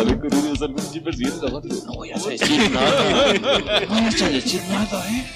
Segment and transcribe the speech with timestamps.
[0.00, 0.20] salen.
[1.86, 3.32] No voy a decir nada.
[3.32, 5.26] No voy a decir nada, eh.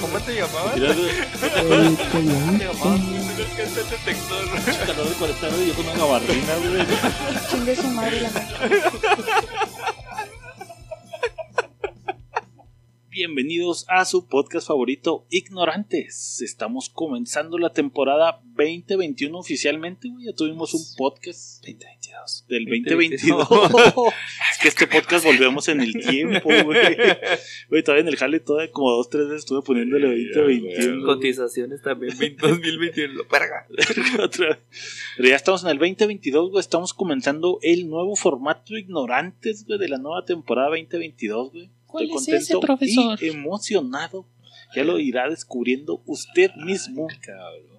[0.00, 0.76] ¿Cómo te llamabas?
[0.76, 3.00] El ¿Te llamabas?
[3.76, 4.86] Detector.
[4.86, 6.86] calor de 40 grados y yo con una gabardina, güey.
[7.50, 8.82] Chingue su madre la madre.
[13.26, 16.40] Bienvenidos a su podcast favorito, Ignorantes.
[16.42, 20.26] Estamos comenzando la temporada 2021 oficialmente, güey.
[20.26, 22.44] Ya tuvimos un podcast 2022.
[22.48, 23.48] del 2022.
[23.48, 24.14] 2022.
[24.52, 26.96] es que este podcast volvemos en el tiempo, güey.
[27.68, 31.04] Güey, todavía en el jale todavía como dos, tres veces estuve poniéndole 2021.
[31.04, 33.22] Cotizaciones también 20- 2021.
[33.28, 33.66] Verga.
[34.24, 34.58] Otra vez.
[35.16, 36.60] Pero ya estamos en el 2022, güey.
[36.60, 41.75] Estamos comenzando el nuevo formato Ignorantes, güey, de la nueva temporada 2022, güey.
[41.96, 43.18] ¿Cuál Estoy es contento ese, profesor?
[43.22, 44.26] y emocionado.
[44.74, 47.06] Ya lo irá descubriendo usted mismo.
[47.20, 47.76] Cabrón.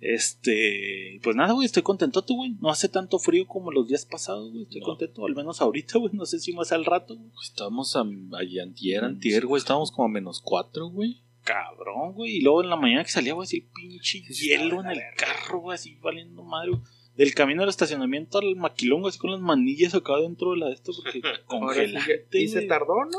[0.00, 2.54] Este, pues nada, güey, estoy contento, güey.
[2.60, 4.64] No hace tanto frío como los días pasados, güey.
[4.64, 4.86] Estoy No.
[4.86, 6.12] contento, al menos ahorita, güey.
[6.14, 7.30] No sé si más al rato, güey.
[7.42, 8.04] Estamos a,
[8.38, 9.58] ayer, antier, antier, güey.
[9.58, 11.22] Estábamos como a menos 4, güey.
[11.44, 12.36] Cabrón, güey.
[12.36, 15.74] Y luego en la mañana que salía, güey, así pinche hielo en el carro, güey,
[15.76, 16.70] así valiendo madre.
[16.70, 16.82] güey.
[17.16, 20.66] Del camino al estacionamiento al maquilón, güey, así con las manillas acá dentro de la
[20.66, 22.26] de esto, porque congelante.
[22.32, 23.18] Y se tardó, ¿no?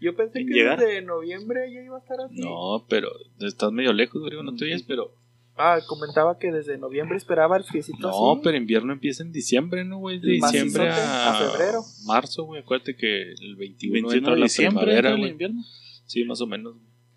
[0.00, 0.78] Yo pensé ¿En que llegar?
[0.80, 2.40] desde noviembre ya iba a estar así.
[2.40, 4.32] No, pero estás medio lejos, güey.
[4.42, 5.14] No te oyes, pero.
[5.56, 8.40] Ah, comentaba que desde noviembre esperaba el friecito No, así.
[8.42, 10.18] pero invierno empieza en diciembre, ¿no, güey?
[10.18, 11.82] De diciembre a, a febrero.
[12.06, 12.62] Marzo, güey.
[12.62, 15.62] Acuérdate que el 21, 21 entra de diciembre, entra el invierno.
[16.06, 16.76] Sí, más o menos.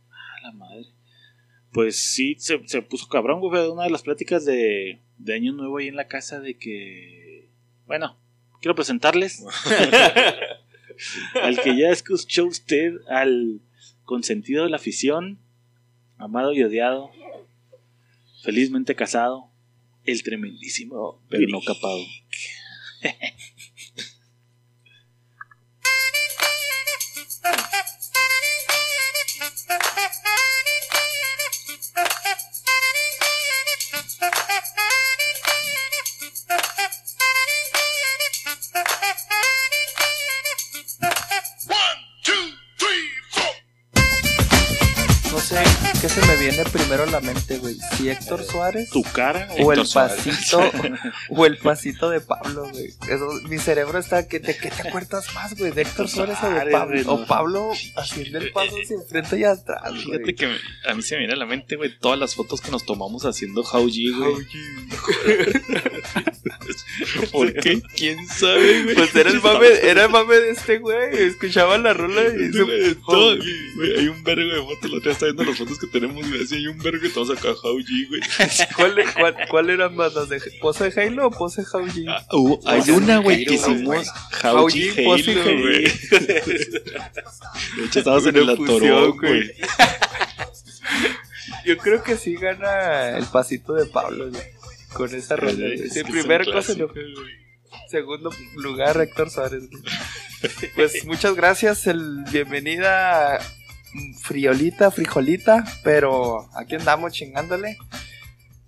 [0.10, 0.88] A la madre.
[1.72, 3.68] Pues sí, se, se puso cabrón, güey.
[3.70, 7.50] Una de las pláticas de, de Año Nuevo ahí en la casa de que.
[7.88, 8.18] Bueno,
[8.60, 9.44] quiero presentarles
[11.42, 13.62] al que ya escuchó usted, al
[14.06, 15.40] consentido de la afición,
[16.18, 17.12] amado y odiado,
[18.44, 19.50] felizmente casado,
[20.06, 22.04] el tremendísimo, Pero no capado.
[46.04, 47.78] Qué se me viene primero a la mente, güey.
[47.96, 50.62] Si Héctor Suárez Tu cara, o el Héctor pasito
[51.30, 52.88] o el pasito de Pablo, güey.
[53.08, 55.72] Eso, mi cerebro está que ¿de qué te acuerdas más, güey?
[55.72, 57.04] ¿De Héctor Suárez o de Pablo?
[57.06, 57.26] güey, O.
[57.26, 60.20] Pablo haciendo el paso hacia enfrente y atrás, güey.
[60.20, 60.58] Fíjate que
[60.90, 63.24] a mí se me viene a la mente, güey, todas las fotos que nos tomamos
[63.24, 64.34] haciendo Hauji, güey.
[67.32, 67.82] ¿Por qué?
[67.96, 68.96] ¿Quién sabe, güey?
[68.96, 71.28] Pues era el mame, era el mame de este güey.
[71.28, 72.52] Escuchaba la rola y
[73.06, 73.50] Todo, se...
[73.76, 74.92] güey, hay un vergo de fotos.
[74.92, 76.44] La otra vez estaba viendo las fotos que tenemos, güey.
[76.44, 78.22] Así hay un vergo que todos acá, Hauji, güey.
[78.76, 82.06] ¿Cuál, cuál, cuál eran más las de pose Halo o pose Hauji?
[82.08, 82.26] Ah,
[82.66, 84.08] hay una, güey, que hicimos
[84.42, 84.64] pose Halo,
[85.62, 85.84] güey.
[87.78, 89.12] De hecho, estábamos en el güey.
[89.18, 89.54] güey.
[91.66, 94.44] Yo creo que sí gana el pasito de Pablo, güey.
[94.94, 95.74] Con esa güey.
[95.76, 96.98] Es Sí, que primer son cosa, clásicos,
[97.90, 99.70] segundo lugar, Héctor Suárez.
[99.70, 99.84] güey.
[100.76, 101.88] Pues muchas gracias.
[101.88, 103.40] El, bienvenida
[104.22, 107.78] friolita, frijolita, pero aquí andamos chingándole.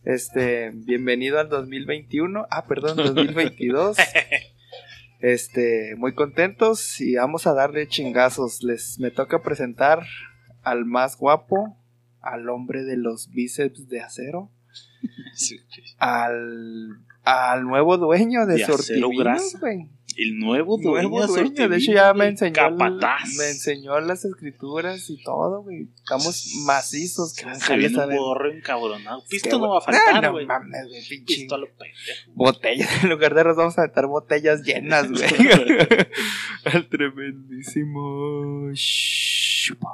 [0.03, 2.45] Este, bienvenido al 2021.
[2.49, 3.97] Ah, perdón, 2022.
[5.21, 8.61] Este, muy contentos y vamos a darle chingazos.
[8.61, 10.05] Les me toca presentar
[10.61, 11.77] al más guapo,
[12.21, 14.51] al hombre de los bíceps de acero,
[15.35, 15.59] Sí,
[15.97, 19.89] al, al nuevo dueño de, De Sortivinos, güey.
[20.17, 23.35] El nuevo dueño, Nuevo de dueño, de hecho ya me güey, enseñó, el- Capataz.
[23.37, 25.89] me enseñó las escrituras y todo, güey.
[25.93, 27.33] Estamos macizos.
[27.35, 29.23] que un borro encabronado.
[29.29, 30.45] Pisto no va a güey, faltar, no güey.
[30.45, 32.31] mames, güey, pinche Pisto a lo pendejo.
[32.33, 32.89] botellas.
[33.03, 35.23] En lugar de arroz vamos a meter botellas llenas, güey.
[36.65, 39.89] Al tremendísimo Shupo.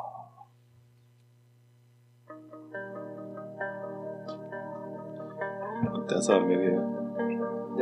[5.84, 7.01] No te vas a dormir, güey.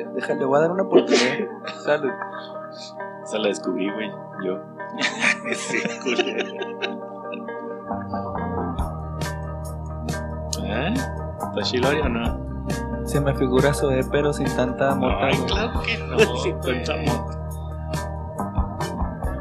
[0.03, 1.47] De- Déjale, voy a dar una oportunidad.
[1.85, 2.11] Salud.
[3.23, 4.09] Esa la descubrí, güey.
[4.45, 4.59] Yo.
[5.55, 5.77] Sí.
[10.63, 10.93] ¿Eh?
[10.93, 12.49] ¿Está chilori o no?
[13.05, 15.15] Se me figura Zoé, pero sin tanta mota.
[15.21, 15.47] Ay, güey.
[15.47, 16.17] claro que no.
[16.61, 16.83] Güey.
[16.85, 17.35] tanta mota.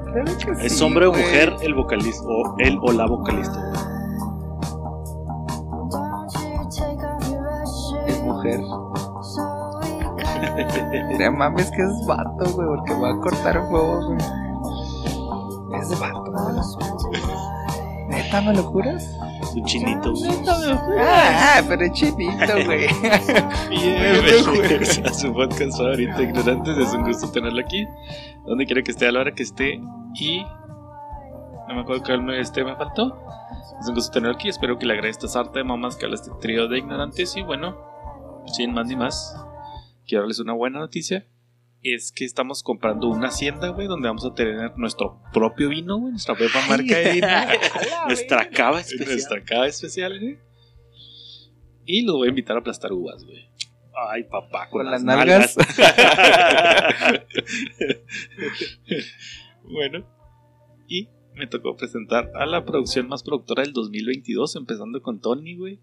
[0.04, 2.24] Claro que ¿Es sí, hombre o mujer el vocalista?
[2.26, 3.72] O él o la vocalista.
[8.06, 8.60] Es mujer.
[10.58, 14.18] No mames que es vato, güey, porque va a cortar fuego, güey.
[15.80, 17.22] Es vato, güey.
[18.08, 19.16] ¿Neta me lo juras?
[19.54, 20.14] Un chinito.
[20.98, 22.88] Ah, pero es chinito, güey.
[23.70, 26.76] Bienvenidos a su podcast favorito, Ignorantes.
[26.76, 27.86] Es un gusto tenerlo aquí.
[28.44, 29.80] Donde quiera que esté, a la hora que esté.
[30.14, 30.44] Y.
[31.68, 33.16] No me acuerdo cuál me, este me faltó.
[33.80, 34.48] Es un gusto tenerlo aquí.
[34.48, 37.36] Espero que le agrade esta sarta de mamás que habla este trío de ignorantes.
[37.36, 37.76] Y bueno,
[38.46, 39.36] sin más ni más,
[40.08, 41.26] quiero darles una buena noticia.
[41.82, 46.10] Es que estamos comprando una hacienda, güey, donde vamos a tener nuestro propio vino, güey,
[46.10, 47.28] nuestra propia marca de vino.
[48.08, 49.10] Nuestra cava Es especial.
[49.12, 50.38] nuestra cava especial, güey.
[51.84, 53.48] Y los voy a invitar a aplastar uvas, güey.
[54.10, 55.56] Ay, papá, con, Con las, las nalgas.
[55.56, 57.22] nalgas.
[59.70, 60.06] Bueno,
[60.86, 65.80] y me tocó presentar a la producción más productora del 2022, empezando con Tony, güey.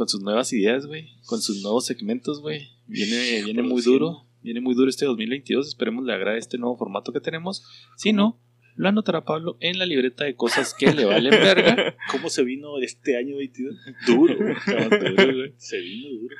[0.00, 1.10] Con sus nuevas ideas, güey.
[1.26, 2.70] Con sus nuevos segmentos, güey.
[2.86, 4.26] Viene, viene muy duro.
[4.40, 5.68] Viene muy duro este 2022.
[5.68, 7.62] Esperemos le agrade este nuevo formato que tenemos.
[7.98, 8.40] Si no,
[8.76, 11.94] lo anotará Pablo en la libreta de cosas que le valen verga.
[12.10, 13.76] ¿Cómo se vino este año 22?
[14.06, 14.36] Duro.
[14.38, 15.52] Güey.
[15.58, 16.36] se vino duro.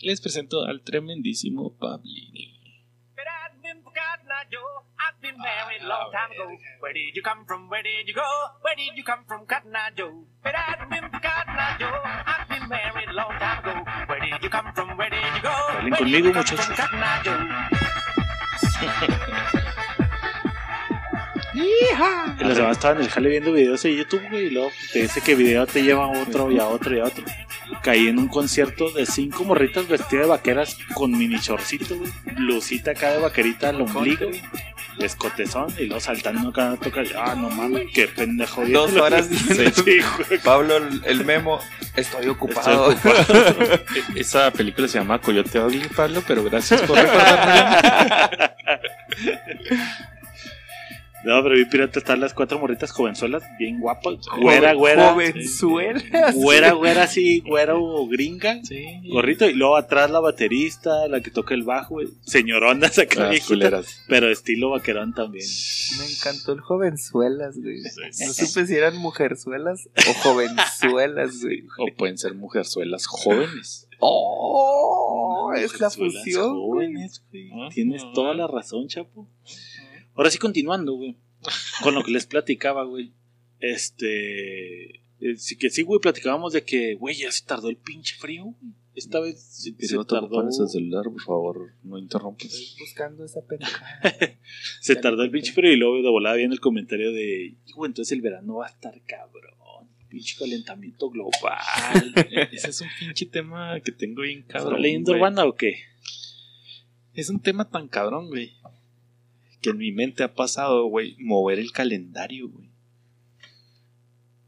[0.00, 2.58] Les presento al tremendísimo Pablini.
[15.84, 16.60] Did conmigo, muchachos.
[16.60, 17.38] from, Cotton Eye Joe?
[21.54, 25.02] Y la semana estaba en el jale viendo videos de YouTube, güey, y luego te
[25.02, 27.24] dice que video te lleva a otro y a otro y a otro.
[27.82, 32.12] Caí en un concierto de cinco morritas vestidas de vaqueras con mini chorcito, güey.
[32.36, 34.42] Blusita acá de vaquerita al ombligo, güey.
[35.00, 37.06] Escotezón y luego saltando acá a tocar.
[37.16, 38.64] Ah, no mames, qué pendejo.
[38.66, 40.40] Dos horas Sí, sí, güey.
[40.42, 41.60] Pablo, el, memo.
[41.96, 42.92] Estoy ocupado.
[42.92, 43.80] Estoy ocupado.
[44.14, 48.50] Esa película se llama Coyote Ugly, Pablo, pero gracias por recordarme.
[51.24, 54.14] No, pero vi pirata están las cuatro morritas jovenzuelas, bien guapas.
[54.40, 55.12] Güera, güera.
[55.12, 56.34] Jovenzuelas.
[56.34, 58.60] Güera, güera, así, güera o gringa.
[58.64, 58.84] Sí.
[59.10, 62.08] Gorrito, y luego atrás la baterista, la que toca el bajo, güey.
[63.18, 64.02] Las viejitas, culeras.
[64.08, 65.46] pero estilo vaquerón también.
[65.98, 67.80] Me encantó el jovenzuelas, güey.
[68.12, 68.24] sí.
[68.24, 71.64] No supe si eran mujerzuelas o jovenzuelas, güey.
[71.78, 73.88] O pueden ser mujerzuelas jóvenes.
[74.00, 76.50] Oh, es la fusión.
[76.50, 76.86] güey.
[76.92, 77.50] jóvenes, güey.
[77.50, 77.68] Ajá.
[77.74, 79.28] Tienes toda la razón, chapo.
[80.18, 81.16] Ahora sí, continuando, güey.
[81.84, 83.12] Con lo que les platicaba, güey.
[83.60, 84.96] Este.
[85.20, 88.44] eh, sí que sí, güey, platicábamos de que, güey, ya se tardó el pinche frío,
[88.46, 88.74] güey.
[88.96, 90.42] Esta vez se, Si se no te tardó.
[90.42, 92.52] el celular, por favor, no interrumpas.
[92.52, 94.00] Estoy buscando esa pendejada.
[94.80, 98.10] Se tardó el pinche frío y luego de volada viene el comentario de, güey, entonces
[98.10, 99.88] el verano va a estar cabrón.
[100.08, 102.12] Pinche calentamiento global.
[102.52, 104.72] Ese es un pinche tema que tengo bien cabrón.
[104.72, 105.20] ¿Estás leyendo güey.
[105.20, 105.76] urbana o qué?
[107.14, 108.56] Es un tema tan cabrón, güey.
[109.60, 112.68] Que en mi mente ha pasado, güey, mover el calendario, güey.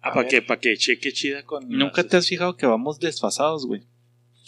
[0.02, 1.68] Ah, para que, para que cheque chida con.
[1.68, 3.82] Nunca te has fijado que vamos desfasados, güey.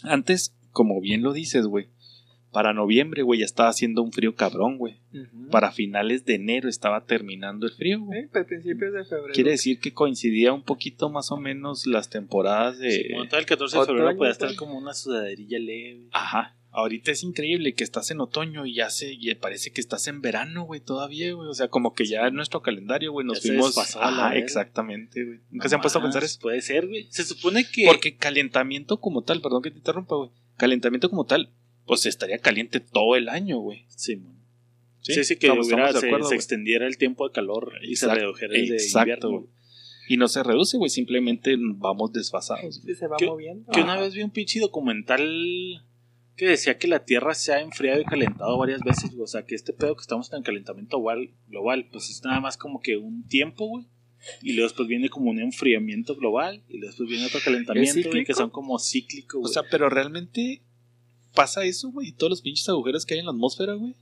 [0.02, 1.88] Antes, como bien lo dices, güey.
[2.52, 4.96] Para noviembre, güey, ya estaba haciendo un frío cabrón, güey.
[5.50, 8.22] Para finales de enero estaba terminando el frío, güey.
[8.22, 9.32] Sí, para principios de febrero.
[9.32, 13.08] Quiere decir que coincidía un poquito más o menos las temporadas de...
[13.10, 16.08] Como todo el 14 de febrero puede estar como una sudaderilla leve.
[16.12, 16.54] Ajá.
[16.74, 20.22] Ahorita es increíble que estás en otoño y ya se y parece que estás en
[20.22, 21.46] verano, güey, todavía, güey.
[21.48, 23.76] O sea, como que ya en nuestro calendario, güey, nos Ya se fuimos.
[23.96, 25.40] Ajá, exactamente, güey.
[25.50, 26.40] Nunca se han puesto a pensar eso.
[26.40, 27.06] Puede ser, güey.
[27.10, 27.84] Se supone que.
[27.86, 30.30] Porque calentamiento como tal, perdón que te interrumpa, güey.
[30.56, 31.50] Calentamiento como tal,
[31.84, 33.84] pues estaría caliente todo el año, güey.
[33.88, 34.34] Sí, man.
[35.02, 36.36] Sí, sí, que Estamos- hubiera- estamos de se, acuerdo, se güey.
[36.36, 39.30] extendiera el tiempo de calor y se redujera el de invierno.
[39.30, 39.44] güey.
[40.08, 42.80] Y no se reduce, güey, simplemente vamos desfasados.
[42.84, 43.70] Sí, se va ¿Qué- moviendo.
[43.72, 45.84] Que una vez vi un pinche documental
[46.36, 49.22] que decía que la Tierra se ha enfriado y calentado varias veces, güey.
[49.22, 50.98] O sea, que este pedo que estamos en calentamiento
[51.48, 53.86] global, pues es nada más como que un tiempo, güey.
[54.40, 56.62] Y luego después viene como un enfriamiento global.
[56.68, 59.52] Y luego después viene otro calentamiento, güey, que son como cíclicos, O güey.
[59.52, 60.62] sea, pero realmente
[61.34, 63.94] pasa eso, güey, y todos los pinches agujeros que hay en la atmósfera, güey.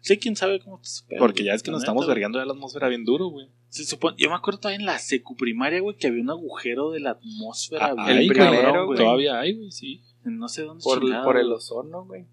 [0.00, 2.46] sí, quién sabe cómo se espera, Porque güey, ya es que nos estamos vergando ya
[2.46, 3.48] la atmósfera bien duro, güey.
[3.68, 7.00] Se supone, yo me acuerdo todavía en la secuprimaria, güey, que había un agujero de
[7.00, 7.86] la atmósfera.
[7.96, 8.98] Ah, bien hay, primero, cabrón, güey.
[8.98, 10.02] Todavía hay, güey, sí.
[10.24, 12.26] No sé dónde Por, chingado, por el ozono, güey.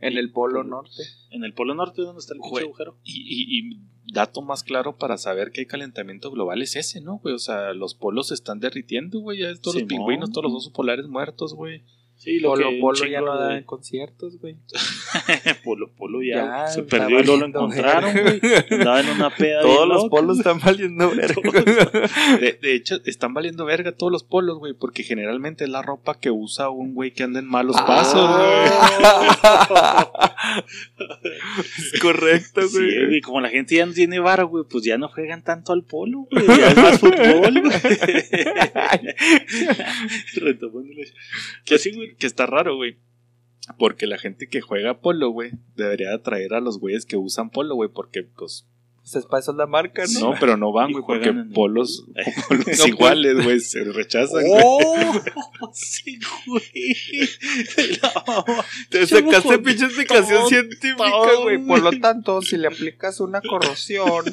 [0.00, 1.02] En el polo norte.
[1.30, 2.96] En el polo norte, ¿dónde está el pinche agujero?
[3.04, 3.80] Y, y- y
[4.12, 7.34] dato más claro para saber que hay calentamiento global es ese, ¿no, güey?
[7.34, 9.40] O sea, los polos se están derritiendo, güey.
[9.40, 9.80] Ya todos Simón.
[9.80, 11.82] los pingüinos, todos los osos polares muertos, güey.
[12.24, 14.56] Sí, lo Polo que Polo ya no da en conciertos, güey.
[15.64, 18.40] Polo Polo ya, Ya, se perdió y luego lo encontraron, güey.
[18.70, 19.60] Andaba en una peda.
[19.60, 21.50] Todos los polos están valiendo verga.
[22.40, 26.18] De, de hecho, están valiendo verga todos los polos, güey, porque generalmente es la ropa
[26.18, 30.10] que usa un güey que anda en malos pasos, Ah.
[31.92, 33.06] es correcto, Sí, güey.
[33.06, 35.84] güey, como la gente ya no tiene varo, güey, pues ya no juegan tanto al
[35.84, 36.46] polo, güey.
[36.46, 37.74] Ya es más fútbol, güey.
[40.36, 41.00] Retomándolo.
[41.64, 42.98] Que sí, güey, que está raro, güey.
[43.78, 47.74] Porque la gente que juega polo, güey, debería atraer a los güeyes que usan polo,
[47.74, 48.68] güey, porque pues
[49.04, 50.30] Pues es para eso la marca, ¿no?
[50.32, 52.06] no, pero no van, güey, porque el- polos,
[52.48, 54.40] polos No, iguales, güey, se rechazan.
[54.46, 54.62] güey.
[54.64, 55.20] ¡Oh!
[55.74, 57.98] Sí, güey.
[58.00, 58.64] La mamá.
[58.88, 61.58] Te sacaste pinche explicación científica, güey.
[61.66, 64.24] Por lo tanto, si le aplicas una corrosión,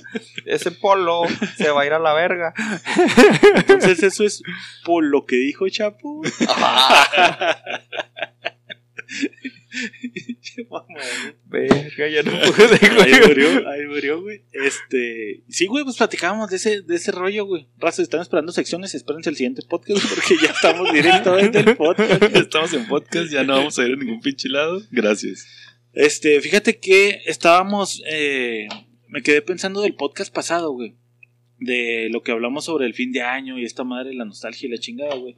[0.45, 1.23] ese polo
[1.57, 2.53] se va a ir a la verga.
[3.55, 4.41] Entonces, eso es
[4.85, 6.21] por lo que dijo Chapo.
[11.45, 14.41] Verga, ya no pude, Ahí murió, ahí murió, güey.
[14.51, 15.43] Este.
[15.49, 17.67] Sí, güey, pues platicábamos de ese, de ese rollo, güey.
[17.77, 22.23] Raza, están esperando secciones, espérense el siguiente podcast porque ya estamos directo desde el podcast.
[22.35, 24.81] Estamos en podcast, ya no vamos a ir a ningún pinche lado.
[24.91, 25.47] Gracias.
[25.93, 28.01] Este, fíjate que estábamos.
[28.07, 28.67] eh,
[29.07, 30.95] me quedé pensando del podcast pasado, güey.
[31.59, 34.71] De lo que hablamos sobre el fin de año y esta madre, la nostalgia y
[34.71, 35.37] la chingada, güey.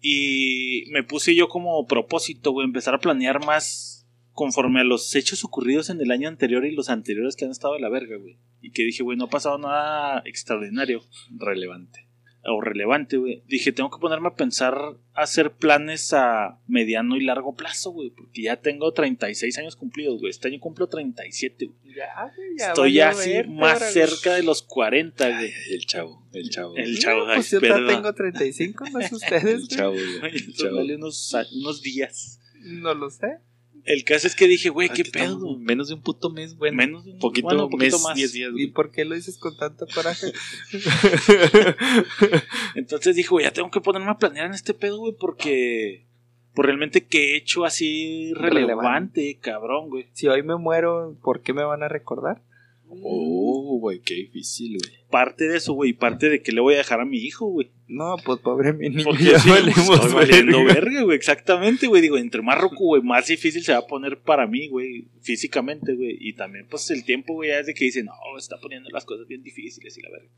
[0.00, 5.44] Y me puse yo como propósito, güey, empezar a planear más conforme a los hechos
[5.44, 8.38] ocurridos en el año anterior y los anteriores que han estado de la verga, güey.
[8.62, 12.09] Y que dije, güey, no ha pasado nada extraordinario Relevante.
[12.44, 13.42] O relevante, güey.
[13.46, 14.74] Dije, tengo que ponerme a pensar
[15.14, 18.10] hacer planes a mediano y largo plazo, güey.
[18.10, 20.30] Porque ya tengo 36 años cumplidos, güey.
[20.30, 21.94] Este año cumplo 37, güey.
[21.94, 25.52] Ya, güey, ya Estoy ya así más cerca de los 40, güey.
[25.70, 26.76] El chavo, el chavo.
[26.76, 27.86] El chavo, No, Pues ay, yo perdón.
[27.88, 30.34] tengo 35, no es ustedes, El chavo, güey.
[30.34, 30.78] El chavo.
[30.80, 32.40] unos, unos días.
[32.62, 33.38] No lo sé.
[33.84, 35.56] El caso es que dije, güey, qué pedo.
[35.58, 36.72] Menos de un puto mes, güey.
[36.72, 38.14] Menos de un Poquito, bueno, poquito mes, más.
[38.14, 38.66] 10 días, ¿Y güey.
[38.72, 40.32] por qué lo dices con tanto coraje?
[42.74, 46.06] Entonces dije, güey, ya tengo que ponerme a planear en este pedo, güey, porque.
[46.54, 49.38] Por realmente que he hecho así relevante, Relevante.
[49.40, 50.08] cabrón, güey.
[50.14, 52.42] si hoy me muero, ¿por qué me van a recordar?
[52.92, 55.00] Oh, güey, qué difícil, güey.
[55.10, 57.46] Parte de eso, güey, y parte de que le voy a dejar a mi hijo,
[57.46, 57.70] güey.
[57.86, 59.04] No, pues pobre mi niño.
[59.04, 61.02] Porque ya sí, estoy valiendo verga.
[61.02, 62.02] güey, exactamente, güey.
[62.02, 65.94] Digo, entre más roco, güey, más difícil se va a poner para mí, güey, físicamente,
[65.94, 66.16] güey.
[66.18, 69.04] Y también, pues, el tiempo, güey, ya es de que dice, no, está poniendo las
[69.04, 70.28] cosas bien difíciles y la verga.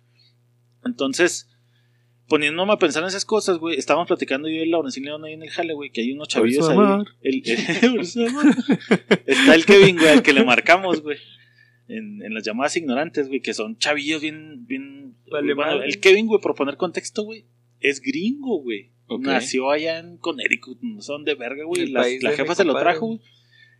[0.84, 1.48] Entonces,
[2.28, 5.42] poniéndome a pensar en esas cosas, güey, estábamos platicando yo y Laurencín León ahí en
[5.42, 6.78] el jale, güey, que hay unos chavillos ahí.
[7.22, 8.46] El, su amor.
[9.26, 11.18] Está el Kevin, güey, al que le marcamos, güey.
[11.96, 15.16] En, en las llamadas ignorantes, güey, que son chavillos bien, bien.
[15.30, 15.88] Vale, bueno, madre.
[15.88, 17.46] el Kevin, güey, por poner contexto, güey,
[17.80, 18.90] es gringo, güey.
[19.20, 21.86] Nació allá en Connecticut, son de verga, güey.
[21.88, 23.20] La, la jefa se lo trajo, güey.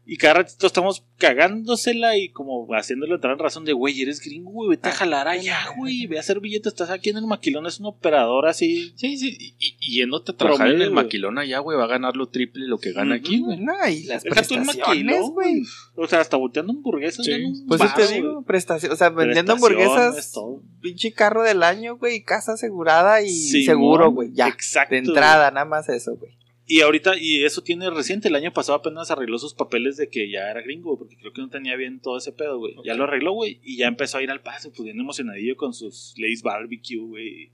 [0.05, 4.51] Y cada ratito estamos cagándosela y como haciéndole entrar en razón de, güey, eres gringo,
[4.51, 7.27] güey, vete a Ah, jalar allá, güey, ve a hacer billetes, estás aquí en el
[7.27, 8.93] maquilón, es un operador así.
[8.97, 12.17] Sí, sí, y, y- yéndote a trabajar en el maquilón allá, güey, va a ganar
[12.17, 13.59] lo triple lo que gana aquí, güey.
[13.61, 15.63] No, y las Deja prestaciones, güey.
[15.95, 17.33] O sea, hasta volteando hamburguesas, Sí.
[17.35, 18.95] un Pues es te varo, digo, prestaciones.
[18.95, 20.33] O sea, vendiendo hamburguesas,
[20.81, 24.31] pinche carro del año, güey, casa asegurada y seguro, güey.
[24.33, 24.49] Ya.
[24.49, 24.95] Exacto.
[24.95, 26.33] De entrada, nada más eso, güey.
[26.73, 30.31] Y ahorita, y eso tiene reciente, el año pasado apenas arregló sus papeles de que
[30.31, 32.75] ya era gringo, porque creo que no tenía bien todo ese pedo, güey.
[32.83, 35.75] Ya lo arregló, güey, y ya empezó a ir al paso, pues bien emocionadillo con
[35.75, 37.53] sus Lays Barbecue, güey.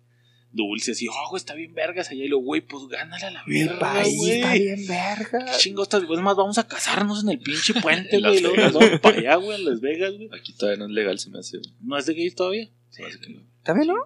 [0.53, 2.25] Dulces, y oh, güey, está bien vergas allá.
[2.25, 4.31] Y lo, güey, pues gánale a la verga, güey.
[4.31, 5.47] está bien verga.
[5.47, 6.05] ¿Qué chingo estás?
[6.05, 8.41] Pues más vamos a casarnos en el pinche puente, güey.
[8.41, 8.73] Luego Vegas.
[8.73, 10.29] nos vamos para allá, güey, en Las Vegas, güey.
[10.33, 11.59] Aquí todavía no es legal, se me hace.
[11.59, 11.75] güey.
[11.81, 12.71] ¿No es de gay todavía?
[12.93, 13.43] Hace que no.
[13.65, 13.97] ¿También no?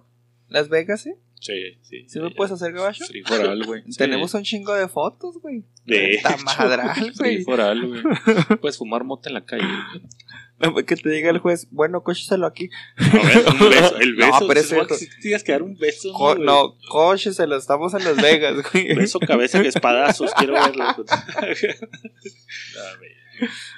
[0.48, 1.12] Las Vegas, ¿sí?
[1.42, 2.04] Sí, sí.
[2.08, 3.04] ¿Sí me puedes hacer gabacho?
[3.04, 3.82] Free for all, güey.
[3.86, 3.98] Sí.
[3.98, 5.64] Tenemos un chingo de fotos, güey.
[5.84, 7.42] De madral, Free güey.
[7.42, 8.02] for all, güey.
[8.60, 10.02] Puedes fumar mota en la calle, güey.
[10.86, 12.70] Que te diga el juez, bueno, cócheselo aquí.
[12.96, 13.98] A ver, un beso.
[13.98, 14.46] El No, beso.
[14.46, 16.12] pero ese- que sí tienes que dar un beso.
[16.12, 16.46] Co- güey?
[16.46, 18.94] no, cócheselo, estamos en Las Vegas, güey.
[18.94, 20.84] Beso, cabeza, que espadazos, quiero verlo.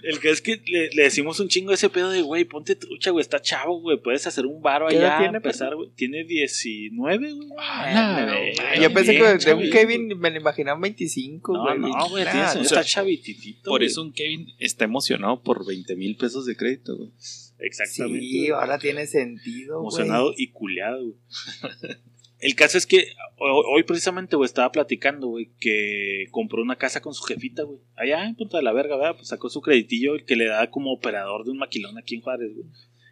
[0.02, 2.74] El que es que le, le decimos un chingo a ese pedo de, güey, ponte
[2.74, 5.88] trucha, güey, está chavo, güey, puedes hacer un varo ¿Qué edad allá, tiene, empezar, güey.
[5.94, 7.48] Tiene 19, güey.
[7.58, 8.82] Ah, güey.
[8.82, 9.70] Yo pensé que de un.
[9.70, 11.78] Kevin me lo imaginaba 25, No, güey.
[11.78, 13.70] no, güey, Nah, tienes- o está chavititito.
[13.70, 13.86] Por güey.
[13.86, 17.10] eso un Kevin está emocionado por 20 mil pesos de crédito, güey.
[17.58, 18.20] Exactamente.
[18.20, 19.84] Sí, ahora tiene sentido, güey.
[19.88, 21.16] emocionado y culeado, güey.
[22.40, 23.06] El caso es que
[23.38, 27.78] ho- hoy precisamente, güey, estaba platicando, güey, que compró una casa con su jefita, güey.
[27.96, 29.16] Allá en Punta de la Verga, ¿verdad?
[29.16, 32.20] Pues sacó su creditillo el que le da como operador de un maquilón aquí en
[32.20, 32.66] Juárez, güey.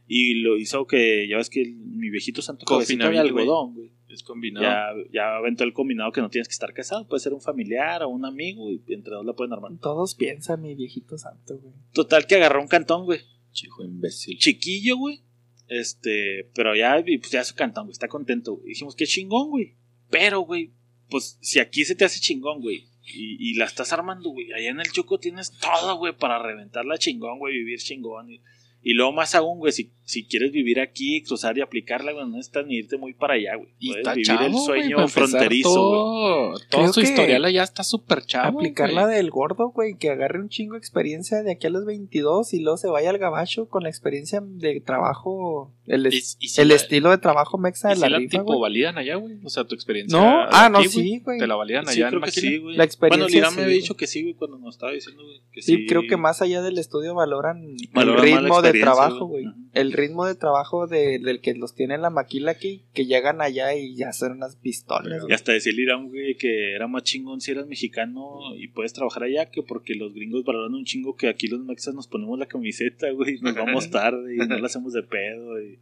[0.06, 3.92] Y lo hizo que, ya ves que el- mi viejito santo cabecita de algodón, güey.
[4.08, 4.66] Es combinado.
[4.66, 7.08] Ya, ya aventó el combinado que no tienes que estar casado.
[7.08, 9.72] Puede ser un familiar o un amigo y entre dos la pueden armar.
[9.80, 11.72] Todos piensan, mi viejito santo, güey.
[11.94, 13.20] Total que agarró un cantón, güey.
[13.52, 14.38] Chico imbécil.
[14.38, 15.22] Chiquillo, güey.
[15.68, 17.92] Este, pero ya, pues ya su cantón, güey.
[17.92, 18.68] Está contento, güey.
[18.68, 19.74] Dijimos, qué chingón, güey.
[20.10, 20.72] Pero, güey,
[21.08, 22.88] pues si aquí se te hace chingón, güey.
[23.04, 24.52] Y, y la estás armando, güey.
[24.52, 27.54] Allá en el Choco tienes todo, güey, para reventarla chingón, güey.
[27.54, 28.30] Vivir chingón.
[28.30, 28.40] Y,
[28.82, 32.32] y luego más aún, güey, si, si quieres vivir aquí, cruzar y aplicarla, güey, no
[32.36, 33.68] necesitas ni irte muy para allá, güey.
[33.78, 38.22] Y está vivir chavo, el sueño fronterizo, todo, Todo Creo su historial allá está súper
[38.24, 38.58] chavo.
[38.60, 39.16] Aplicar la güey.
[39.16, 42.60] del gordo, güey, que agarre un chingo de experiencia de aquí a los 22 y
[42.60, 46.60] luego se vaya al gabacho con la experiencia de trabajo, el, es- Y- y si
[46.60, 49.16] el la- estilo de trabajo mexa ¿Y de si la la rifa, tipo validan allá,
[49.16, 49.36] güey?
[49.44, 50.18] O sea, tu experiencia.
[50.18, 51.38] No, ah, no, sí, güey.
[51.38, 52.76] Te la validan Sí, allá en creo que sí, güey.
[52.76, 55.22] La experiencia, Bueno, Lira me sí, había dicho que sí, güey, cuando nos estaba diciendo,
[55.24, 55.40] güey.
[55.52, 59.26] Que Sí, sí, creo que más allá del estudio valoran, Valoran el ritmo de trabajo,
[59.26, 59.44] güey.
[59.72, 63.40] El ritmo de trabajo de, del que los tiene en la maquila aquí, que llegan
[63.40, 65.24] allá y ya son unas pistolas.
[65.28, 68.92] Y hasta decía el Irán, güey, que era más chingón si eras mexicano y puedes
[68.92, 72.38] trabajar allá que porque los gringos valoran un chingo que aquí los mexas nos ponemos
[72.38, 75.60] la camiseta, güey, nos vamos tarde y no la hacemos de pedo.
[75.62, 75.78] Y,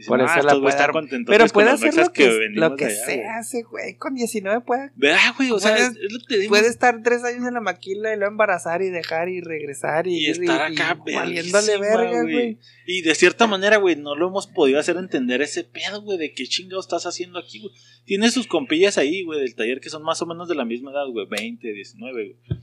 [0.00, 2.70] dicen, Por eso "Ah, la puede están dar- contentos Pero puede hacer lo que, venimos
[2.70, 3.26] lo que allá, se güey".
[3.28, 3.96] hace, güey.
[3.96, 5.50] Con 19 puede, ¿Verdad, güey?
[5.50, 6.50] O sea, Puedes- es, lo que te digo.
[6.50, 10.18] puede estar tres años en la maquila y luego embarazar y dejar y regresar y,
[10.18, 12.58] y estar acá valiéndole verguísima, verga, güey.
[12.86, 16.32] Y de cierta manera, güey, no lo hemos podido hacer entender ese pedo, güey, de
[16.32, 17.72] qué chingado estás haciendo aquí, güey.
[18.04, 20.90] Tienes sus compillas ahí, güey, del taller que son más o menos de la misma
[20.90, 22.60] edad, güey, 20, 19, güey.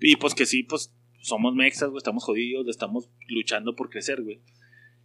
[0.00, 4.40] Y pues que sí, pues somos mexas, güey, estamos jodidos, estamos luchando por crecer, güey.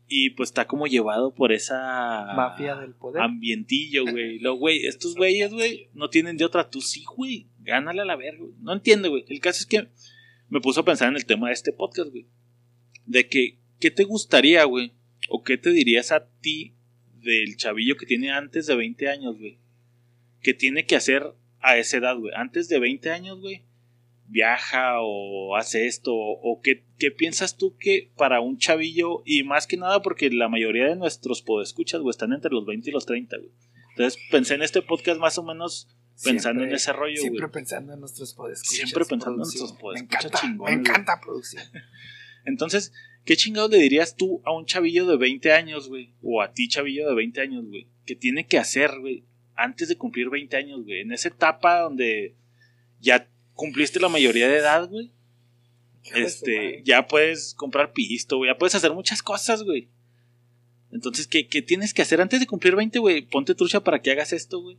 [0.10, 3.22] Y pues está como llevado por esa Mafia del poder.
[3.22, 4.40] ambientillo, güey.
[4.40, 6.70] Lo, güey, estos güeyes, güey, no tienen de otra.
[6.70, 7.48] Tú sí, güey.
[7.60, 8.54] Gánale a la verga, güey.
[8.60, 9.26] No entiendo, güey.
[9.28, 9.90] El caso es que
[10.50, 12.28] me puso a pensar en el tema de este podcast, güey.
[13.06, 14.94] De que, ¿qué te gustaría, güey?
[15.30, 16.76] ¿O qué te dirías a ti
[17.16, 19.60] del chavillo que tiene antes de 20 años, güey?
[20.42, 22.34] Que tiene que hacer a esa edad, güey.
[22.34, 23.64] Antes de 20 años, güey.
[24.28, 26.14] Viaja o hace esto.
[26.14, 30.50] O, qué, qué piensas tú que para un chavillo, y más que nada porque la
[30.50, 33.52] mayoría de nuestros podescuchas, güey, están entre los 20 y los 30, güey.
[33.92, 35.88] Entonces pensé en este podcast más o menos
[36.24, 37.52] pensando Siempre- en ese rollo, Siempre güey.
[37.52, 38.76] pensando en nuestros podescuchas.
[38.76, 40.74] Siempre pensando en nuestros Me podescuchas encanta, me güey.
[40.74, 41.64] encanta producción.
[42.46, 42.94] Entonces,
[43.26, 46.14] ¿qué chingados le dirías tú a un chavillo de 20 años, güey?
[46.22, 47.88] O a ti, chavillo de 20 años, güey?
[48.06, 49.24] Que tiene que hacer, güey,
[49.56, 51.02] antes de cumplir 20 años, güey.
[51.02, 52.36] En esa etapa donde
[53.00, 53.28] ya
[53.58, 55.12] cumpliste la mayoría de edad, güey.
[56.16, 58.50] Este, ya puedes comprar pisto, güey.
[58.50, 59.90] Ya puedes hacer muchas cosas, güey.
[60.94, 63.24] Entonces, ¿qué, qué tienes que hacer antes de cumplir 20, güey?
[63.24, 64.78] Ponte trucha para que hagas esto, güey.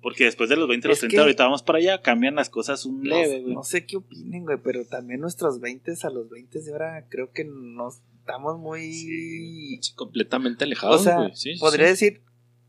[0.00, 2.48] Porque después de los 20, los Es 30, que- ahorita vamos para allá, cambian las
[2.48, 3.54] cosas un No, leve, güey.
[3.54, 7.32] no sé qué opinen, güey, pero también nuestros 20 a los 20 de ahora creo
[7.32, 8.90] que nos estamos muy...
[8.94, 11.30] Sí, completamente alejados, o sea, güey.
[11.36, 11.90] Sí, sí, podría sí.
[12.06, 12.22] decir,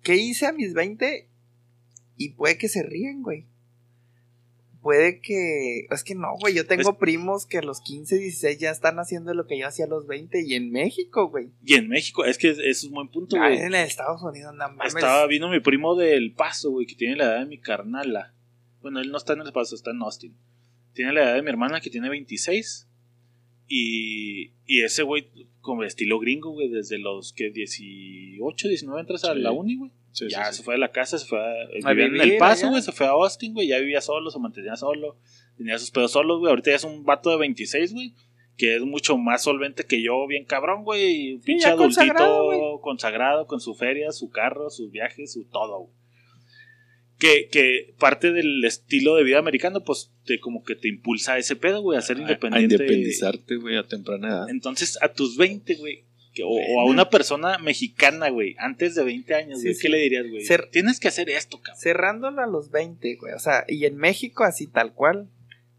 [0.03, 1.29] ¿qué hice a mis 20?
[2.17, 3.45] Y puede que se ríen, güey.
[4.81, 5.85] Puede que...
[5.91, 8.97] Es que no, güey, yo tengo Es- primos que a los 15, 16 ya están
[8.97, 11.49] haciendo lo que yo hacía a los 20 y en México, güey.
[11.63, 13.59] Y en México, es que eso es un buen punto, Ah, güey.
[13.59, 14.95] en Estados Unidos, no mames.
[14.95, 18.33] Estaba, vino mi primo del Paso, güey, que tiene la edad de mi carnala.
[18.81, 20.35] Bueno, él no está en el Paso, está en Austin.
[20.93, 22.87] Tiene la edad de mi hermana, que tiene 26.
[23.67, 25.27] Y, y ese güey,
[25.61, 29.91] como estilo gringo, güey, desde los que 18, 19 entras a la uni, güey.
[30.11, 30.57] Sí, ya sí.
[30.57, 32.91] se fue de la casa, se fue a, vivía en vivir el Paso, güey, se
[32.91, 35.17] fue a Austin, güey, ya vivía solo, se mantenía solo,
[35.57, 36.49] tenía sus pedos solos, güey.
[36.49, 38.13] Ahorita ya es un vato de 26, güey,
[38.57, 41.39] que es mucho más solvente que yo, bien cabrón, güey.
[41.45, 45.93] pinche consagrado, adultito consagrado con su feria, su carro, sus viajes, su todo, güey.
[47.17, 51.37] Que, que parte del estilo de vida americano, pues te como que te impulsa a
[51.37, 52.75] ese pedo, güey, a ser A- independiente.
[52.75, 54.49] A independizarte, güey, a temprana edad.
[54.49, 59.03] Entonces, a tus 20, güey, que- o, o a una persona mexicana, güey, antes de
[59.03, 59.81] 20 años, Sí, güey, sí.
[59.81, 60.43] ¿qué le dirías, güey?
[60.45, 61.81] Ser- Tienes que hacer esto, cabrón.
[61.81, 63.33] Cerrándolo a los 20, güey.
[63.33, 65.27] O sea, y en México así tal cual.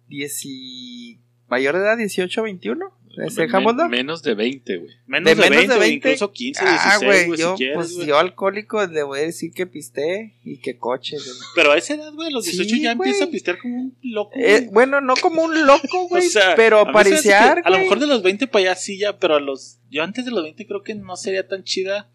[0.08, 1.18] 10 y...
[1.52, 2.92] Mayor de edad, 18, 21.
[3.14, 3.90] Men- ¿Dejámoslo?
[3.90, 4.90] menos de 20, güey.
[5.06, 5.96] Menos de de, menos 20, de o 20.
[6.08, 8.06] incluso 15, Ah, 16, güey, yo, si quieres, pues güey.
[8.06, 11.16] yo alcohólico le voy a decir que pisté y que coche.
[11.18, 11.36] güey.
[11.54, 13.98] Pero a esa edad, güey, a los 18 Sí, ya empieza a pistear como un
[14.02, 17.70] loco, Eh, bueno, no como un loco, güey, O sea, pero a pariciar, que A
[17.70, 19.78] lo mejor de los 20 para allá sí ya, pero a los.
[19.90, 22.08] Yo antes de los 20 creo que no sería tan chida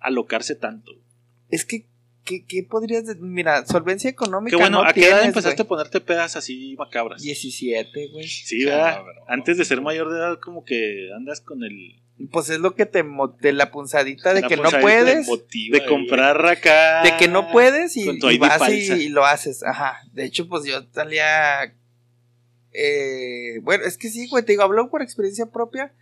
[0.00, 0.90] alocarse tanto.
[1.48, 1.86] Es que,
[2.24, 3.22] ¿qué, qué podrías decir?
[3.22, 7.22] Mira, solvencia económica Que bueno, no ¿a qué edad empezaste a ponerte pedas así macabras?
[7.22, 8.28] 17, güey.
[8.28, 8.96] Sí, ¿verdad?
[8.96, 9.24] Cabrón.
[9.28, 12.00] Antes de ser mayor de edad, como que andas con el.
[12.30, 13.02] Pues es lo que te...
[13.40, 15.26] de la punzadita de la que no puedes.
[15.26, 17.02] Motiva, De comprar acá.
[17.02, 18.06] de que no puedes y,
[18.38, 19.62] vas y lo haces.
[19.62, 20.00] Ajá.
[20.12, 21.74] De hecho, pues yo salía.
[22.72, 25.94] Eh, bueno, es que sí, güey, te digo, hablo por experiencia propia.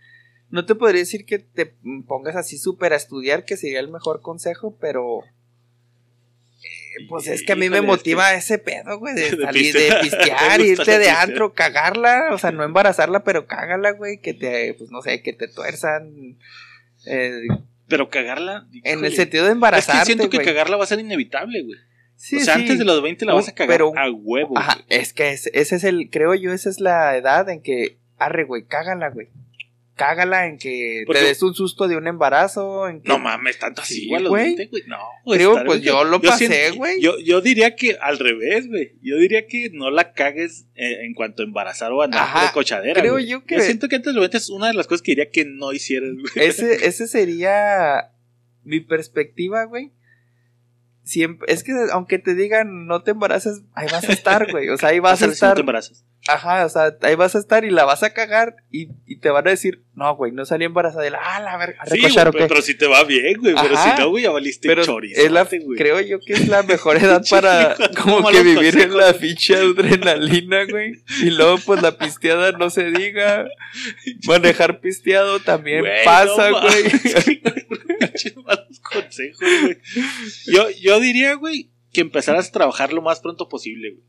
[0.49, 1.73] No te podría decir que te
[2.07, 5.21] pongas así súper a estudiar, que sería el mejor consejo, pero.
[7.07, 10.01] Pues es que a mí me motiva ese pedo, güey, de De salir, de pistear.
[10.01, 11.29] pistear, Me gusta irte de pistear.
[11.29, 15.33] antro, cagarla, o sea, no embarazarla, pero cágala, güey, que te, pues no sé, que
[15.33, 16.37] te tuerzan.
[17.05, 17.41] eh,
[17.87, 18.67] Pero cagarla.
[18.83, 20.45] en el sentido de Es que embarazarte, siento que güey.
[20.47, 21.77] cagarla va a ser inevitable, güey.
[22.15, 22.61] Sí, o sea, sí.
[22.61, 24.57] antes de los 20 la vas a cagar pero- a huevo.
[24.57, 24.85] Ajá, güey.
[24.89, 28.43] es que es- ese es el, creo yo, esa es la edad en que, arre,
[28.43, 29.29] güey, cágala, güey.
[29.99, 33.07] Cágala en que Porque- te des un susto de un embarazo, en que...
[33.09, 34.43] No mames, tanto así, Sí, güey, a los güey.
[34.55, 34.83] 20, güey.
[34.87, 35.37] No, güey.
[35.37, 37.01] Creo, pues, yo lo pasé, güey.
[37.01, 38.93] Yo, yo diría que al revés, güey.
[39.01, 42.51] Yo diría que no la cagues eh, en cuanto a embarazar o andar Ajá, de
[42.53, 43.01] cochadera.
[43.01, 45.29] creo yo que- Yo siento que antes 20 es una de las cosas que diría
[45.29, 46.47] que no hicieras, güey.
[46.47, 48.11] Ese, ese sería
[48.63, 49.91] mi perspectiva, güey.
[51.09, 54.69] Siempre, es que aunque te digan no te embaraces, ahí vas a estar, güey.
[54.69, 55.53] O sea, ahí vas a Hacer si no estar.
[55.55, 56.05] te embarazas.
[56.27, 59.29] Ajá, o sea, ahí vas a estar y la vas a cagar y, y te
[59.31, 61.07] van a decir, no, güey, no salí embarazada.
[61.07, 62.49] Y la, ah, la verga, Sí, recochar, güey, ¿o qué?
[62.49, 63.55] pero si te va bien, güey.
[63.59, 65.19] Pero si no, güey, ya valiste Pero chorizo.
[65.19, 65.77] es la, güey.
[65.77, 68.95] creo yo que es la mejor edad para como que vivir en consejos.
[68.95, 70.93] la ficha de adrenalina, güey.
[71.23, 73.47] Y luego, pues la pisteada no se diga.
[74.27, 76.83] Manejar pisteado también Güey, pasa, no güey.
[78.83, 79.77] consejos, güey.
[80.47, 84.03] Yo, yo diría, güey, que empezaras a trabajar lo más pronto posible, güey.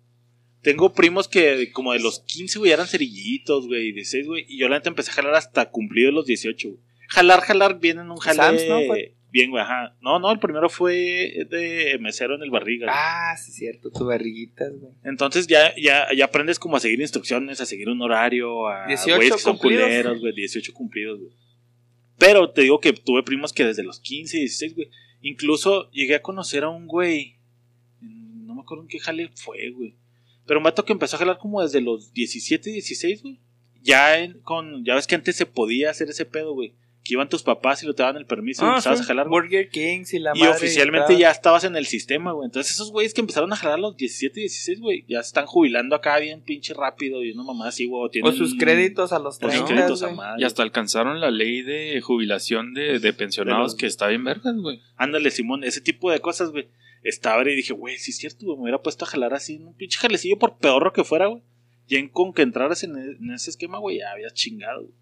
[0.63, 4.45] Tengo primos que como de los 15, güey, eran cerillitos, güey, 16, güey.
[4.49, 6.81] Y yo la neta empecé a jalar hasta cumplidos los 18, güey.
[7.09, 8.19] Jalar, jalar, bien en un.
[8.21, 8.81] Sam's, ¿no?
[8.87, 9.97] Fue- Bien, güey, ajá.
[10.01, 12.87] No, no, el primero fue de mesero en el barriga.
[12.87, 12.97] güey.
[12.99, 14.93] Ah, sí, cierto, tu barriguitas, güey.
[15.05, 19.17] Entonces ya, ya, ya aprendes como a seguir instrucciones, a seguir un horario, a 18
[19.17, 19.85] güeyes que son cumplidos.
[19.87, 21.31] culeros, güey, 18 cumplidos, güey.
[22.19, 24.91] Pero te digo que tuve primos que desde los 15, 16, güey.
[25.23, 27.37] Incluso llegué a conocer a un güey.
[28.01, 29.95] No me acuerdo en qué jale fue, güey.
[30.47, 33.39] Pero un vato que empezó a jalar como desde los 17, 16, güey.
[33.83, 36.75] Ya en- con, ya ves que antes se podía hacer ese pedo, güey.
[37.03, 39.05] Que iban tus papás y lo te daban el permiso y Ah, empezabas sí.
[39.05, 39.41] a jalar, güey.
[39.43, 42.45] Burger Kings y la Y madre oficialmente y ya estabas en el sistema, güey.
[42.47, 45.47] Entonces esos güeyes que empezaron a jalar a los 17, 16, güey, ya se están
[45.47, 48.03] jubilando acá bien pinche rápido y una mamá así, güey.
[48.03, 50.43] o O tienen sus créditos a los o sus 30, créditos a madre.
[50.43, 54.23] Y hasta alcanzaron la ley de jubilación de, de pensionados De los- que está bien
[54.25, 54.81] vergas, güey.
[54.97, 56.69] Ándale, Simón, ese tipo de cosas, güey.
[57.03, 58.57] Estaba y dije, güey, sí es cierto, güey.
[58.59, 61.43] Me hubiera puesto a jalar así en un pinche jalecillo por peor que fuera, güey.
[61.89, 64.93] Y en con que entraras en, e- en ese esquema, güey, ya habías chingado, güey.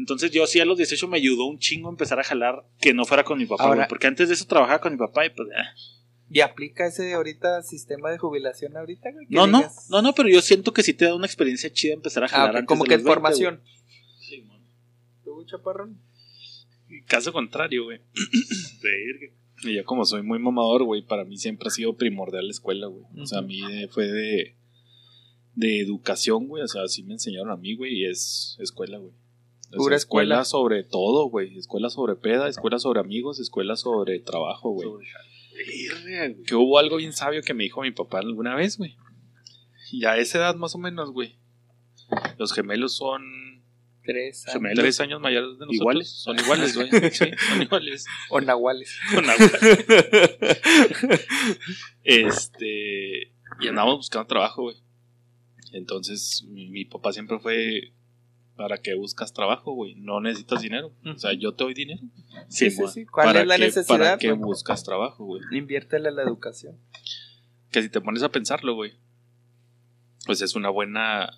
[0.00, 2.94] Entonces yo sí a los 18 me ayudó un chingo a empezar a jalar que
[2.94, 3.88] no fuera con mi papá, Ahora- güey.
[3.88, 5.48] Porque antes de eso trabajaba con mi papá y pues...
[5.54, 5.74] ah.
[6.32, 9.26] ¿Y aplica ese ahorita sistema de jubilación ahorita, güey?
[9.28, 11.92] No, no, digas- no, no, pero yo siento que sí te da una experiencia chida
[11.92, 13.60] empezar a Ah, jalar ok, antes como de que los 20, formación.
[14.20, 14.62] Sí, man.
[15.24, 16.00] ¿Tú, chaparrón?
[17.06, 18.00] Caso contrario, güey.
[19.62, 22.86] Y yo como soy muy mamador, güey, para mí siempre ha sido primordial la escuela,
[22.86, 23.04] güey.
[23.18, 24.56] O sea, a mí eh, fue de,
[25.54, 26.62] de educación, güey.
[26.62, 29.12] O sea, así me enseñaron a mí, güey, y es escuela, güey.
[29.72, 30.36] O Pura escuela.
[30.40, 31.56] escuela sobre todo, güey.
[31.56, 34.88] Escuela sobre peda, escuela sobre amigos, escuela sobre trabajo, güey.
[36.46, 38.96] Que hubo algo bien sabio que me dijo mi papá alguna vez, güey.
[39.92, 41.36] Y a esa edad más o menos, güey.
[42.38, 43.22] Los gemelos son
[44.02, 44.44] Tres.
[44.50, 44.78] Gemelos.
[44.78, 45.74] tres años mayores de nosotros.
[45.74, 46.10] ¿Iguales?
[46.10, 46.88] Son iguales, güey.
[47.12, 48.06] Sí, son iguales.
[48.30, 48.98] O nahuales.
[49.14, 49.46] Con agua.
[52.02, 53.32] Este.
[53.60, 54.76] Y andábamos buscando trabajo, güey.
[55.72, 57.92] Entonces, mi, mi papá siempre fue.
[58.60, 59.94] ¿Para qué buscas trabajo, güey?
[59.94, 60.92] No necesitas dinero.
[61.06, 62.02] O sea, yo te doy dinero.
[62.48, 63.06] Sí, sí, sí.
[63.06, 64.18] ¿Cuál ¿Para es la qué- ¿Para necesidad?
[64.18, 65.40] qué buscas trabajo, güey?
[65.52, 66.76] Inviértele a la educación.
[67.70, 68.92] Que si te pones a pensarlo, güey.
[70.26, 71.30] Pues es una buena.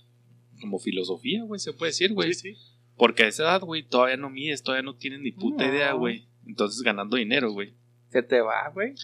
[0.60, 2.34] Como filosofía, güey, se puede decir, güey.
[2.34, 2.58] Sí, sí.
[2.96, 5.72] Porque a esa edad, güey, todavía no mides, todavía no tienes ni puta No.
[5.72, 6.26] idea, güey.
[6.46, 7.74] Entonces ganando dinero, güey.
[8.08, 8.94] Se te va, güey.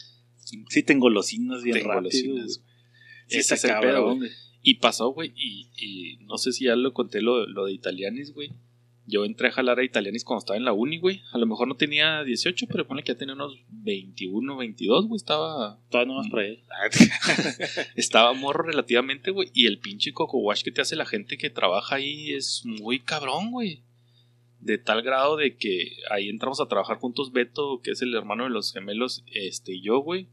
[0.68, 2.10] Sí, tengo golosinas bien Tengo rápido.
[2.10, 2.74] golosinas, güey.
[3.28, 4.30] Ese Está es el cabrón, pedo, güey.
[4.62, 8.34] Y pasó, güey, y, y no sé si ya lo conté lo, lo de Italianis,
[8.34, 8.50] güey.
[9.08, 11.22] Yo entré a jalar a Italianis cuando estaba en la uni, güey.
[11.32, 15.16] A lo mejor no tenía 18, pero ponle que ya tenía unos 21, 22, güey.
[15.16, 16.62] Estaba, Todavía no más por ahí.
[17.96, 19.50] estaba morro relativamente, güey.
[19.54, 23.00] Y el pinche coco wash que te hace la gente que trabaja ahí es muy
[23.00, 23.80] cabrón, güey.
[24.60, 28.44] De tal grado de que ahí entramos a trabajar juntos Beto, que es el hermano
[28.44, 30.28] de los gemelos, este y yo, güey.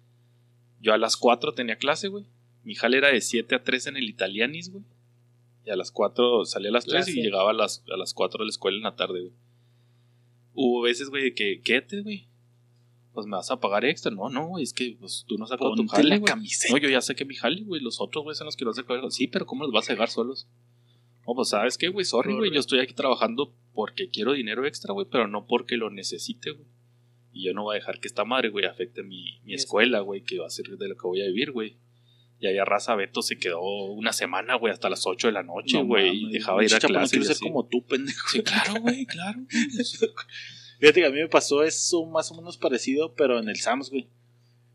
[0.81, 2.25] Yo a las 4 tenía clase, güey.
[2.65, 4.83] Mi jale era de 7 a 3 en el Italianis, güey.
[5.65, 8.39] Y a las 4 salía a las 3 y llegaba a las, a las 4
[8.39, 9.33] de la escuela en la tarde, güey.
[10.53, 12.27] Hubo veces, güey, de que, quédate, güey.
[13.13, 14.11] Pues me vas a pagar extra.
[14.11, 16.27] No, no, güey, es que pues, tú no sacas tu jale, la güey.
[16.27, 16.73] camiseta.
[16.73, 17.81] No, yo ya saqué mi jale, güey.
[17.81, 19.11] Los otros, güey, son los que no se acuerdan.
[19.11, 20.47] Sí, pero ¿cómo los vas a dejar solos?
[21.27, 22.05] No, pues, ¿sabes qué, güey?
[22.05, 22.51] Sorry, güey.
[22.51, 26.67] Yo estoy aquí trabajando porque quiero dinero extra, güey, pero no porque lo necesite, güey.
[27.31, 30.21] Y yo no voy a dejar que esta madre, güey, afecte mi, mi escuela, güey,
[30.21, 31.75] que va a ser de lo que voy a vivir, güey.
[32.45, 35.41] Y ahí a raza Beto se quedó una semana, güey, hasta las 8 de la
[35.41, 36.25] noche, No güey.
[36.27, 38.29] y dejaba ir a chapa, no quiero ser como tú, pendejo.
[38.29, 39.39] Sí, claro, güey, claro.
[40.79, 43.89] Fíjate que a mí me pasó eso más o menos parecido, pero en el Sams,
[43.89, 44.07] güey.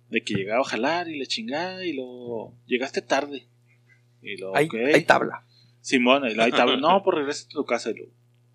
[0.09, 3.47] De que llegaba a jalar y la chingada y luego llegaste tarde.
[4.21, 4.75] Y luego, Hay, ok.
[4.93, 5.47] hay tabla.
[5.81, 7.91] Simón, y luego ahí estaba, no, pues regresa a tu casa.
[7.91, 8.13] Y luego,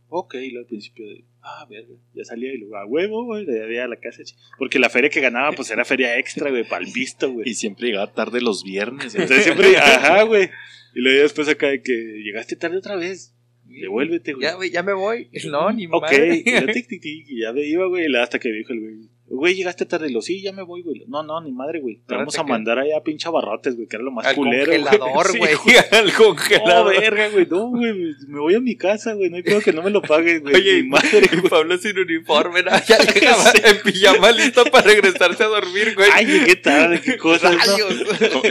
[0.09, 3.45] ok, y luego al principio de, ah, verga, ya salía y luego, a huevo, güey,
[3.45, 4.23] de día a la casa.
[4.57, 7.47] Porque la feria que ganaba, pues era feria extra, güey, para el visto, güey.
[7.49, 9.13] Y siempre llegaba tarde los viernes.
[9.13, 9.23] güey.
[9.23, 10.49] Entonces siempre, ajá, güey.
[10.95, 13.33] Y luego ya después acá de que llegaste tarde otra vez.
[13.65, 14.43] Devuélvete, güey.
[14.43, 15.29] Ya, güey, ya me voy.
[15.49, 16.43] No, ni Ok, madre.
[16.45, 19.09] y, yo, tic, tic, tic, y ya me iba, güey, hasta que dijo el güey,
[19.27, 21.03] güey, llegaste tarde, y lo, sí, ya me voy, güey.
[21.07, 22.01] No, no, ni madre, güey.
[22.07, 24.71] Te vamos a mandar allá a pinche abarrotes, güey, que era lo más Al culero,
[24.71, 25.51] congelador, Sí, güey.
[25.91, 26.99] Al No, congelador.
[26.99, 27.93] verga, güey, no, güey,
[28.27, 30.55] me voy a mi casa, güey, no hay pedo que no me lo paguen, güey.
[30.55, 32.71] Oye, mi madre, y Pablo sin uniforme, ¿no?
[32.87, 36.09] ya llegaba en pijama listo para regresarse a dormir, güey.
[36.13, 38.41] Ay, llegué tarde, qué cosas, ¿no?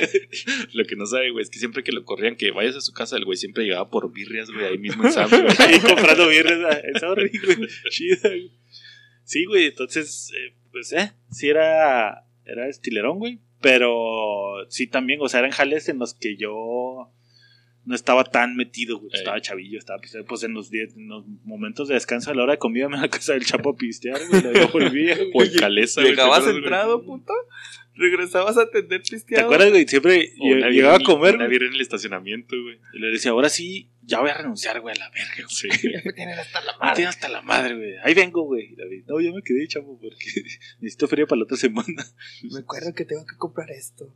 [0.73, 2.93] Lo que no sabe, güey, es que siempre que lo corrían, que vayas a su
[2.93, 5.55] casa, el güey siempre llegaba por birrias, güey, ahí mismo en Sam's, güey.
[5.59, 8.51] Ahí comprando birras, esa horrible, güey, chida, güey.
[9.25, 15.29] Sí, güey, entonces, eh, pues, eh, sí era, era estilerón, güey, pero sí también, o
[15.29, 17.11] sea, eran jales en los que yo
[17.87, 19.19] no estaba tan metido, güey, Ey.
[19.21, 22.43] estaba chavillo, estaba, pues, pues, en los, días- en los momentos de descanso a la
[22.43, 25.15] hora de comida me iba a la casa del chapo a pistear, güey, luego volvía,
[25.33, 25.33] güey.
[25.35, 26.13] O en Calesa, güey.
[26.13, 26.57] Llegabas ¿te güey?
[26.59, 27.33] entrado, puto.
[27.97, 29.45] Regresabas a atender ¿Te pisteado.
[29.45, 29.87] acuerdas, güey?
[29.87, 32.79] Siempre O lle- una llegaba a comer, Una en el estacionamiento, güey.
[32.95, 35.49] y le decía, ahora sí, ya voy a renunciar, güey, a la verga, güey.
[35.49, 35.69] Sí.
[35.93, 36.95] Ya me tienen hasta la Me madre.
[36.97, 37.95] tiene hasta la madre, güey.
[38.05, 38.73] Ahí vengo, güey.
[38.73, 40.25] Y David, No, ya me quedé, chavo, porque
[40.81, 42.05] necesito feria para la otra semana.
[42.43, 44.15] Me acuerdo que tengo que comprar esto.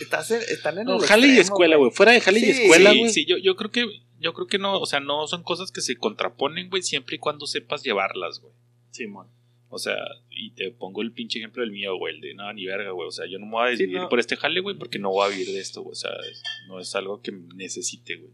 [0.00, 1.90] Estás en, están en No, el jale y extremo, escuela, güey.
[1.92, 3.10] Fuera de jale y Sí, escuela, sí, güey.
[3.12, 3.86] sí, yo, yo creo que
[4.18, 7.18] yo creo que no, o sea, no son cosas que se contraponen, güey, siempre y
[7.18, 8.54] cuando sepas llevarlas, güey.
[8.90, 9.28] Simón.
[9.68, 9.96] O sea,
[10.30, 13.06] y te pongo el pinche ejemplo del mío, güey, el de nada, ni verga, güey.
[13.08, 14.08] O sea, yo no me voy a Sí, decidir no.
[14.08, 15.92] por este jale, güey, porque no voy a vivir de esto, güey.
[15.92, 18.32] O sea, es- no es algo que necesite, güey.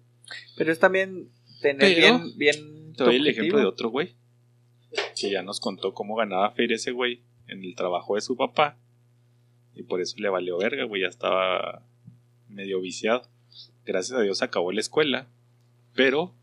[0.57, 2.93] Pero es también tener Pero- bien, bien.
[2.97, 4.15] Te doy el ejemplo de otro güey
[5.19, 8.77] que ya nos contó cómo ganaba feria ese güey en el trabajo de su papá.
[9.75, 11.03] Y por eso le valió verga, güey.
[11.03, 11.83] Ya estaba
[12.49, 13.23] medio viciado.
[13.85, 15.29] Gracias a Dios acabó la escuela.
[15.95, 16.35] Pero,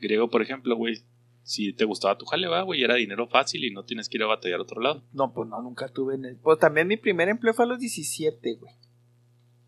[0.00, 1.02] griego, por ejemplo, güey,
[1.44, 4.22] si te gustaba tu jale, va, güey, era dinero fácil y no tienes que ir
[4.24, 5.02] a batallar a otro lado.
[5.12, 6.16] No, pues no, nunca tuve.
[6.16, 8.74] En el- Pues también mi primer empleo fue a los 17, güey.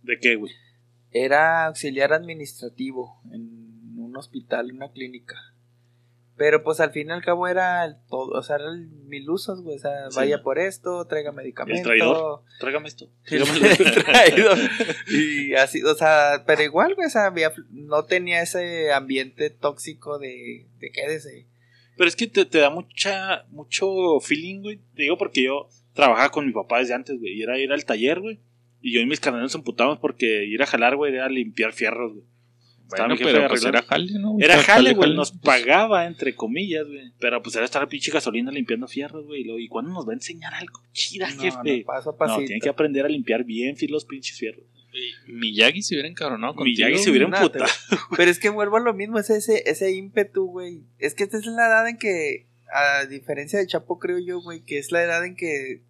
[0.02, 0.52] ¿De qué, güey?
[1.12, 5.36] Era auxiliar administrativo en un hospital, en una clínica.
[6.36, 9.28] Pero pues al fin y al cabo era el todo, o sea, era el mil
[9.28, 9.76] usos, güey.
[9.76, 10.16] O sea, Sí.
[10.16, 11.86] vaya por esto, traiga medicamento.
[11.88, 12.42] traidor.
[12.58, 13.10] Tráigame esto.
[13.26, 13.42] El
[14.04, 14.58] traidor.
[15.08, 20.18] Y así, o sea, pero igual, güey, o sea, había- no tenía ese ambiente tóxico
[20.18, 21.46] de, de quédese.
[21.98, 24.80] Pero es que te, te da mucha, mucho feeling, güey.
[24.94, 27.34] Te digo porque yo trabajaba con mi papá desde antes, güey.
[27.34, 28.40] Y era ir al taller, güey.
[28.82, 32.14] Y yo y mis carnales nos emputamos porque ir a jalar, güey, era limpiar fierros,
[32.14, 32.24] güey.
[32.90, 34.36] Bueno, pero pues era jale, ¿no?
[34.40, 35.42] Era Era jale, güey, nos pues.
[35.42, 37.12] pagaba, entre comillas, güey.
[37.20, 39.42] Pero pues era estar a pinche gasolina limpiando fierros, güey.
[39.42, 41.78] Y luego, ¿Y cuándo nos va a enseñar algo chida, No, jefe?
[41.78, 42.46] no, paso a No, pasito.
[42.46, 44.64] tiene que aprender a limpiar bien los pinches fierros.
[45.28, 46.74] Miyagi se hubiera encabronado contigo.
[46.74, 47.66] Miyagi se hubiera emputado.
[48.16, 50.80] Pero es que vuelvo a lo mismo, es ese, ese ímpetu, güey.
[50.98, 54.64] Es que esta es la edad en que, a diferencia de Chapo, creo yo, güey,
[54.64, 55.82] que es la edad en que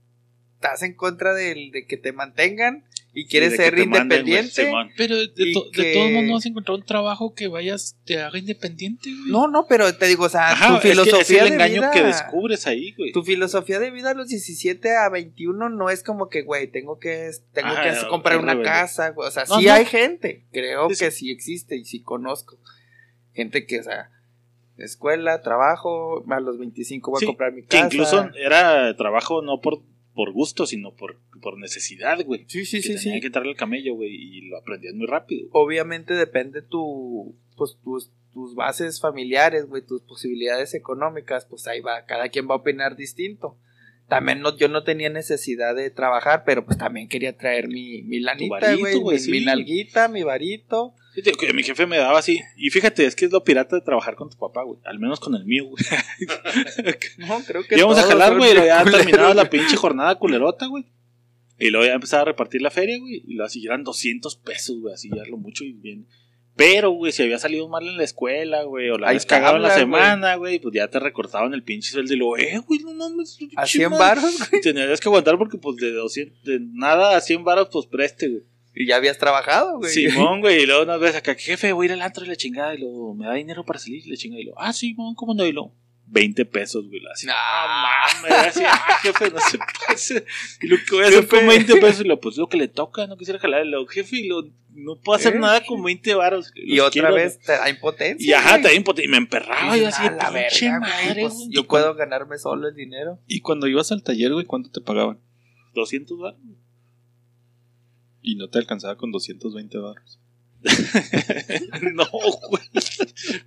[0.62, 4.70] estás en contra del, de que te mantengan y quieres que ser manden, independiente.
[4.96, 7.96] Pero de, to- que- de todos modos no vas a encontrar un trabajo que vayas,
[8.05, 9.33] te haga independiente, güey.
[9.33, 11.55] no, no, pero te digo, o sea, Ajá, tu es que filosofía es el de
[11.55, 13.11] engaño vida, que descubres ahí, güey.
[13.12, 16.99] Tu filosofía de vida a los 17 a 21 no es como que, güey, tengo
[16.99, 18.70] que, tengo Ajá, que comprar una rebelde.
[18.70, 19.27] casa, güey.
[19.27, 19.73] O sea, No, sí no.
[19.73, 22.59] hay gente, creo que sí existe y sí conozco.
[23.33, 24.11] Gente que, o sea,
[24.77, 27.87] escuela, trabajo, a los 25 voy Sí, a comprar mi Que casa.
[27.87, 29.83] incluso era trabajo no por,
[30.20, 32.44] por gusto, sino por, por necesidad, güey.
[32.46, 33.30] Sí, sí, que sí, tenía sí.
[33.30, 35.48] que al camello, güey, y lo aprendías muy rápido.
[35.52, 42.04] Obviamente depende tu, pues, tus, tus bases familiares, güey, tus posibilidades económicas, pues ahí va,
[42.04, 43.56] cada quien va a opinar distinto.
[44.09, 48.20] También no, yo no tenía necesidad de trabajar, pero pues también quería traer mi, mi
[48.20, 49.30] lanita, güey, mi, sí.
[49.30, 50.92] mi nalguita, mi varito.
[51.14, 52.40] Sí, te- mi jefe me daba así.
[52.57, 54.79] Y fíjate, es que es lo pirata de trabajar con tu papá, güey.
[54.85, 55.83] Al menos con el mío, güey.
[57.18, 60.87] No, creo que Íbamos a jalar, güey, ya terminaba la pinche jornada culerota, güey.
[61.59, 63.23] Y luego ya empezaba a repartir la feria, güey.
[63.27, 64.94] Y luego así eran 200 pesos, güey.
[64.94, 66.07] Así ya lo mucho y bien.
[66.57, 69.62] Pero, güey, si había salido mal en la escuela, güey, o la habías cagado en
[69.62, 72.92] la semana, güey, pues ya te recortaban el pinche sueldo y luego, eh, güey, no
[72.92, 73.35] mames.
[73.35, 74.05] A pinche 100 madre.
[74.05, 74.61] baros, güey.
[74.61, 78.29] Y tenías que aguantar porque, pues, de, 200, de nada a 100 baros, pues preste,
[78.29, 78.42] güey.
[78.74, 79.92] Y ya habías trabajado, güey.
[79.92, 82.37] Simón, güey, y luego una vez acá, jefe, voy a ir al antro y la
[82.37, 84.06] chingada, y luego, ¿me da dinero para salir?
[84.06, 85.44] Y la chingada, y luego, ah, Simón, ¿cómo no?
[85.44, 85.74] Y luego,
[86.06, 90.24] 20 pesos, güey, así, No, mames, así, ah, jefe, no se pase,
[90.62, 92.68] y lo que voy a hacer con 20 pesos, y lo, pues, lo que le
[92.68, 95.38] toca, no quisiera jalar, y luego, jefe, y lo, no puedo hacer Eh.
[95.40, 96.52] nada con 20 varos.
[96.54, 98.24] Y otra quiero, vez te da impotencia.
[98.28, 98.62] Y ajá, güey.
[98.62, 101.48] también, impote- y me emperraba, y Dices, así, "A la pinche verga, madre, güey, pues,
[101.50, 103.18] yo puedo ganarme solo el dinero.
[103.26, 105.18] Y cuando ibas al taller, güey, ¿cuánto te pagaban?
[105.74, 106.35] 200 bar.
[108.22, 110.18] Y no te alcanzaba con 220 barros.
[111.94, 112.04] no,
[112.50, 112.62] güey.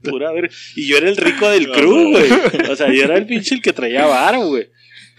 [0.04, 0.50] Pura ver.
[0.76, 2.32] Y yo era el rico del crew, güey.
[2.72, 4.70] O sea, yo era el pinche el que traía varo, güey.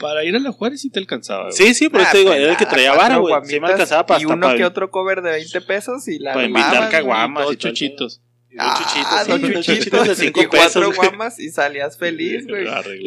[0.00, 1.44] Para ir a la Juárez sí te alcanzaba.
[1.44, 1.52] güey.
[1.56, 3.34] Sí, sí, por eso Ah, te digo, era el que traía varo, güey.
[3.44, 6.32] Sí me alcanzaba para Y uno para- que otro cover de 20 pesos y la
[6.34, 7.46] Para invitar caguamas.
[7.46, 8.20] Y el chuchitos.
[8.56, 10.84] Chuchitos, Ah, sí, dos dos chuchitos chuchitos de 5 y cuatro pesos.
[10.96, 11.08] güey.
[11.08, 12.64] guamas y salías feliz, güey.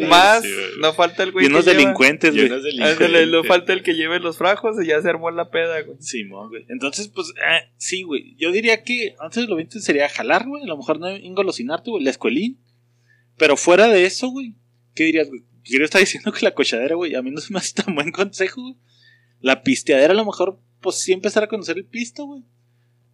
[0.08, 0.66] Más, sí, güey.
[0.82, 2.62] no falta el güey Y unos que lleva- delincuentes, Y güey.
[2.62, 3.28] delincuentes.
[3.30, 5.98] no falta el que lleve los frajos y ya se armó la peda, güey.
[6.02, 6.66] Simón, güey.
[6.70, 8.36] Entonces, pues, eh, sí, güey.
[8.38, 10.64] Yo diría que antes de lo 20 sería jalar, güey.
[10.64, 12.04] A lo mejor no engolosinarte, güey.
[12.04, 12.60] La escuelín.
[13.38, 14.56] Pero fuera de eso, güey.
[14.96, 15.44] ¿Qué dirías, güey?
[15.64, 18.12] Quiero estar diciendo que la cochadera, güey, a mí no se me hace tan buen
[18.12, 18.76] consejo, güey.
[19.40, 22.44] La pisteadera, a lo mejor, pues sí empezar a conocer el pisto, güey.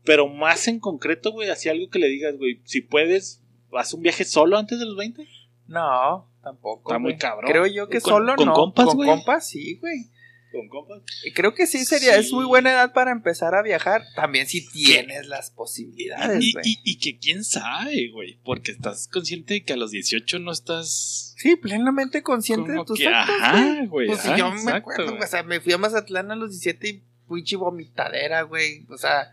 [0.04, 2.60] Pero más en concreto, güey, así algo que le digas, güey.
[2.66, 5.28] Si puedes, haz un viaje solo antes de los 20.
[5.68, 6.92] No, tampoco.
[6.92, 7.50] Está muy cabrón.
[7.50, 8.54] Creo yo que Con- solo con no.
[8.54, 9.10] compas, con güey.
[9.10, 10.10] compas, sí, güey.
[10.52, 11.02] Con compas.
[11.34, 12.20] Creo que sí sería, Sí.
[12.20, 14.04] es muy buena edad para empezar a viajar.
[14.16, 16.64] También si tienes las posibilidades, Y, güey.
[16.68, 18.38] y, y que quién sabe, güey.
[18.44, 21.34] Porque estás consciente de que a los 18 no estás.
[21.38, 24.08] Sí, plenamente consciente de tus que, actos, ajá, güey.
[24.08, 25.24] Pues ajá, yo me exacto, acuerdo, güey.
[25.24, 28.86] o sea, me fui a Mazatlán a los 17 y fui vomitadera, güey.
[28.90, 29.32] O sea,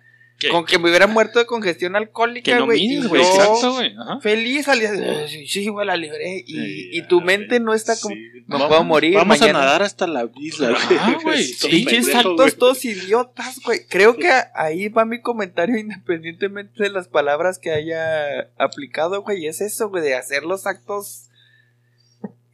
[0.49, 2.83] Con que me hubiera muerto de congestión alcohólica, no güey.
[2.85, 3.23] y mides, güey.
[3.23, 3.95] yo Exacto, güey.
[3.99, 4.21] Ajá.
[4.21, 6.45] Feliz al día de sí, güey, la libré.
[6.47, 8.23] Y, Sí, y tu mente no está como, Sí.
[8.47, 9.59] Vamos- puedo morir Vamos mañana.
[9.61, 10.77] a nadar hasta la isla,
[11.23, 11.53] güey.
[11.71, 12.51] Pinches actos güey.
[12.53, 13.81] todos idiotas, güey.
[13.89, 19.47] Creo que ahí va mi comentario independientemente de las palabras que haya aplicado, güey.
[19.47, 21.27] Es eso, güey, de hacer los actos.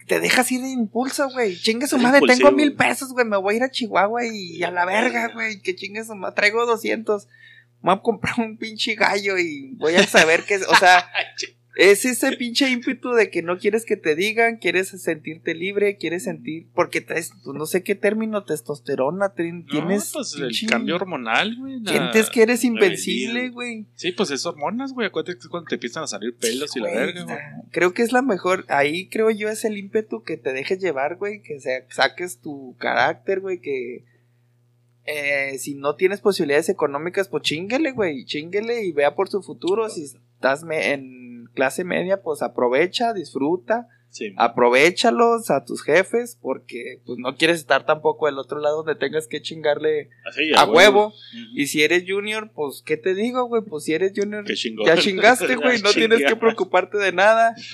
[0.07, 1.57] Te dejas ir de impulso, güey.
[1.59, 3.27] Chingue su madre, tengo mil pesos, güey.
[3.27, 5.61] Me voy a ir a Chihuahua y a la verga, güey.
[5.61, 6.37] Que chingue su madre.
[6.37, 7.27] Traigo 200.
[7.83, 10.67] Me voy a comprar un pinche gallo y voy a saber que es.
[10.67, 11.09] O sea,
[11.77, 16.25] es ese pinche ímpetu de que no quieres que te digan, quieres sentirte libre, quieres
[16.25, 16.67] sentir.
[16.75, 19.35] Porque traes, pues, no sé qué término, testosterona.
[19.35, 20.11] ten- No, tienes.
[20.15, 21.81] pues pinche- el cambio hormonal, güey.
[21.87, 23.85] Sientes que eres invencible, güey.
[23.95, 25.07] Sí, pues es hormonas, güey.
[25.09, 27.37] Acuérdate que es cuando te empiezan a salir pelos y la verga, güey.
[27.73, 28.65] Creo que es la mejor.
[28.69, 31.43] Ahí creo yo es el ímpetu que te dejes llevar, güey.
[31.43, 33.61] Que se- saques tu carácter, güey.
[33.61, 34.05] Que
[35.07, 38.25] eh, si no tienes posibilidades económicas, pues chinguele, güey.
[38.25, 39.88] Chinguele y vea por su futuro.
[39.88, 43.88] Si estás me- en clase media, pues aprovecha, disfruta.
[44.11, 44.33] Sí.
[44.37, 46.38] Aprovechalos a tus jefes.
[46.40, 50.64] Porque pues no quieres estar tampoco del otro lado donde tengas que chingarle Así, a
[50.64, 51.12] huevo.
[51.55, 53.62] Y si eres junior, pues, ¿qué te digo, güey?
[53.62, 54.45] Pues si eres junior,
[54.87, 55.81] ya chingaste, güey.
[55.83, 57.55] No tienes que preocuparte de nada.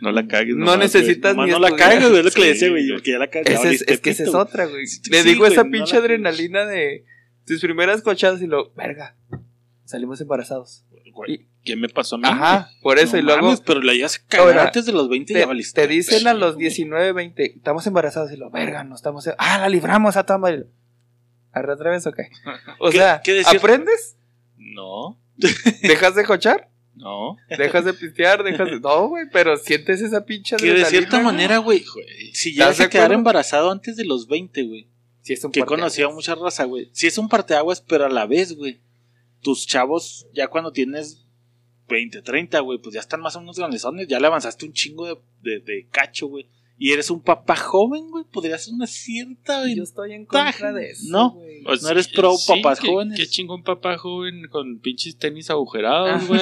[0.00, 0.54] No la cagues.
[0.56, 2.18] No nomás, necesitas Nomás ni no la güey.
[2.18, 2.88] Es lo que le decía, güey.
[2.92, 4.86] Porque ya la Ese es, valiste es que esa es otra, güey.
[4.86, 7.04] Sí, Le sí, digo güey, esa no pinche la- adrenalina de
[7.46, 9.16] tus primeras cochadas y lo, verga,
[9.84, 10.84] salimos embarazados.
[11.12, 12.24] Güey, ¿Qué me pasó a mí?
[12.26, 13.16] Ajá, por eso.
[13.16, 15.80] No y luego mames, pero la a cagar antes de los 20 te, ya valiste.
[15.80, 16.64] te dicen a los güey.
[16.66, 19.26] 19, 20, estamos embarazados y lo, verga, no estamos.
[19.38, 20.66] Ah, la libramos a toda madre.
[21.52, 22.28] ¿Arre otra vez o qué?
[22.78, 23.42] O ¿Qué- sea, qué?
[23.46, 24.16] ¿aprendes?
[24.58, 25.18] No,
[25.82, 26.68] ¿Dejas de cochar?
[26.96, 27.36] No.
[27.56, 28.42] ¿Dejas de pistear?
[28.42, 28.80] ¿Dejas de.?
[28.80, 31.84] No, güey, pero sientes esa pinche Que de cierta manera, güey,
[32.32, 34.88] si ¿Estás llegas de a quedar embarazado antes de los 20, güey,
[35.22, 35.80] Sí, es un que he parteaguas.
[35.92, 36.88] conocido a mucha raza, güey.
[36.92, 38.80] Si es un parteaguas, pero a la vez, güey,
[39.42, 41.26] tus chavos, ya cuando tienes
[41.88, 45.06] 20, 30, güey, pues ya están más o menos grandezones, ya le avanzaste un chingo
[45.06, 46.48] de, de, de cacho, güey.
[46.78, 50.90] Y eres un papá joven, güey, podría ser una cierta Yo estoy en contra de
[50.90, 51.04] eso.
[51.08, 51.30] No.
[51.32, 51.62] güey.
[51.62, 53.18] Pues No eres pro sí, papás qué- jóvenes.
[53.18, 56.40] Qué chingón papá joven con pinches tenis agujerados, güey.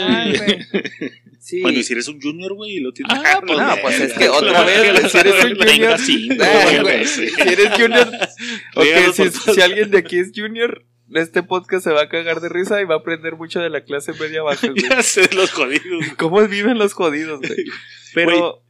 [1.39, 1.61] Sí.
[1.61, 3.17] Bueno, y si eres un junior, güey, y lo tienes.
[3.25, 4.93] Ah, pues no, pues es que otra güey.
[4.93, 6.83] vez, si eres un junior.
[6.83, 7.05] Güey.
[7.07, 8.09] Si eres junior.
[8.77, 9.17] ok, Díganos
[9.55, 12.85] si, alguien de aquí es junior, este podcast se va a cagar de risa y
[12.87, 14.83] va a aprender mucho de la clase media baja, güey.
[14.89, 15.83] Ya sé, los jodidos.
[16.19, 17.65] ¿Cómo viven los jodidos, güey?
[18.15, 18.63] Pero.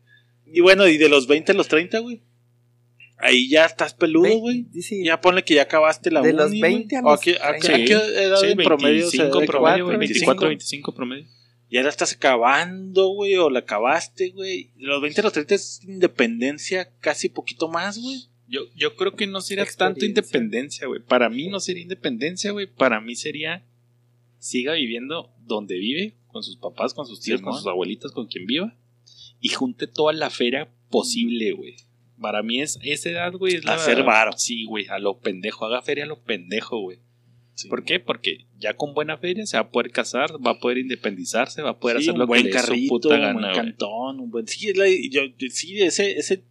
[0.54, 2.22] Y bueno, y de los 20 a los 30, güey.
[3.18, 4.66] Ahí ya estás peludo, güey.
[4.70, 6.60] Dice, Ya ponle que ya acabaste la De uni, los güey.
[6.60, 7.74] 20 a ¿O los qué- a, qué- 30.
[7.82, 9.10] a qué edad Sí, en promedio?
[9.10, 9.98] se 25 debe promedio, acabar?
[9.98, 11.24] 24, 25 promedio.
[11.70, 14.70] Ya la estás acabando, güey, o la acabaste, güey.
[14.76, 18.24] De los 20 a los 30 es independencia casi poquito más, güey.
[18.46, 21.00] Yo, yo creo que no sería tanto independencia, güey.
[21.00, 22.66] Para mí no sería independencia, güey.
[22.66, 23.64] Para mí sería
[24.38, 28.26] siga viviendo donde vive, con sus papás, con sus tíos, Sí, con sus abuelitas, con
[28.26, 28.76] quien viva.
[29.40, 31.76] Y junte toda la feria posible, güey.
[32.20, 33.56] Para mí es esa edad, güey.
[33.56, 34.32] Es la, Hacer varo.
[34.36, 35.66] Sí, güey, a lo pendejo.
[35.66, 36.98] Haga feria a lo pendejo, güey.
[37.54, 37.68] Sí.
[37.68, 38.00] ¿Por qué?
[38.00, 41.70] Porque ya con buena feria se va a poder casar, va a poder independizarse, va
[41.70, 43.54] a poder Sí, hacer un lo buen que le puta un gana, buen güey.
[43.56, 44.46] cantón, un buen...
[44.48, 46.42] Sí, es la- yo- sí ese, ese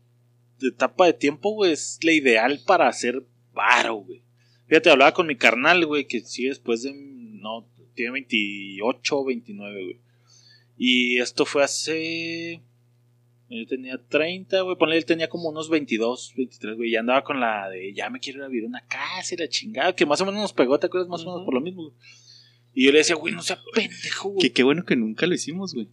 [0.62, 4.24] etapa de tiempo, güey, es la ideal para hacer varo, güey.
[4.68, 6.94] Fíjate, hablaba con mi carnal, güey, que sí después de...
[6.94, 10.00] No, tiene 28 o 29, güey.
[10.78, 12.62] Y esto fue hace...
[13.50, 14.78] Yo tenía 30, güey.
[14.78, 16.92] Ponle, él tenía como unos 22, 23, güey.
[16.92, 19.48] Ya andaba con la de ya me quiero ir a vivir una casa y la
[19.48, 19.96] chingada.
[19.96, 21.10] Que más o menos nos pegó, ¿te acuerdas?
[21.10, 21.96] Más o menos por lo mismo, güey.
[22.74, 24.42] Y yo le decía, güey, no sea pendejo, güey.
[24.42, 25.88] Que qué bueno que nunca lo hicimos, güey.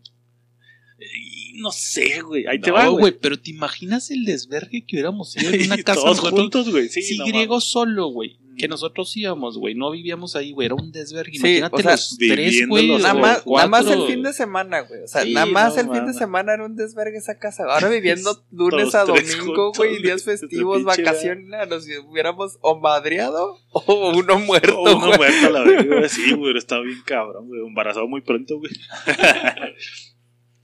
[0.98, 2.46] Y No sé, güey.
[2.46, 3.00] Ahí te va, güey.
[3.00, 6.70] güey, pero te imaginas el desvergue que hubiéramos ido en una Y casa todos juntos,
[6.70, 6.88] güey.
[6.88, 8.38] Sí, Sí, no griego solo, güey.
[8.60, 9.74] Que nosotros íbamos, güey.
[9.74, 10.66] No vivíamos ahí, güey.
[10.66, 11.32] Era un desvergue.
[11.38, 12.86] Sí, Imagínate o sea, los tres, viviendo güey.
[12.88, 13.70] los Nada más, nada cuatro.
[13.70, 15.02] más el fin de semana, güey.
[15.02, 17.64] O sea, Sí, nada más no el fin de semana era un desvergue esa casa.
[17.68, 21.48] Ahora viviendo lunes a domingo, güey, días festivos, vacaciones.
[21.68, 25.18] Nos hubiéramos o madreado o uno muerto, O uno güey.
[25.18, 26.08] muerto a la vez, güey.
[26.08, 27.60] Sí, güey, estaba bien cabrón, güey.
[27.66, 28.72] Embarazado muy pronto, güey.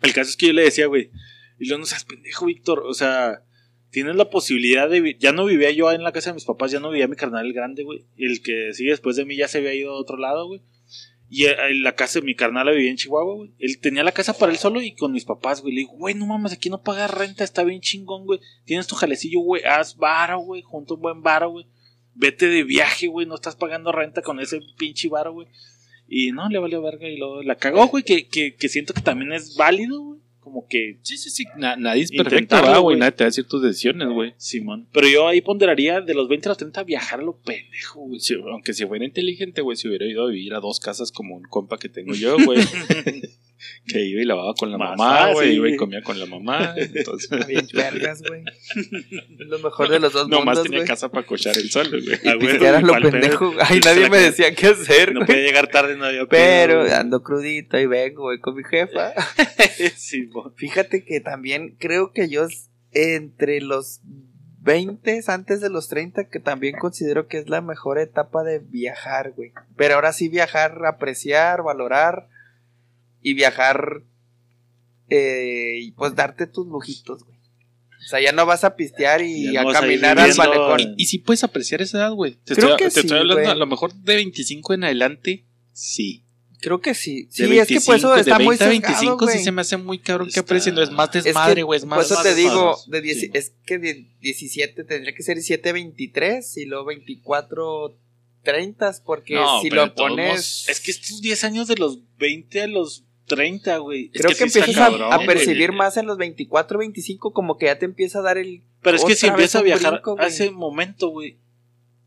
[0.03, 1.11] El caso es que yo le decía, güey,
[1.59, 2.80] y luego no seas pendejo, Víctor.
[2.86, 3.42] O sea,
[3.91, 5.16] tienes la posibilidad de.
[5.18, 7.47] Ya no vivía yo en la casa de mis papás, ya no vivía mi carnal
[7.47, 8.05] el grande, güey.
[8.16, 10.62] El que sigue después de mí ya se había ido a otro lado, güey.
[11.28, 13.51] Y eh, la casa de mi carnal la vivía en Chihuahua, güey.
[13.59, 15.74] Él tenía la casa para él solo y con mis papás, güey.
[15.74, 18.41] Le digo, güey, no mames, aquí no pagas renta, está bien chingón, güey.
[18.64, 19.62] Tienes tu jalecillo, güey.
[19.64, 20.62] Haz varo, güey.
[20.62, 21.66] Junta un buen varo, güey.
[22.14, 23.26] Vete de viaje, güey.
[23.26, 25.49] No estás pagando renta con ese pinche varo, güey.
[26.09, 28.05] Y no, le valió verga y luego la cagó, güey.
[28.05, 30.20] Que, que, que siento que también es válido, güey.
[30.47, 31.44] Como que Sí, sí, sí.
[31.57, 32.99] Na- nadie es perfecto, Intentarlo, ¿verdad, güey.
[33.01, 34.32] Nadie te va a decir tus decisiones, güey.
[34.36, 34.86] Simón.
[34.92, 38.20] Pero yo ahí ponderaría de los 20 a los 30 viajar a lo pendejo, güey.
[38.20, 41.34] Si- aunque si fuera inteligente, güey, si hubiera ido a vivir a dos casas como
[41.34, 42.59] un compa que tengo yo, güey.
[43.86, 45.54] que iba y lavaba con la mamá, güey.
[45.57, 46.74] Iba y comía con la mamá.
[46.76, 48.42] Entonces, Bien vergas, güey.
[49.38, 52.18] Lo mejor de los dos nomás mundos, tenía casa para cochar el solo, güey.
[52.24, 52.34] Ah,
[52.80, 53.11] lo ¿cuál pedo?
[53.12, 53.52] pendejo.
[53.61, 55.26] Ay, nadie me decía qué hacer, No güey.
[55.26, 59.12] podía llegar tarde, no había Pero pedo, ando crudito y vengo, güey, con mi jefa.
[60.57, 62.46] Fíjate que también creo que yo
[62.92, 64.00] entre los
[64.61, 69.32] 20 antes de los 30 que también considero que es la mejor etapa de viajar,
[69.32, 69.52] güey.
[69.76, 72.28] Pero ahora sí viajar, apreciar, valorar
[73.29, 74.03] y viajar
[75.09, 77.37] eh, y pues darte tus lujitos, güey.
[78.05, 80.95] O sea, ya no vas a pistear y Ya a caminar al malecón.
[80.97, 82.35] Y si puedes apreciar esa edad, güey.
[82.45, 83.51] Te, Creo estoy, que te sí, estoy hablando güey.
[83.51, 86.22] a lo mejor de 25 en adelante, sí.
[86.61, 87.24] Creo que sí.
[87.24, 89.33] De Sí, es que por eso 25, está de muy 20 a sesgado, 25 sí
[89.33, 89.45] güey.
[89.45, 90.74] se me hace muy cabrón que Está- aprecien.
[90.77, 91.79] No es más Es que, desmadre, güey.
[91.79, 93.31] Es Por más eso más te digo, de Sí.
[93.35, 97.99] es que de 17 tendría que ser 7.23 y luego 24
[98.45, 102.62] 30 porque No, si lo pones modos, Es que estos 10 años de los 20
[102.62, 104.11] a los 30, güey.
[104.11, 105.27] creo es que, que sí empiezas a- cabrón, a, güey.
[105.29, 108.97] percibir más en los 24 25 como que ya te empieza a dar el Pero
[108.97, 111.37] es que si empiezas a viajar brinco, a ese momento, güey.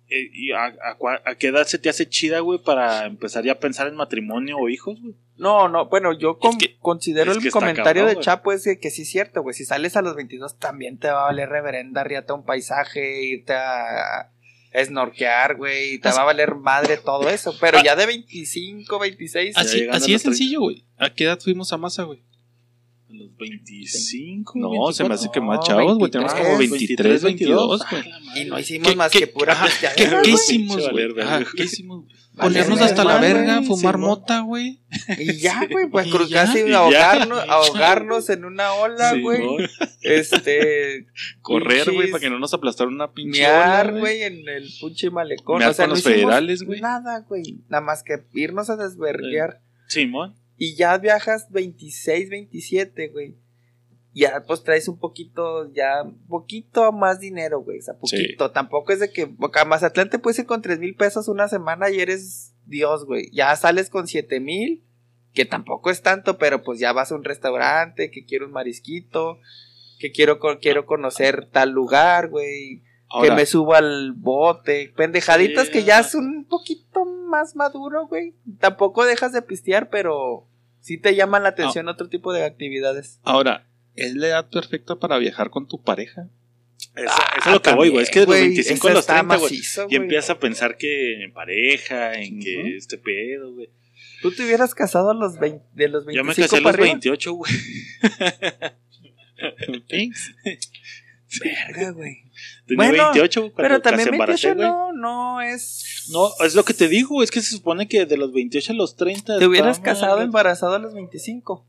[0.10, 3.44] eh, ¿Y a, a cua- a qué edad se te hace chida, güey, para empezar
[3.44, 5.14] ya a pensar en matrimonio o hijos, güey?
[5.38, 8.22] No, no, bueno, yo con- que- considero es el que comentario cabrón, de.
[8.26, 9.54] Chapo es que sí es cierto, güey.
[9.54, 13.54] Si sales a los 22 también te va a valer reverenda, riata un paisaje, irte
[13.54, 14.32] a
[14.86, 16.00] snorkear, güey.
[16.00, 17.56] Te Así- va a valer madre todo eso.
[17.60, 19.56] Pero ya de 25, 26.
[19.56, 20.20] Ya Así, así es los 30.
[20.24, 20.84] sencillo, güey.
[20.98, 22.22] ¿A qué edad fuimos a masa, güey?
[23.10, 24.54] A los 25.
[24.60, 26.12] No, se me hace que más No, chavos, güey.
[26.12, 28.04] Tenemos como 23, 23, 22, güey.
[28.36, 30.24] Y no hicimos más que pura pisteadera, ¿qué, güey.
[30.24, 31.08] qué hicimos, güey?
[31.56, 32.06] ¿Qué hicimos?
[32.06, 34.82] Vale, Ponernos hasta la verga, fumar mota, güey.
[35.18, 36.80] Y ya, güey, pues Y ya, casi y ya.
[36.80, 39.42] ahogarnos, ahogarnos en una ola, Sí, güey.
[40.02, 41.08] Este.
[41.42, 45.60] Correr, güey, para que no nos aplastaran una pinche Mear, güey, en el pinche malecón.
[45.60, 46.82] Mear o sea, con no los federales, güey.
[46.82, 47.60] Nada, güey.
[47.70, 49.62] Nada más que irnos a desverguear.
[49.88, 50.36] Simón.
[50.58, 53.36] Y ya viajas 26, 27, güey.
[54.20, 57.80] Ya, pues traes un poquito, ya, poquito más dinero, güey.
[57.80, 58.52] O sea, poquito.
[58.52, 61.90] Tampoco es de que, a Mazatlán te puedes ir con 3 mil pesos una semana
[61.90, 63.30] y eres Dios, güey.
[63.32, 64.84] Ya sales con 7 mil,
[65.34, 69.40] que tampoco es tanto, pero pues ya vas a un restaurante, que quiero un marisquito,
[70.00, 72.84] que quiero, quiero conocer tal lugar, güey.
[73.08, 74.94] Ahora, que me suba al bote.
[74.96, 78.36] Pendejaditas que ya es un poquito más maduro, güey.
[78.60, 80.46] Tampoco dejas de pistear, pero
[80.80, 83.20] sí te llaman la atención otro tipo de actividades.
[83.24, 86.28] ahora, ¿es la edad perfecta para viajar con tu pareja?
[86.96, 87.06] Eso,
[87.38, 88.04] eso es lo que voy, güey.
[88.04, 89.62] Es que de los Güey, 25 esa a los está 30, güey.
[89.90, 92.44] Y empiezas a pensar que en pareja, en Ujú.
[92.44, 93.70] que este pedo, güey.
[94.22, 96.74] Tú te hubieras casado a los 20, de los 25 Yo me casé a los
[96.74, 96.88] arriba?
[96.88, 97.52] 28, güey.
[99.90, 100.34] Thanks.
[101.44, 102.24] Verga, güey.
[102.66, 103.54] Tenía Bueno, 28, güey.
[103.56, 104.68] Pero también casi embaracé, 28 güey.
[104.70, 106.08] no, no es...
[106.12, 108.76] No, es lo que te digo, es que se supone que de los 28 a
[108.76, 109.38] los 30.
[109.40, 111.66] Te hubieras casado embarazado a los 25.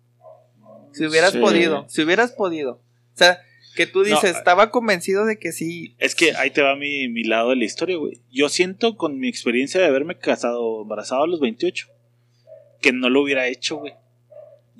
[0.92, 1.38] Si hubieras Sí.
[1.38, 2.72] podido, si hubieras podido.
[3.14, 3.40] O sea,
[3.76, 5.94] que tú dices, No, estaba convencido de que sí.
[5.98, 8.20] Es que ahí te va mi, mi lado de la historia, güey.
[8.30, 11.88] Yo siento con mi experiencia de haberme casado embarazado a los 28
[12.80, 13.94] que no lo hubiera hecho, güey.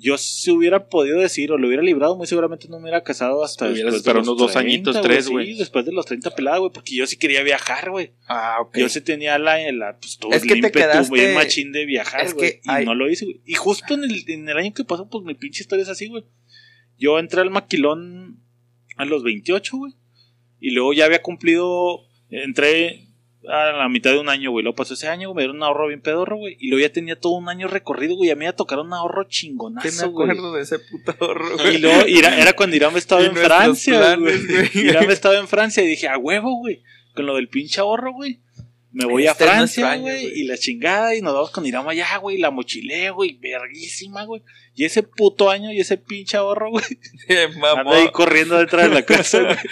[0.03, 3.43] Yo si hubiera podido decir o lo hubiera librado, muy seguramente no me hubiera casado
[3.43, 5.55] hasta después de los unos dos añitos, tres, Sí, güey.
[5.55, 8.13] después de los 30 pelada, güey, porque yo sí quería viajar, güey.
[8.27, 8.77] Ah, ok.
[8.79, 11.71] Yo sí tenía la, la pues, todo Es el que te ímpetu quedaste- bien machín
[11.71, 12.53] de viajar, es güey.
[12.53, 13.41] que Y hay- no lo hice, güey.
[13.45, 16.07] Y justo en el, en el año que pasó, pues mi pinche historia es así,
[16.07, 16.23] güey.
[16.97, 18.41] Yo entré al maquilón
[18.97, 19.93] a los 28, güey.
[20.59, 22.07] Y luego ya había cumplido.
[22.29, 23.07] Entré
[23.47, 24.63] a la mitad de un año, güey.
[24.63, 26.57] Luego pasó ese año, güey, me dieron un ahorro bien pedorro, güey.
[26.59, 28.29] Y luego ya tenía todo un año recorrido, güey.
[28.29, 30.29] Y a mí me tocaron un ahorro chingonazo, me güey.
[30.29, 31.77] acuerdo de ese puto horror, Y güey.
[31.79, 34.67] luego Ira- era cuando Irán estaba Y en Francia, planes, güey.
[34.73, 34.85] güey.
[34.87, 36.83] Irán estaba en Francia y dije, a huevo, güey.
[37.15, 38.39] Con lo del pinche ahorro, güey.
[38.93, 40.01] Me voy Este a es Francia, güey.
[40.27, 40.39] güey.
[40.41, 41.15] Y la chingada.
[41.15, 42.37] Y nos vamos con Irán allá, güey.
[42.37, 43.37] La mochilé, güey.
[43.41, 44.41] Verguísima, güey.
[44.75, 46.83] Y ese puto año y ese pinche ahorro, güey.
[47.77, 49.55] Anda ahí corriendo detrás de la casa, güey.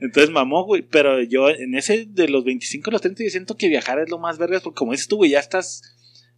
[0.00, 0.82] Entonces mamó, güey.
[0.82, 4.10] Pero yo en ese de los 25 a los 30 yo siento que viajar es
[4.10, 4.62] lo más vergas.
[4.62, 5.82] Porque como dices tú, güey, ya estás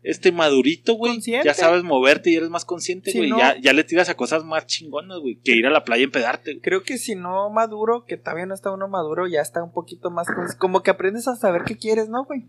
[0.02, 1.12] este madurito, güey.
[1.12, 1.46] Consciente.
[1.46, 3.28] Ya sabes moverte y eres más consciente, güey.
[3.28, 3.36] no.
[3.38, 5.36] Ya, ya le tiras a cosas más chingonas, güey.
[5.44, 6.62] Que ir a la playa y empedarte, güey.
[6.62, 10.10] Creo que si no maduro, que todavía no está uno maduro, ya está un poquito
[10.10, 10.26] más...
[10.58, 12.46] Como que aprendes a saber qué quieres, ¿no, güey?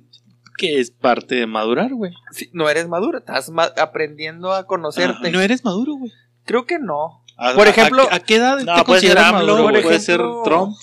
[0.58, 2.14] Que es parte de madurar, güey.
[2.32, 5.30] Sí, no eres maduro, estás ma- aprendiendo a conocerte.
[5.32, 6.12] No eres maduro, güey.
[6.46, 7.22] Creo que no.
[7.38, 9.96] A- Por ejemplo- ¿A, a qué edad No, te puede ser consideras AMLO, maduro, puede
[9.98, 10.76] ejemplo- ser Trump.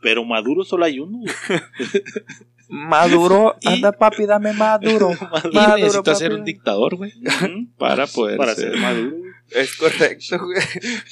[0.00, 1.32] Pero maduro solo hay uno, güey.
[2.68, 5.10] Maduro, Y- anda papi, dame maduro.
[5.12, 5.24] Y
[5.56, 7.12] Maduro, necesitas ser un dictador, güey,
[7.78, 8.72] para poder Para ser.
[8.72, 9.32] ser maduro, güey.
[9.50, 10.60] Es correcto, güey.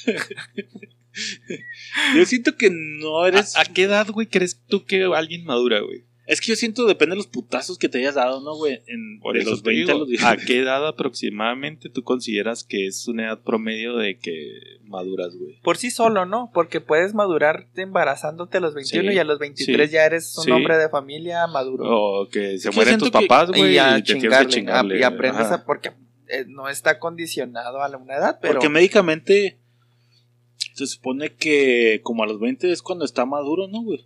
[2.15, 3.55] Yo siento que no eres.
[3.55, 6.03] ¿A, a qué edad, güey, crees tú que alguien madura, güey?
[6.27, 8.81] Es que yo siento depende de los putazos que te hayas dado, ¿no, güey?
[8.87, 10.45] En, Por de eso los te 20 a digo, los ¿A 10.
[10.45, 15.59] qué edad aproximadamente tú consideras que es una edad promedio de que maduras, güey?
[15.61, 16.51] Por sí solo, ¿no?
[16.53, 20.37] Porque puedes madurarte embarazándote a los 21 Sí, y a los 23 sí, ya eres
[20.37, 20.51] un sí.
[20.51, 21.85] hombre de familia maduro.
[21.87, 24.95] O que se mueren tus papás, güey, y a y te tienes que chingarle, chingarle.
[24.95, 25.55] a- y aprendes Ajá.
[25.55, 25.65] a...
[25.65, 25.91] Porque
[26.27, 28.55] eh, no está condicionado a la- una edad, pero...
[28.55, 29.59] Porque médicamente
[30.73, 34.05] se supone que como a los 20 es cuando está maduro, ¿no, güey?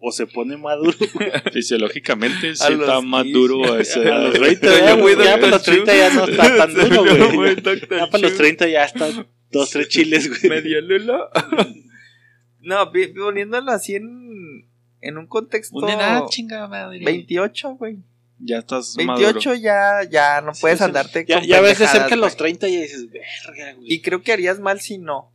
[0.00, 0.92] O se pone maduro.
[1.52, 3.38] Fisiológicamente sí los está más 15.
[3.38, 4.22] duro a esa A edad.
[4.24, 7.32] los 20 Soy ya, muy güey, ya para los 30 ya no está tan duro,
[7.34, 7.56] güey.
[7.56, 8.36] Ya para los Chu.
[8.38, 9.08] 30 ya está
[9.50, 10.50] dos, tres chiles, güey.
[10.50, 11.30] medio lulo.
[12.60, 14.68] no, poniéndolo así en,
[15.00, 15.76] en un contexto...
[15.78, 17.04] Una edad, chingada madre.
[17.04, 17.98] 28, güey.
[18.40, 19.54] Ya estás 28 maduro.
[19.54, 22.56] ya, ya no puedes Sí, andarte Ya, con ya ves de cerca los güey.
[22.58, 23.92] 30 y dices, verga, güey.
[23.92, 25.30] Y creo que harías mal si no.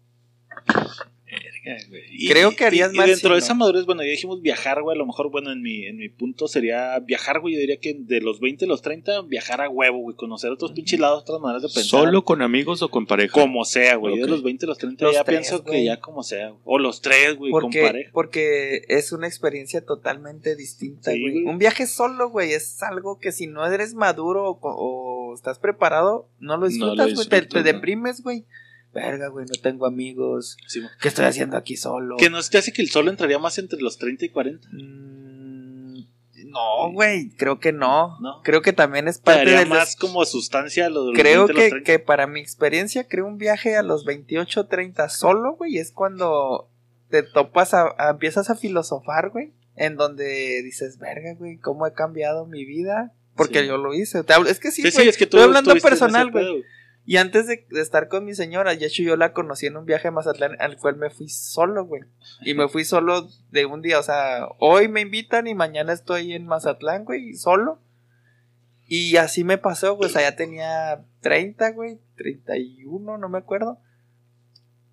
[1.66, 2.02] Verga, güey.
[2.12, 3.46] Y- Creo que harías y, mal Y dentro si de no.
[3.46, 4.96] esa madurez, bueno, ya dijimos viajar, güey.
[4.96, 7.54] A lo mejor, bueno, en mi, en mi punto sería viajar, güey.
[7.56, 10.16] Yo diría que de los 20 a los 30, viajar a huevo, güey.
[10.16, 11.84] Conocer otros pinches lados, otras maneras de pensar.
[12.02, 13.34] ¿Solo con amigos o con pareja?
[13.34, 14.18] Como sea, güey.
[14.18, 15.80] Yo de los 20 a los 30 Los ya tres, pienso güey.
[15.80, 16.50] que ya como sea.
[16.50, 16.62] güey.
[16.66, 18.10] O los tres, güey, con Porque, pareja.
[18.14, 21.44] porque es una experiencia totalmente distinta, Sí, güey.
[21.46, 26.54] Un viaje solo, güey, es algo que si no eres maduro o, estás preparado, no
[26.58, 27.28] lo No lo disfrutas, güey.
[27.28, 27.72] te, te disfrutas, ¿no?
[27.74, 28.46] deprimes, güey.
[28.94, 30.58] Verga, güey, no tengo amigos.
[30.68, 30.82] Sí.
[31.02, 32.18] ¿Qué estoy haciendo aquí solo?
[32.18, 34.68] que no se te hace que el solo entraría más entre los 30 y 40.
[34.72, 36.06] Mm,
[36.50, 38.18] no, güey, creo que no.
[38.22, 38.42] No.
[38.44, 41.52] Creo que también es Te parte del más como sustancia lo de los Creo 20
[41.52, 41.86] a los que, 30.
[41.86, 46.70] que para mi experiencia, creo un viaje a los 28, 30 solo, güey, es cuando
[47.10, 51.94] te topas a, a- empiezas a filosofar, güey, en donde dices, verga, güey, cómo he
[51.94, 53.68] cambiado mi vida, porque Sí.
[53.68, 54.24] yo lo hice.
[54.24, 56.64] Te hablo- es que sí, Sí, sí, es que tú estoy hablando personal, güey.
[57.10, 60.10] Y antes de, de estar con mi señora, hecho yo la conocí en un viaje
[60.10, 62.04] a Mazatlán al cual me fui solo, güey.
[62.46, 66.34] Y me fui solo de un día, o sea, hoy me invitan y mañana estoy
[66.34, 67.82] en Mazatlán, güey, solo.
[68.86, 73.80] Y así me pasó, güey, o sea, ya tenía 30, güey, 31, no me acuerdo.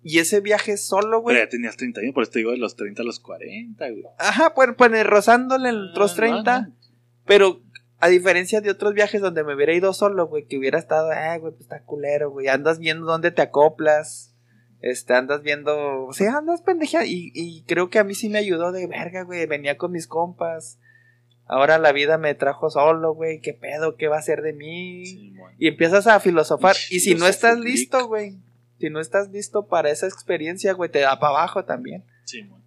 [0.01, 1.35] Y ese viaje solo, güey.
[1.35, 3.89] Pero ya tenías 30 años, por eso te digo de los 30 a los 40,
[3.91, 4.03] güey.
[4.17, 6.61] Ajá, pues, pues rozándole en otros Ah, 30.
[6.61, 6.73] no, no.
[7.27, 7.61] Pero
[7.99, 11.37] a diferencia de otros viajes donde me hubiera ido solo, güey, que hubiera estado, ah,
[11.37, 12.47] güey, pues está culero, güey.
[12.47, 14.35] Andas viendo dónde te acoplas.
[14.81, 17.05] Este, andas viendo, o sea, andas pendeja.
[17.05, 19.45] Y, y creo que a mí sí me ayudó de verga, güey.
[19.47, 20.79] Venía con mis compas.
[21.45, 23.39] Ahora la vida me trajo solo, güey.
[23.39, 23.95] ¿Qué pedo?
[23.95, 25.05] ¿Qué va a ser de mí?
[25.05, 25.55] Sí, bueno.
[25.57, 26.75] Y empiezas a filosofar.
[26.91, 28.37] Y si no estás listo, güey.
[28.79, 32.03] Si no estás listo para esa experiencia, güey, te da para abajo también.
[32.25, 32.63] Sí, bueno.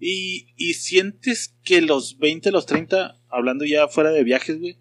[0.00, 4.76] Y, y sientes que los 20, los 30, hablando ya fuera de viajes, güey,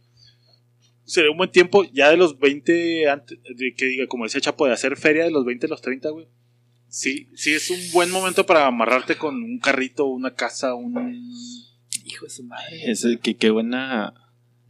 [1.05, 4.65] sería un buen tiempo, ya de los 20, antes, de que diga, como decía Chapo,
[4.65, 6.27] de hacer feria de los 20 a los 30, güey.
[6.87, 10.93] Sí, sí es un buen momento para amarrarte con un carrito, una casa, un...
[12.05, 12.91] Hijo de su madre.
[12.91, 14.13] Ese, que qué buena.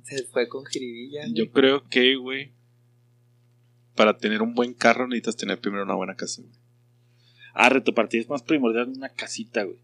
[0.04, 1.22] Se fue con jiribilla.
[1.22, 1.34] güey.
[1.34, 2.52] Yo creo que, güey,
[3.96, 6.54] para tener un buen carro necesitas tener primero una buena casa, güey.
[7.54, 9.80] Ah, reto para ti es más primordial una casita, güey.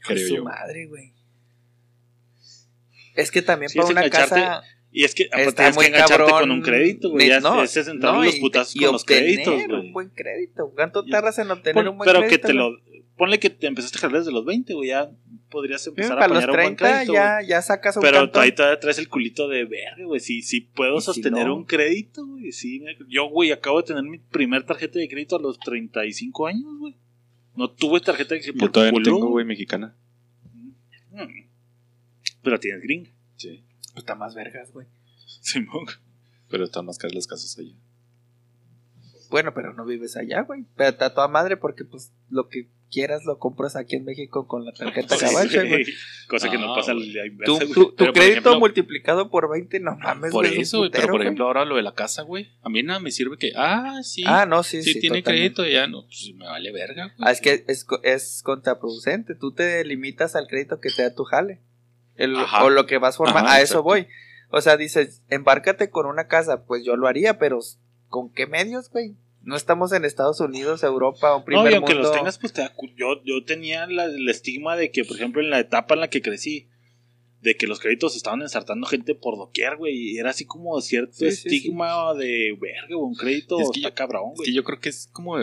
[0.00, 0.44] Hijo de su yo.
[0.44, 1.12] madre, güey.
[3.14, 4.62] Es que también Sí, para es una engancharte- casa.
[4.96, 6.40] Y es que aparte Está tienes muy que engancharte cabrón.
[6.40, 7.26] con un crédito, güey.
[7.28, 9.80] Ya no, es entrar no, los y- putazos y con los obtener créditos, güey.
[9.86, 10.72] un buen crédito.
[10.74, 12.40] ¿Cuánto tardas en obtener Pon- un buen pero crédito?
[12.42, 12.76] que te lo.
[13.16, 14.88] Ponle que te empezaste a jalar desde los 20, güey.
[14.90, 15.10] Ya
[15.50, 18.42] podrías empezar a poner un buen 30 crédito, ya, ya sacas un Pero cantón.
[18.42, 20.18] ahí todavía traes el culito de verga, güey.
[20.20, 21.56] Sí, sí puedo ¿Y si sostener no?
[21.56, 22.50] un crédito, güey.
[22.52, 26.64] Sí, yo, güey, acabo de tener mi primer tarjeta de crédito a los 35 años,
[26.78, 26.96] güey.
[27.56, 29.94] No tuve tarjeta de crédito Yo todavía culo, tengo, güey, mexicana.
[31.12, 31.44] Mm.
[32.44, 33.10] Pero tienes gringa.
[33.36, 33.64] Sí.
[33.96, 34.86] Está más vergas, güey.
[35.40, 35.86] Simón.
[36.50, 37.74] Pero están más caras las casas allá.
[39.30, 40.64] Bueno, pero no vives allá, güey.
[40.76, 44.64] Pero está toda madre porque, pues, lo que quieras lo compras aquí en México con
[44.64, 45.84] la tarjeta gabacha, güey.
[46.28, 47.72] Cosa que no Ah, pasa a la inversa, güey.
[47.72, 50.90] tu- tu crédito ejemplo- multiplicado por 20, no mames, Por eso, güey.
[50.90, 52.52] Pero por ejemplo, ahora lo de la casa, güey.
[52.62, 53.50] A mí nada me sirve que.
[53.56, 54.22] Ah, sí.
[54.24, 55.00] Ah, no, sí, sí, sí.
[55.00, 55.54] tiene totalmente.
[55.54, 56.02] crédito, ya no.
[56.04, 57.28] Pues me vale verga, güey.
[57.28, 59.34] Ah, es que es, co- es contraproducente.
[59.34, 61.60] Tú te limitas al crédito que te da tu jale.
[62.16, 63.48] El- o lo que vas formando.
[63.48, 64.06] Ajá, a eso voy.
[64.50, 66.64] O sea, dices, embárcate con una casa.
[66.64, 67.58] Pues yo lo haría, pero
[68.08, 69.16] ¿con qué medios, güey?
[69.42, 72.08] No estamos en Estados Unidos, Europa, un primer No, y aunque mundo.
[72.08, 72.62] los tengas, pues te
[72.96, 76.08] yo, yo tenía la- el estigma de que, por ejemplo, en la etapa en la
[76.08, 76.68] que crecí,
[77.42, 79.94] de que los créditos estaban ensartando gente por doquier, güey.
[80.12, 83.90] Y era así como cierto Sí, sí, estigma de verga, un crédito Es que está
[83.90, 84.46] yo- cabrón, Es güey.
[84.46, 85.36] que yo creo que es como.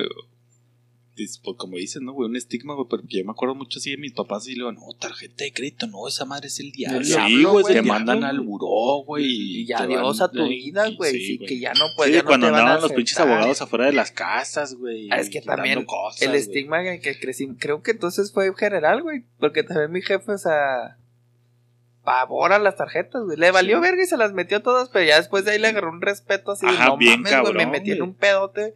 [1.17, 2.29] Es, pues, como dices, ¿no, güey?
[2.29, 2.87] Un estigma, güey.
[2.89, 5.51] Porque yo me acuerdo mucho así de mis papás y le digo, no, tarjeta de
[5.53, 7.03] crédito, no, esa madre es el diablo.
[7.03, 9.25] Sí, diablo, güey, Te mandan al buró, güey.
[9.61, 11.11] Y te adiós van- a tu vida, güey.
[11.11, 11.47] sí, Sí, güey.
[11.49, 12.11] que ya no Sí, puedes.
[12.13, 14.75] de ya no cuando te van a andaban los pinches abogados afuera de las casas,
[14.75, 15.09] güey.
[15.11, 19.01] Ah, es que también cosas, el estigma en que crecí, creo que entonces fue general,
[19.03, 19.23] güey.
[19.39, 20.97] Porque también mi jefe, o sea,
[22.03, 23.37] pavor a las tarjetas, güey.
[23.37, 23.81] Le valió Sí.
[23.81, 26.51] verga y se las metió todas, pero ya después de ahí le agarró un respeto
[26.51, 28.09] así Ajá, no bien mames, güey, me cabrón, metí en güey.
[28.09, 28.73] un pedote.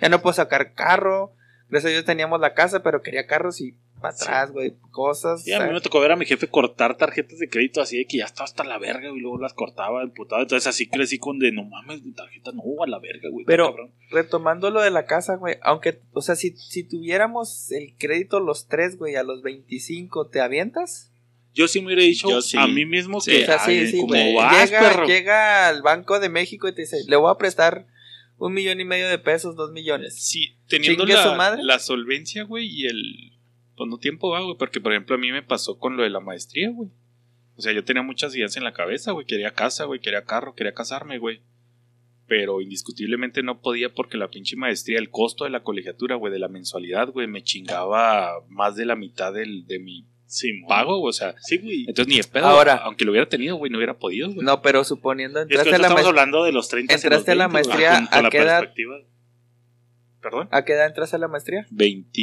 [0.00, 1.32] Ya no puedo sacar carro.
[1.74, 5.42] Gracias a Dios teníamos la casa, pero quería carros y para atrás, güey, cosas.
[5.42, 8.06] Sí, a mí me tocó ver a mi jefe cortar tarjetas de crédito así de
[8.06, 10.42] que ya estaba hasta la verga y luego las cortaba emputado.
[10.42, 13.44] Entonces así crecí con de no mames, mi tarjeta no, a la verga, güey.
[13.44, 13.74] Pero-
[14.12, 18.68] retomando lo de la casa, güey, aunque, o sea, si, si tuviéramos el crédito los
[18.68, 21.10] tres, güey, a los 25, ¿te avientas?
[21.54, 22.56] yo sí me hubiera dicho sí.
[22.56, 25.06] a mí mismo Sí, que O sea, sí, ay, sí, como vas, Llega, perro.
[25.06, 27.86] llega al Banco de México y te dice, le voy a prestar
[28.38, 30.14] un millón y medio de pesos, dos millones.
[30.22, 31.62] Sí, teniendo su la, madre.
[31.62, 33.38] la solvencia, güey, y el.
[33.76, 34.56] Pues no tiempo va, güey.
[34.56, 36.90] Porque, por ejemplo, a mí me pasó con lo de la maestría, güey.
[37.56, 39.26] O sea, yo tenía muchas ideas en la cabeza, güey.
[39.26, 40.00] Quería casa, güey.
[40.00, 41.42] Quería carro, quería casarme, güey.
[42.26, 46.38] Pero indiscutiblemente no podía porque la pinche maestría, el costo de la colegiatura, güey, de
[46.38, 51.00] la mensualidad, güey, me chingaba más de la mitad del, de mi Sí, pago.
[51.00, 51.84] O sea, Sí, güey.
[51.86, 52.46] entonces ni de pedo.
[52.46, 54.44] Ahora- aunque lo hubiera tenido, güey, no hubiera podido, güey.
[54.44, 56.08] No, pero suponiendo Es que entraste a la estamos maestría.
[56.22, 58.38] hablando de los 30 hacia entraste los a la 20, güey, maestría, ¿a la qué
[58.38, 58.58] edad?
[58.60, 58.96] perspectiva.
[60.20, 60.48] ¿Perdón?
[60.50, 61.66] ¿A qué edad entraste a la maestría?
[61.70, 62.20] 20.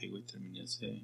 [0.00, 1.02] Ay, güey, terminé hace.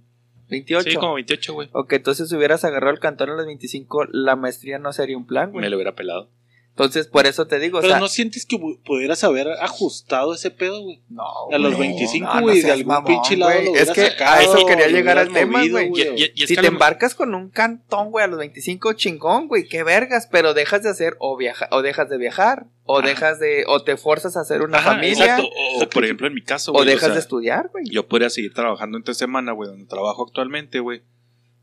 [0.49, 0.91] 28.
[0.91, 1.69] Sí, como 28, güey.
[1.73, 5.27] Ok, entonces si hubieras agarrado el cantón a los 25, la maestría no sería un
[5.27, 5.63] plan, güey.
[5.63, 6.29] Me lo hubiera pelado.
[6.75, 10.33] Entonces, por eso te digo, o Pero sea, no sientes que pu- pudieras haber ajustado
[10.33, 11.03] ese pedo, güey.
[11.11, 14.07] no, A los 25, no, no güey, de algún mamón, pinche lado lo Es que
[14.09, 15.93] sacado, a eso quería llegar al tema, güey.
[16.35, 20.55] Si te embarcas con un cantón, güey, a los 25, chingón, güey, qué vergas, pero
[20.55, 23.07] dejas de hacer o viaja, o dejas de viajar, o Ajá.
[23.07, 25.49] dejas de, o te forzas a hacer una Ajá, familia, Exacto.
[25.77, 26.87] O, por ejemplo, en mi caso, o güey.
[26.87, 27.85] dejas sea, de estudiar, güey.
[27.91, 31.03] Yo podría seguir trabajando entre semana, güey, donde trabajo actualmente, güey.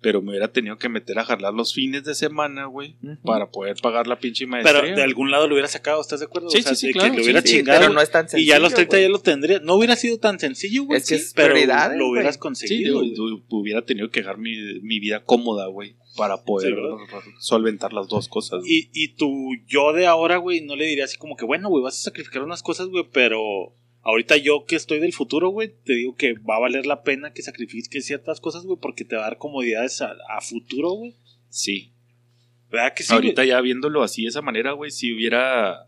[0.02, 2.95] Pero me hubiera tenido que meter a jalar los fines de semana, güey,
[3.26, 4.82] para poder pagar la pinche maestría.
[4.82, 6.50] Pero de algún lado lo hubiera sacado, ¿estás de acuerdo?
[6.50, 7.80] Sí, o sea, sí, sí, de claro, que lo sí, hubiera Sí, chingado.
[7.82, 8.50] pero no es tan y sencillo.
[8.50, 9.04] ya a los 30 güey.
[9.04, 9.60] ya lo tendría.
[9.60, 11.00] No hubiera sido tan sencillo, güey.
[11.00, 11.54] Es que sí, es pero
[11.95, 12.36] lo hubieras.
[12.36, 13.02] Sí, conseguido.
[13.14, 16.80] tu- hubiera tenido que dejar mi, mi vida cómoda, güey, para poder Sí,
[17.39, 18.64] solventar las dos cosas.
[18.66, 19.30] Y, y tu
[19.68, 22.41] yo de ahora, güey, no le diría así como que, bueno, güey, vas a sacrificar
[22.43, 23.74] unas cosas, güey, pero
[24.04, 27.34] ahorita yo que estoy del futuro, güey, te digo que va a valer la pena
[27.34, 31.16] que sacrifiques ciertas cosas, güey, porque te va a dar comodidades a, a futuro, güey.
[31.50, 31.91] Sí.
[32.72, 33.14] ¿Verdad que sí?
[33.14, 35.88] Ahorita ya viéndolo así de esa manera, güey, si hubiera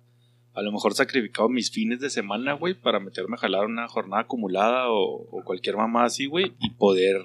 [0.53, 4.23] a lo mejor sacrificado mis fines de semana, güey, para meterme a jalar una jornada
[4.23, 7.21] acumulada o, o cualquier mamá así, güey, y poder...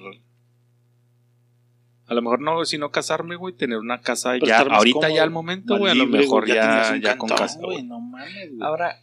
[2.07, 5.23] A lo mejor no, sino casarme, güey, tener una casa Pero ya, ahorita cómodo, ya
[5.23, 7.77] al momento, güey, a lo mejor ya, un ya con cantón, casa, güey.
[7.79, 7.83] güey.
[7.83, 8.61] No mames, güey.
[8.61, 9.01] Ahora,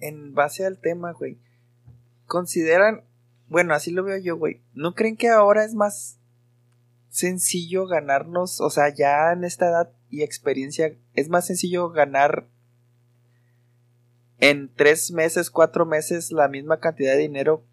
[0.00, 1.38] en base al tema, güey,
[2.26, 3.04] consideran,
[3.48, 6.18] bueno, así lo veo yo, güey, ¿no creen que ahora es más
[7.08, 12.46] sencillo ganarnos, o sea, ya en esta edad y experiencia, es más sencillo ganar
[14.38, 17.64] en tres meses, cuatro meses la misma cantidad de dinero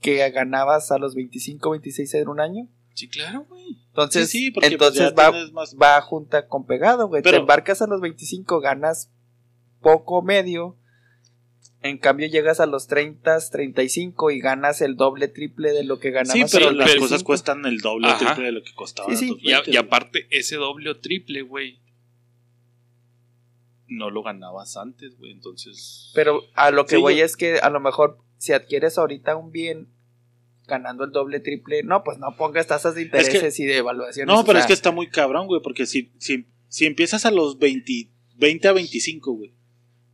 [0.00, 2.68] que ganabas a los 25, 26 en un año?
[2.94, 3.78] Sí, claro, güey.
[3.88, 7.22] Entonces, Sí, pues, entonces va, más- va junta con pegado, güey.
[7.22, 9.10] Te Pero- embarcas a los 25, ganas
[9.80, 10.76] poco medio.
[11.80, 16.10] En cambio llegas a los 30, 35 y ganas el doble, triple de lo que
[16.10, 16.50] ganabas.
[16.50, 17.04] Sí, pero las 25.
[17.04, 19.16] cosas cuestan el doble o triple de lo que costaban.
[19.16, 19.36] Sí, sí.
[19.40, 19.86] Y, a- 20, y güey.
[19.86, 21.78] aparte, ese doble o triple, güey,
[23.86, 26.10] no lo ganabas antes, güey, entonces...
[26.14, 29.36] Pero a lo que Sí, voy yo- es que a lo mejor si adquieres ahorita
[29.36, 29.88] un bien
[30.66, 31.82] ganando el doble, triple.
[31.82, 34.26] No, pues no pongas tasas de intereses y de evaluaciones.
[34.32, 37.30] No, o pero es que está muy cabrón, güey, porque si, si, si empiezas a
[37.30, 39.54] los 20, 20 a 25, güey,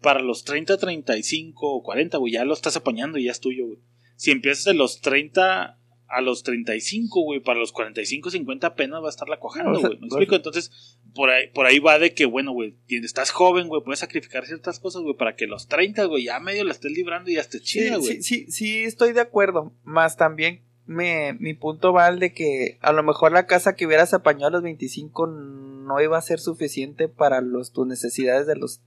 [0.05, 3.67] para los 30, 35 o 40, güey, ya lo estás apañando y ya es tuyo,
[3.67, 3.79] güey.
[4.17, 9.07] Si empiezas de los 30 a los 35, güey, para los 45, 50 apenas va
[9.07, 10.01] a estar la cojando, No, o sea, güey.
[10.01, 10.37] ¿Me explico?
[10.37, 14.45] Entonces, por ahí, por ahí va de que, bueno, güey, estás joven, güey, puedes sacrificar
[14.45, 17.41] ciertas cosas, güey, para que los 30, güey, ya medio la estés librando y ya
[17.41, 18.23] estés chida, güey.
[18.23, 19.73] sí, sí, sí, estoy de acuerdo.
[19.85, 23.87] Más también me, mi punto va al de que a lo mejor la casa que
[23.87, 28.57] hubieras apañado a los 25 no iba a ser suficiente para los, tus necesidades de
[28.57, 28.83] los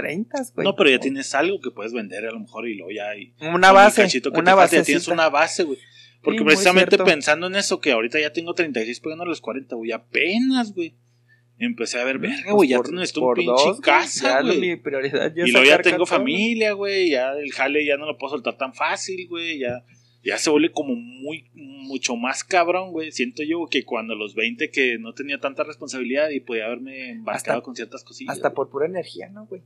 [0.00, 0.64] 30, güey.
[0.64, 3.32] No, pero ya tienes algo que puedes vender a lo mejor y luego ya hay
[3.40, 4.76] Una un base, una base.
[4.76, 5.78] ya tienes una base, güey.
[6.22, 9.76] Porque Sí, precisamente pensando en eso, que ahorita ya tengo 36 pegando a los 40,
[9.76, 10.96] güey, apenas, güey.
[11.58, 14.76] Empecé a ver, verga, güey, ya necesito un pinche casa, Mi güey.
[14.76, 18.32] prioridad ya Y luego ya tengo familia, güey, ya el jale ya no lo puedo
[18.32, 19.84] soltar tan fácil, güey, ya,
[20.24, 23.12] ya se vuelve como muy, mucho más cabrón, güey.
[23.12, 27.10] Siento yo que cuando a los 20 que no tenía tanta responsabilidad y podía haberme
[27.10, 28.34] embarcado Hasta- con ciertas cosillas.
[28.34, 29.62] Hasta por pura energía, ¿no, güey?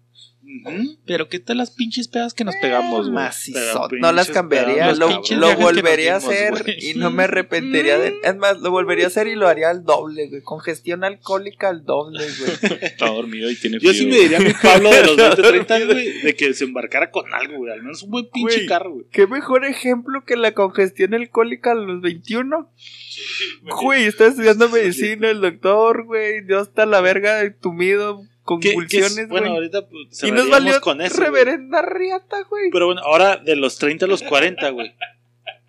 [1.06, 3.14] Pero qué tal las pinches pedas que nos pegamos, güey.
[3.14, 4.92] Macizot, no las cambiaría.
[4.94, 5.08] Lo,
[5.56, 8.14] volvería a hacer y no me arrepentiría de.
[8.22, 10.42] Es más, lo volvería a hacer y lo haría al doble, güey.
[10.42, 12.78] Congestión alcohólica al doble, güey.
[12.82, 14.02] Está dormido y tiene Yo frío.
[14.02, 17.10] sí me diría a mi Pablo de los 20, 30, güey, de que se embarcara
[17.10, 17.72] con algo, güey.
[17.72, 19.06] Al menos un buen pinche carro, güey.
[19.10, 22.70] ¿Qué mejor ejemplo que la congestión alcohólica a los 21?
[23.82, 26.42] Güey, está estudiando medicina el doctor, güey.
[26.44, 29.56] Dios está la verga, tumido, convulsiones, Bueno, güey.
[29.56, 31.20] ahorita pues, Y nos valió con eso.
[31.20, 32.70] reverenda riata, güey.
[32.70, 34.94] Pero bueno, ahora de los 30 a los 40, güey.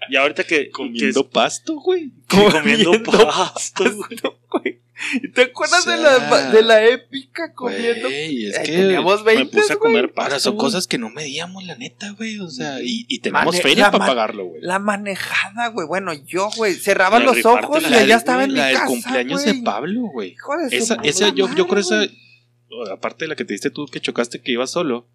[0.10, 0.70] Y ahorita que.
[0.70, 2.12] Comiendo que pasto, güey.
[2.28, 4.20] comiendo comiendo pasto, güey.
[5.34, 8.08] ¿Te acuerdas O de, la, de la épica comiendo?
[8.10, 10.66] Güey, es Ay, que teníamos Me 20, puse a comer son güey.
[10.66, 12.40] cosas que no medíamos, la neta, güey.
[12.40, 14.62] O sea, y, y tenemos Mane- feria la para pagarlo, güey.
[14.62, 15.88] La manejada, güey.
[15.88, 18.76] Bueno, yo, güey, cerraba La los ojos la y allá estaba en mi la del
[18.76, 19.58] casa, cumpleaños güey.
[19.58, 20.36] de Pablo, güey.
[20.72, 22.06] Esa, esa yo, yo creo esa,
[22.92, 25.08] aparte de la que te diste tú que chocaste que ibas solo,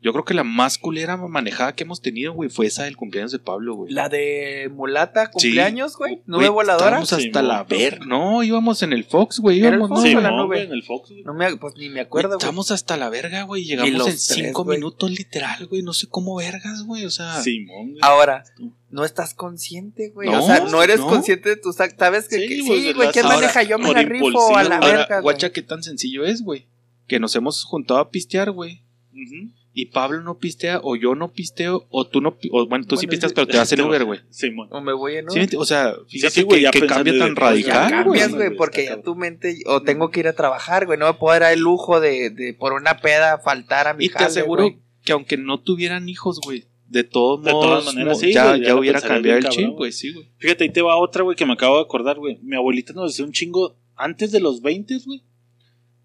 [0.00, 3.32] yo creo que la más culera manejada que hemos tenido, güey, fue esa del cumpleaños
[3.32, 3.92] de Pablo, güey.
[3.92, 5.30] La de mulata, Sí.
[5.32, 6.14] cumpleaños, güey.
[6.14, 7.00] Güey, Nube voladora.
[7.00, 8.06] Estábamos hasta Sí, la ver.
[8.06, 9.58] No, íbamos en el Fox, güey.
[9.58, 10.46] ¿Era el Íbamos, Fox no, o Sí, la no, nube?
[10.46, 11.22] güey, en el Fox, güey.
[11.24, 12.38] No me, pues ni me acuerdo, güey.
[12.38, 13.64] Estamos hasta la verga, güey.
[13.64, 15.82] Llegamos los en tres, cinco minutos literal, güey.
[15.82, 17.04] No sé cómo vergas, güey.
[17.04, 17.98] O sea, Simón, güey.
[18.02, 18.44] Ahora,
[18.90, 20.28] no estás consciente, güey.
[20.30, 21.08] No, o sea, no eres no.
[21.08, 21.98] consciente de tus actos.
[21.98, 23.62] ¿Sabes que Sí, que- güey, sí, las- ¿Quién maneja?
[23.64, 25.22] Yo me la rifo a la verga, güey.
[25.22, 26.66] guacha, qué tan sencillo es, güey.
[27.08, 28.82] Que nos hemos juntado a pistear, güey.
[29.12, 29.50] Ujú.
[29.72, 32.36] Y Pablo no pistea, o yo no pisteo, o tú no.
[32.50, 33.34] O, bueno, tú sí pisteas, sí.
[33.36, 34.20] pero te vas en Uber, güey.
[34.30, 34.68] Simón.
[34.72, 35.48] O me voy en Sí, un...
[35.56, 37.90] o sea, fíjate sí, güey, que, ya que cambia de- tan pues, ya Ya radical,
[37.90, 38.56] cambia, cambias, güey.
[38.56, 41.52] porque ya tu mente, o tengo que ir a trabajar, güey, no me puedo dar
[41.52, 44.78] el lujo de, de por una peda faltar a mi Y te jale, aseguro güey.
[45.04, 48.68] que aunque no tuvieran hijos, güey, de todos De modos, todas maneras, sí, ya, ya
[48.68, 49.76] ya hubiera cambiado el chip, cabrón.
[49.76, 50.28] güey, sí, güey.
[50.38, 52.38] Fíjate, ahí te va otra, güey, que me acabo de acordar, güey.
[52.42, 55.22] Mi abuelita nos decía un chingo antes de los 20, güey.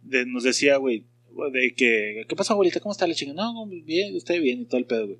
[0.01, 1.05] De, nos decía, güey,
[1.51, 2.79] de que, ¿qué pasa, abuelita?
[2.79, 3.33] ¿Cómo está la chinga?
[3.33, 5.19] No, bien, usted bien y todo el pedo, güey.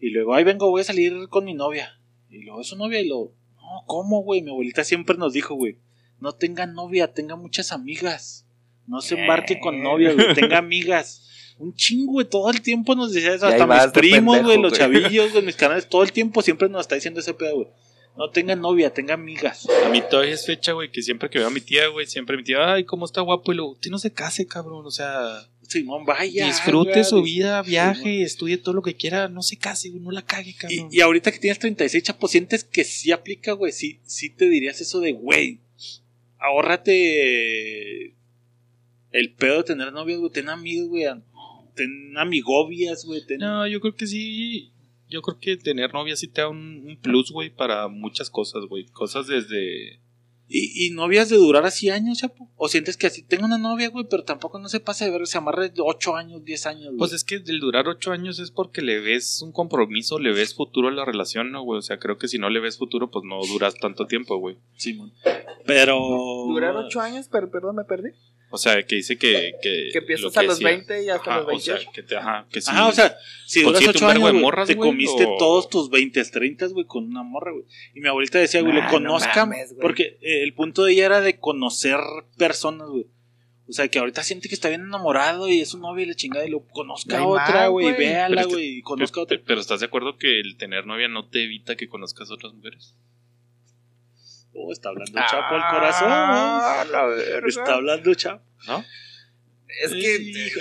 [0.00, 1.98] Y luego, ahí vengo, voy a salir con mi novia.
[2.30, 3.00] Y luego, ¿es su novia?
[3.00, 4.42] Y luego, no, ¿cómo, güey?
[4.42, 5.76] Mi abuelita siempre nos dijo, güey,
[6.20, 8.46] no tenga novia, tenga muchas amigas.
[8.86, 11.28] No se embarque con novia, güey, tenga amigas.
[11.58, 13.46] Un chingo, güey, todo el tiempo nos decía eso.
[13.46, 16.82] Hasta mis de primos, güey, los chavillos, güey, mis canales, todo el tiempo siempre nos
[16.82, 17.68] está diciendo ese pedo, güey.
[18.16, 19.66] No tenga novia, tenga amigas.
[19.86, 22.36] A mí todavía es fecha, güey, que siempre que veo a mi tía, güey, siempre
[22.36, 25.48] mi tía, ay, cómo está guapo, y luego, usted no se case, cabrón, o sea,
[25.62, 26.46] Simón, vaya.
[26.46, 27.70] disfrute haga, su vida, Simón.
[27.70, 30.88] viaje, estudie todo lo que quiera, no se case, güey, no la cague, cabrón.
[30.90, 33.72] Y, y ahorita que tienes 36 chapo, sientes que sí aplica, güey.
[33.72, 35.60] Sí, sí te dirías eso de, güey,
[36.38, 38.14] ahórrate
[39.12, 40.32] el pedo de tener novias, güey.
[40.32, 41.04] Ten amigos, güey.
[41.74, 43.24] Ten amigobias, güey.
[43.26, 43.38] Ten...
[43.38, 44.71] No, yo creo que sí.
[45.12, 48.64] Yo creo que tener novia sí te da un, un plus, güey, para muchas cosas,
[48.68, 48.86] güey.
[48.86, 50.00] Cosas desde.
[50.48, 52.50] Y, y novias de durar así años, chapo.
[52.56, 55.26] O sientes que así tengo una novia, güey, pero tampoco no se pase de ver,
[55.26, 56.98] se amarre de 8 años, 10 años, güey.
[56.98, 60.54] Pues es que el durar ocho años es porque le ves un compromiso, le ves
[60.54, 61.78] futuro a la relación, ¿no, güey?
[61.78, 64.56] O sea, creo que si no le ves futuro, pues no duras tanto tiempo, güey.
[64.76, 65.12] Simón.
[65.66, 65.98] Pero.
[66.48, 68.10] Durar ocho años, pero perdón, me perdí.
[68.54, 69.54] O sea, que dice que.
[69.62, 70.68] Que, Que empiezas lo que a los decía.
[70.76, 71.92] 20 y hasta Ajá, los o sea, 28.
[71.94, 72.70] que te, ajá, que sí.
[72.70, 75.36] Ajá, o sea, si duras Consíguete 8 un años, de morras, te güey, comiste o-
[75.38, 77.64] todos tus 20, 30, güey, con una morra, güey.
[77.94, 79.80] Y mi abuelita decía, güey, Nah, lo no conozcan, mames, güey.
[79.80, 81.96] porque eh, el punto de ella era de conocer
[82.36, 83.06] personas, güey.
[83.68, 86.14] O sea, que ahorita siente que está bien enamorado y es su novia y le
[86.14, 89.40] chingada y lo conozca No a otra, güey, véala, este- güey, y conozca a Pero,
[89.40, 89.46] otra.
[89.46, 92.52] pero estás de acuerdo que el tener novia no te evita que conozcas a otras
[92.52, 92.96] mujeres.
[94.54, 96.08] Oh, está hablando Chapo el corazón.
[96.10, 97.48] Ah, la verga.
[97.48, 98.42] Está hablando Chapo.
[98.66, 98.84] ¿No?
[99.84, 100.16] Es que,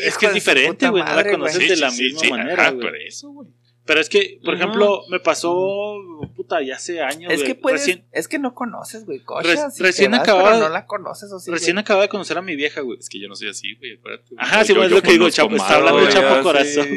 [0.08, 1.68] es que es diferente, güey, no la conoces güey.
[1.70, 2.88] de la misma manera, Ajá, güey.
[2.88, 3.50] por eso, güey.
[3.84, 5.98] Pero es que, por ejemplo, me pasó,
[6.36, 7.48] puta, ya hace años, Es güey.
[7.48, 10.86] que puedes, Recién, es que no conoces, güey, Re- si recién vas, acababa- no la
[10.86, 11.52] conoces o sí.
[11.52, 11.82] recién güey.
[11.82, 13.00] acababa de conocer a mi vieja, güey.
[13.00, 14.30] Es que yo no soy así, güey, acuérdate.
[14.30, 14.38] güey.
[14.40, 16.14] Ajá, sí, Yo- es yo lo que digo, Chapo, está hablando de güey.
[16.16, 16.88] Chapo Así, Corazón,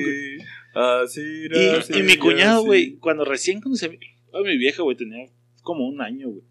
[1.03, 1.21] así,
[1.51, 3.99] Y, así, y mi cuñado, güey, cuando recién conocí a mi,
[4.33, 5.27] a mi vieja, güey, tenía
[5.63, 6.43] como un año, güey.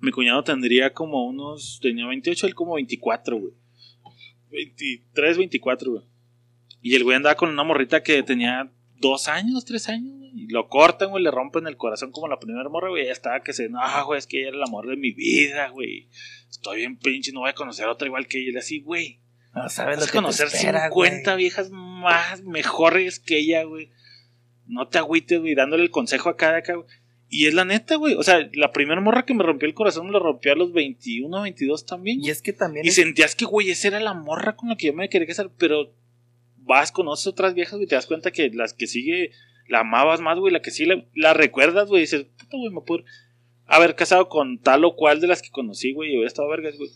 [0.00, 3.52] Mi cuñado tendría como unos, tenía 28, él como 24, güey.
[4.50, 6.04] 23, 24, güey.
[6.82, 10.30] Y el güey andaba con una morrita que tenía dos años, tres años, güey.
[10.34, 13.06] Y lo cortan, güey, le rompen el corazón como la primera morra, güey.
[13.06, 15.68] Ya estaba que se, no, güey, es que ella era el amor de mi vida,
[15.70, 16.08] güey.
[16.50, 18.52] Estoy bien pinche, no voy a conocer a otra igual que ella.
[18.54, 19.20] Y así, güey.
[19.54, 21.44] No sabes lo que conocer te espera, 50 güey.
[21.44, 23.90] viejas más mejores que ella, güey.
[24.66, 26.86] No te agüites, güey, dándole el consejo a cada acá, güey.
[27.28, 28.14] Y es la neta, güey.
[28.14, 30.72] O sea, la primera morra que me rompió el corazón me lo rompió a los
[30.72, 32.24] 21, 22 también.
[32.24, 34.76] Y es que también Y es- sentías que, güey, esa era la morra con la
[34.76, 35.92] que yo me quería casar, pero
[36.58, 39.30] vas, conoces otras viejas, güey, te das cuenta que las que sigue
[39.68, 42.80] la amabas más, güey, la que sí la, la recuerdas, güey, dices, puta, güey, me
[42.82, 43.04] puedo
[43.66, 46.76] haber casado con tal o cual de las que conocí, güey, y hubiera estado vergas,
[46.78, 46.90] güey.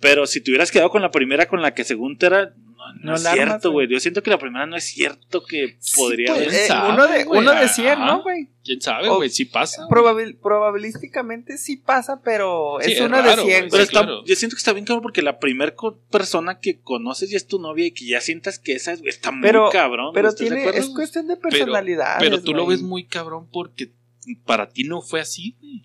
[0.00, 2.54] Pero si te hubieras quedado con la primera con la que según te era,
[2.92, 3.88] no, no No es cierto, güey.
[3.88, 6.54] Yo siento que la primera no es cierto que Sí, podría pues, haber.
[6.60, 8.06] eh, sabe, uno de, uno de 100, Ajá.
[8.06, 8.48] ¿no, güey?
[8.64, 9.30] ¿Quién sabe, güey?
[9.30, 9.86] Sí pasa.
[9.88, 13.88] Probabil- probabilísticamente sí pasa, pero Sí, es es una raro, de 100, güey, Pero sí,
[13.88, 14.24] está, claro.
[14.24, 15.74] yo siento que está bien cabrón porque la primera
[16.10, 19.10] persona que conoces ya es tu novia y que ya sientas que esa es, güey,
[19.10, 20.12] está muy Pero- cabrón.
[20.14, 22.16] Pero ¿estás de tiene, es cuestión de personalidad.
[22.18, 23.92] Pero tú lo ves muy cabrón porque
[24.46, 25.82] para ti no fue así, güey.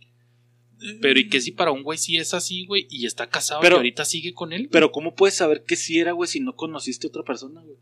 [1.01, 2.87] Pero ¿y qué si para un güey sí es así, güey?
[2.89, 4.61] Y está casado Pero- y ahorita sigue con él.
[4.61, 4.69] güey?
[4.71, 7.77] Pero ¿cómo puedes saber que sí era, güey, si no conociste a otra persona, güey?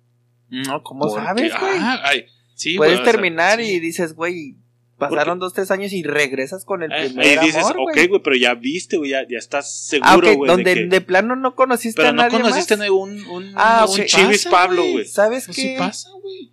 [0.50, 1.74] No, ¿cómo Porque- sabes, güey?
[1.78, 2.26] Ah, ay,
[2.56, 3.66] sí, Puedes güey, o sea, terminar sí.
[3.74, 4.56] y dices, güey,
[4.98, 8.08] pasaron dos, tres años y regresas con el Eh, primer Ahí dices, amor, ok, güey.
[8.08, 10.36] güey, pero ya viste, güey, ya, ya estás seguro, Ah, güey.
[10.36, 12.88] ok, de donde que- de plano no conociste Pero a no nadie conociste más.
[12.88, 14.94] a un, un, Ah, un chivis Pasa, Pablo, güey.
[14.94, 15.06] güey.
[15.06, 15.62] ¿Sabes Pues qué?
[15.62, 16.52] sí pasa, güey.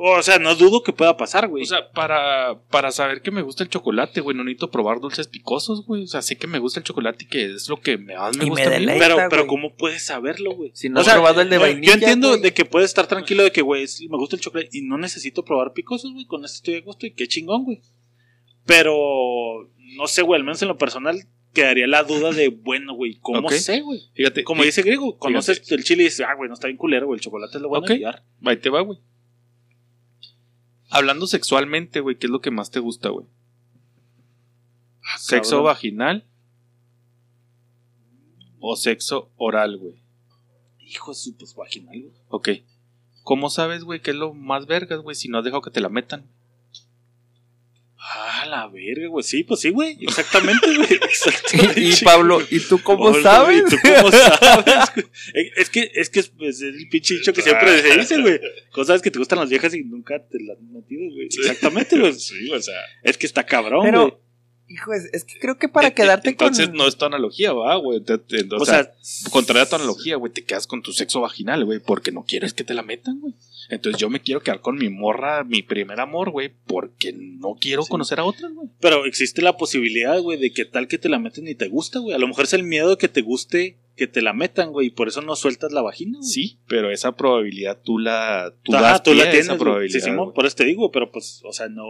[0.00, 1.62] O sea, no dudo que pueda pasar, güey.
[1.62, 5.26] O sea, para, para saber que me gusta el chocolate, güey, no necesito probar dulces
[5.28, 6.04] picosos, güey.
[6.04, 8.36] O sea, sé que me gusta el chocolate y que es lo que me- más
[8.36, 9.46] me Y me gusta a mí, pero, pero.
[9.46, 10.70] ¿cómo puedes saberlo, güey?
[10.74, 12.40] Si no O has sea, probado el de vainilla, Yo entiendo güey.
[12.42, 14.98] de que puedes estar tranquilo de que, güey, sí, me gusta el chocolate y no
[14.98, 16.26] necesito probar picosos, güey.
[16.26, 17.80] Con esto estoy a gusto y qué chingón, güey.
[18.66, 18.94] Pero,
[19.96, 21.18] no sé, güey, al menos en lo personal
[21.54, 24.00] quedaría la duda de, bueno, güey, ¿cómo sé, güey?
[24.14, 25.74] Fíjate, Como dice Griego, conoces Fíjate.
[25.76, 27.68] el chile y dices, ah, güey, no está bien culero, güey, el chocolate es lo
[27.68, 27.90] bueno Ok.
[27.92, 28.22] y ya.
[28.44, 28.98] Ahí te va, güey.
[30.90, 33.26] Hablando sexualmente, güey, ¿qué es lo que más te gusta, güey?
[35.18, 35.64] ¿Sexo cabrón.
[35.64, 36.24] vaginal
[38.60, 40.02] o sexo oral, güey?
[40.78, 42.14] Hijo de su, pues, vaginal, güey.
[42.28, 42.48] Ok.
[43.22, 45.80] ¿Cómo sabes, güey, qué es lo más vergas, güey, si no has dejado que te
[45.80, 46.26] la metan?
[48.10, 49.22] Ah, la verga, güey.
[49.22, 49.98] Sí, pues sí, güey.
[50.00, 50.88] Exactamente, güey.
[51.02, 51.80] Exactamente.
[51.80, 53.62] Y Pablo, ¿y tú cómo sabes?
[53.62, 54.74] güey, ¿Tú cómo sabes?
[55.34, 58.20] Eh, Es que es que es, pues, es el pinche dicho que siempre se dice,
[58.20, 58.40] güey.
[58.70, 61.26] Cosas que te gustan las viejas y nunca te las han metido, güey.
[61.26, 62.12] Exactamente, güey.
[62.14, 62.80] Sí, o sea.
[63.02, 64.14] Es que está cabrón, Pero, güey.
[64.68, 66.76] Hijo, es, es que creo que para quedarte Entonces con...
[66.76, 67.98] no es tu analogía, va, güey.
[68.00, 71.64] O, O sea, sea, contrario a tu analogía, güey, te quedas con tu sexo vaginal,
[71.64, 73.34] güey, porque no quieres que te la metan, güey.
[73.70, 77.82] Entonces yo me quiero quedar con mi morra, mi primer amor, güey, porque no quiero
[77.82, 77.90] Sí.
[77.90, 78.68] conocer a otra, güey.
[78.80, 81.98] pero existe la posibilidad, güey, de que tal que te la meten y te gusta,
[81.98, 82.14] güey.
[82.14, 84.86] A lo mejor es el miedo de que te guste que te la metan, güey,
[84.86, 86.30] y por eso no sueltas la vagina, güey.
[86.30, 90.04] Sí, pero esa probabilidad tú la, tú Ajá, das tú pie la tienes, esa probabilidad.
[90.04, 90.32] Sí, güey.
[90.34, 91.84] por eso te digo, pero pues, o sea, no,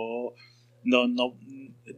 [0.85, 1.35] no, no,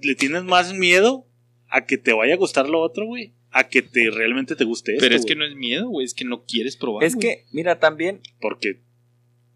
[0.03, 1.27] le tienes más miedo
[1.69, 4.93] a que te vaya a gustar lo otro, güey, a que te realmente te guste
[4.93, 7.05] esto, Pero es que no es miedo, güey, es que no quieres probar.
[7.05, 8.21] Es que, mira, también...
[8.41, 8.81] Porque,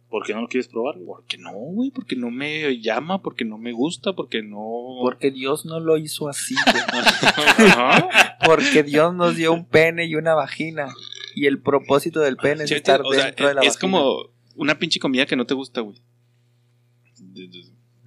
[0.09, 0.95] ¿por qué no lo quieres probar?
[1.05, 4.99] Porque no, güey, porque no me llama, porque no me gusta, porque no.
[5.03, 6.83] Porque Dios no lo hizo así, güey.
[7.69, 8.39] Ajá.
[8.45, 10.89] Porque Dios nos dio un pene y una vagina.
[11.35, 13.81] Y el propósito del pene es Sí, estar o sea, dentro de la es vagina.
[13.81, 15.97] como una pinche comida que no te gusta, güey.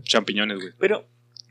[0.03, 0.71] Champiñones, güey.
[0.79, 1.05] Pero,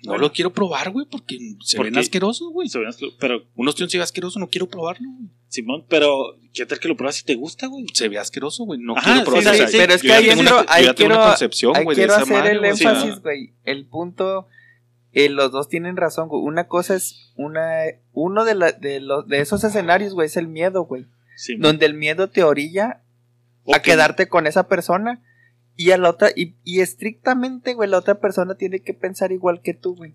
[0.04, 0.22] No Bueno.
[0.24, 2.00] lo quiero probar, güey, porque se ¿Por ven qué?
[2.00, 2.68] asquerosos, güey.
[2.68, 5.30] Se ven asco- Pero, Unos tíos se ve asqueroso, no quiero probarlo, güey.
[5.48, 7.86] Simón, pero, ¿qué tal que lo pruebas si te gusta, güey?
[7.94, 8.78] Se ve asqueroso, güey.
[8.80, 9.42] No Ajá, quiero probar.
[9.42, 11.76] sí, o sí, sea, sí, pero es que ahí tengo una- ahí quiero- una concepción,
[11.76, 13.54] ahí güey, de quiero esa hacer madre, el güey, énfasis, güey.
[13.64, 14.46] El punto...
[15.12, 16.42] eh, los dos tienen razón, güey.
[16.42, 17.62] Una cosa es una...
[18.12, 21.06] Uno de, la, de, los, de esos escenarios, güey, es el miedo, güey.
[21.58, 23.00] Donde el miedo te orilla
[23.72, 25.22] a quedarte con esa persona.
[25.76, 26.30] Y a la otra...
[26.34, 30.14] Y, y estrictamente, güey, la otra persona tiene que pensar igual que tú, güey.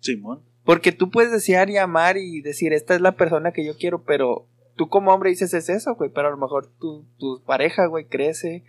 [0.00, 0.42] Simón.
[0.64, 4.04] Porque tú puedes desear y amar y decir, esta es la persona que yo quiero,
[4.04, 4.46] pero
[4.76, 6.10] tú como hombre dices, es eso, güey.
[6.10, 8.64] Pero a lo mejor tu, tu pareja, güey, crece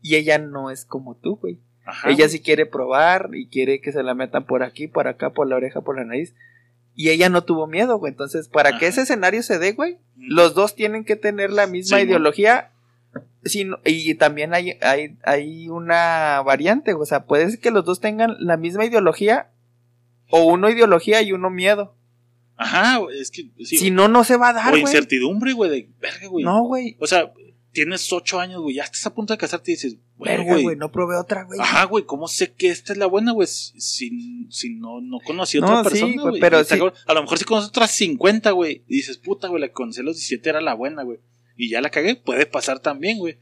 [0.00, 1.60] y ella no es como tú, güey.
[1.84, 2.10] Ajá.
[2.10, 5.46] ella sí quiere probar y quiere que se la metan por aquí, por acá, por
[5.46, 6.34] la oreja, por la nariz.
[6.96, 8.10] Y ella no tuvo miedo, güey.
[8.10, 12.00] Entonces, para que ese escenario se dé, güey, los dos tienen que tener la misma
[12.00, 12.72] ideología
[13.44, 18.00] sí, y también hay, hay, hay una variante, o sea, puede ser que los dos
[18.00, 19.50] tengan la misma ideología,
[20.30, 21.94] o uno ideología y uno miedo.
[22.56, 23.76] Ajá, güey, es que sí.
[23.76, 26.44] Si no, no se va a dar, o incertidumbre, güey, de verga, güey.
[26.44, 26.96] No, güey.
[27.00, 27.32] O sea,
[27.76, 30.76] tienes ocho años, güey, ya estás a punto de casarte y dices, bueno, Verga, güey.
[30.76, 31.60] no probé otra, güey.
[31.60, 33.46] Ajá, güey, ¿cómo sé que esta es la buena, güey?
[33.46, 36.70] Si, si no, no conocí a otra persona, güey, pero sí.
[36.70, 36.94] cabrón.
[37.06, 40.00] A lo mejor si conoces otras 50, güey, y dices, puta, güey, la que conocí
[40.00, 41.18] a los 17 era la buena, güey.
[41.56, 43.38] Y ya la cagué, puede pasar también, güey.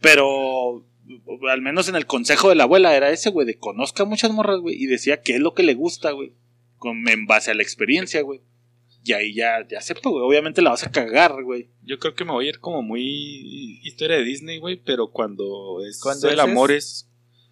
[0.00, 0.84] Pero,
[1.50, 4.60] al menos en el consejo de la abuela era ese, güey, de conozca muchas morras,
[4.60, 6.32] güey, y decía qué es lo que le gusta, güey,
[6.76, 8.40] con, en base a la experiencia, güey.
[9.04, 11.70] Y ahí ya, ya sepa, güey, obviamente la vas a cagar, güey.
[11.82, 15.82] Yo creo que me voy a ir como muy historia de Disney, güey, pero cuando
[15.86, 17.04] es Cuando el amor es...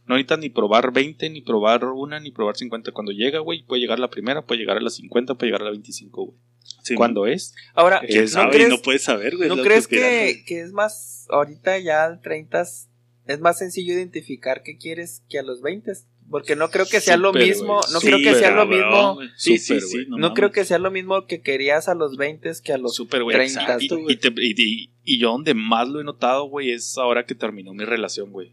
[0.07, 2.93] No necesitas ni probar 20, ni probar una, ni probar 50.
[2.93, 5.65] Cuando llega, güey, puede llegar la primera, puede llegar a la 50, puede llegar a
[5.65, 6.39] la 25, güey.
[6.87, 8.51] Sí, Cuando es, Ahora, ¿Quién ¿Quién ¿no sabe?
[8.53, 9.49] crees, Y no puedes saber, güey.
[9.49, 15.23] ¿no crees que, es más, ahorita ya al 30 es más sencillo identificar qué quieres
[15.29, 15.93] que a los 20?
[16.31, 19.19] Porque no creo que sea lo mismo, no creo que sea lo mismo.
[19.37, 20.07] Sí, sí, sí.
[20.09, 23.37] no, creo que sea lo mismo que querías a los 20 que a los güey.
[23.37, 26.71] 30, Exacto, Y, y te- y- y- y yo donde más lo he notado, güey,
[26.73, 28.53] es ahora que terminó mi relación, güey.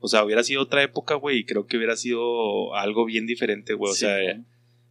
[0.00, 3.74] O sea, hubiera sido otra época, güey, y creo que hubiera sido algo bien diferente,
[3.74, 3.90] güey.
[3.90, 4.44] O Sí, sea, ¿no?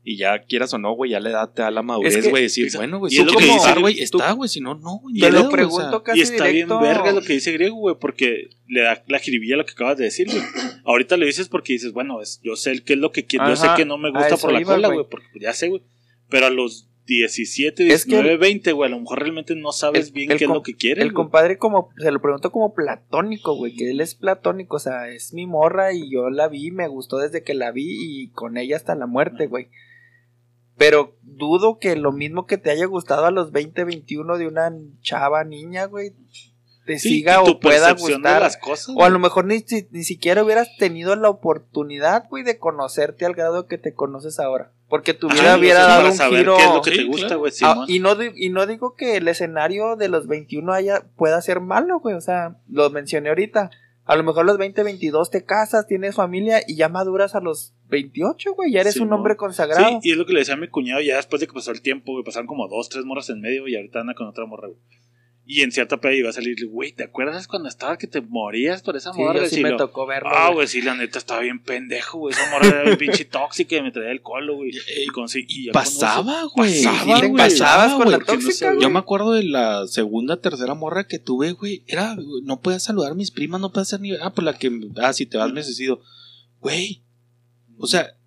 [0.07, 2.29] Y ya quieras o no, güey, ya le da, te da la Es madurez, que-
[2.29, 4.75] güey, decir, bueno, güey, Y si es lo que dice- güey, está, güey, si no,
[4.75, 5.15] no, güey.
[5.19, 6.79] Te lo güey, o sea, pregunto casi Y está directo.
[6.79, 9.71] bien verga lo que dice Griego, güey, porque le da la jiribilla a lo que
[9.71, 10.41] acabas de decir, güey.
[10.85, 13.55] Ahorita lo dices porque dices, bueno, es- yo sé qué es lo que quiero, yo
[13.55, 15.05] sé que no me gusta por la iba, cola, güey.
[15.09, 15.81] porque ya sé, güey.
[16.29, 19.71] Pero a los 17, Es que 19, el- 20, güey, a lo mejor realmente no
[19.71, 21.01] sabes el- bien el qué es lo que quieres.
[21.03, 21.15] El güey.
[21.15, 25.31] compadre como, se lo pregunto como platónico, güey, que él es platónico, o sea, es
[25.33, 27.85] mi morra y yo la vi, me gustó desde que la vi
[28.23, 29.67] y con ella hasta la muerte, güey.
[30.77, 34.71] Pero dudo que lo mismo que te haya gustado a los 20, 21 de una
[35.01, 36.11] chava niña, güey,
[36.85, 38.41] te Sí, siga o pueda gustar.
[38.41, 38.93] las cosas.
[38.97, 43.25] O a lo mejor ni, si- ni siquiera hubieras tenido la oportunidad, güey, de conocerte
[43.25, 44.71] al grado que te conoces ahora.
[44.87, 46.57] Porque tu vida hubiera dado un saber giro.
[46.57, 47.39] qué es lo que Sí, te gusta, claro.
[47.39, 47.85] güey, Ah, Simón.
[47.89, 51.99] y, no, y no digo que el escenario de los 21 haya, pueda ser malo,
[52.01, 52.15] güey.
[52.15, 53.71] O sea, lo mencioné ahorita.
[54.05, 57.39] A lo mejor a los 20, 22 te casas, tienes familia y ya maduras a
[57.39, 58.71] los 28, güey.
[58.71, 59.99] Ya eres Sí, un hombre consagrado.
[60.01, 61.71] Sí, y es lo que le decía a mi cuñado ya después de que pasó
[61.71, 64.45] el tiempo, güey, pasaron como dos, tres morras en medio y ahorita anda con otra
[64.45, 64.79] morra, güey.
[65.47, 68.81] Y en cierta peda iba a salir, güey, ¿te acuerdas cuando estaba que te morías
[68.81, 69.41] por esa Sí, morra?
[69.41, 70.29] yo sí me tocó verlo.
[70.33, 70.67] Ah, güey.
[70.67, 72.33] sí, la neta estaba bien pendejo, güey.
[72.33, 74.71] Esa morra era bien pinche tóxica y me traía el colo, güey.
[75.47, 76.83] Y ya Pasaba, güey.
[76.83, 77.37] Pasaba, ¿Te güey.
[77.37, 78.81] pasabas con la tóxica, güey?
[78.81, 81.83] Yo me acuerdo de la segunda, tercera morra que tuve, güey.
[81.85, 84.15] Era, no podía saludar a mis primas, no podía hacer ni.
[84.15, 84.71] Ah, por la que.
[84.97, 86.01] Ah, si te vas necesito.
[86.59, 87.03] Güey.
[87.77, 88.17] O sea.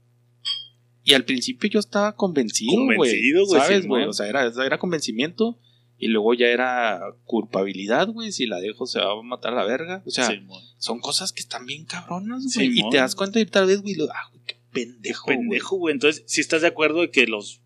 [1.03, 2.97] Y al principio yo estaba convencido, güey.
[2.97, 4.05] Convencido, güey, ¿Sabes, güey?
[4.05, 5.59] O sea, era, era convencimiento.
[6.01, 8.31] Y luego ya era culpabilidad, güey.
[8.33, 10.03] Si la dejo, se va a matar a la verga.
[10.07, 10.31] O sea,
[10.79, 12.71] son cosas que están bien cabronas, güey.
[12.79, 15.39] y te das cuenta y tal vez, güey, ah, güey, qué pendejo, güey.
[15.39, 15.93] pendejo, güey.
[15.95, 17.63] Entonces, si estás de acuerdo de que los.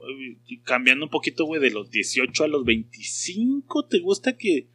[0.00, 4.66] eh, Cambiando un poquito, güey, de los 18 a los 25, ¿te gusta que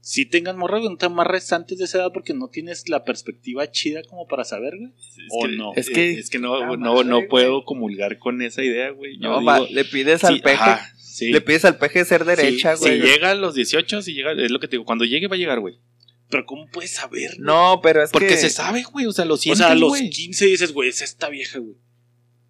[0.00, 0.88] sí tengan morra, güey?
[0.90, 4.44] No te amarres antes de esa edad porque no tienes la perspectiva chida como para
[4.44, 4.90] saber, güey.
[4.96, 5.72] Es ¿O que, no?
[5.76, 9.18] Es que, es que no, Ah, no, no puedo comulgar con esa idea, güey.
[9.18, 10.56] Yo No, digo, va, le pides al sí, peje.
[10.56, 11.32] ajá, sí.
[11.32, 13.00] Le pides al peje ser derecha, Sí, güey.
[13.00, 15.36] Si llega a los 18, si llega, es lo que te digo, cuando llegue va
[15.36, 15.78] a llegar, güey.
[16.30, 17.30] Pero ¿cómo puedes saber?
[17.30, 17.40] güey?
[17.40, 18.36] No, pero es Porque que.
[18.36, 20.10] se sabe, güey, o sea, lo O sientes, sea, a los güey.
[20.10, 21.76] 15 dices, güey, es esta vieja, güey.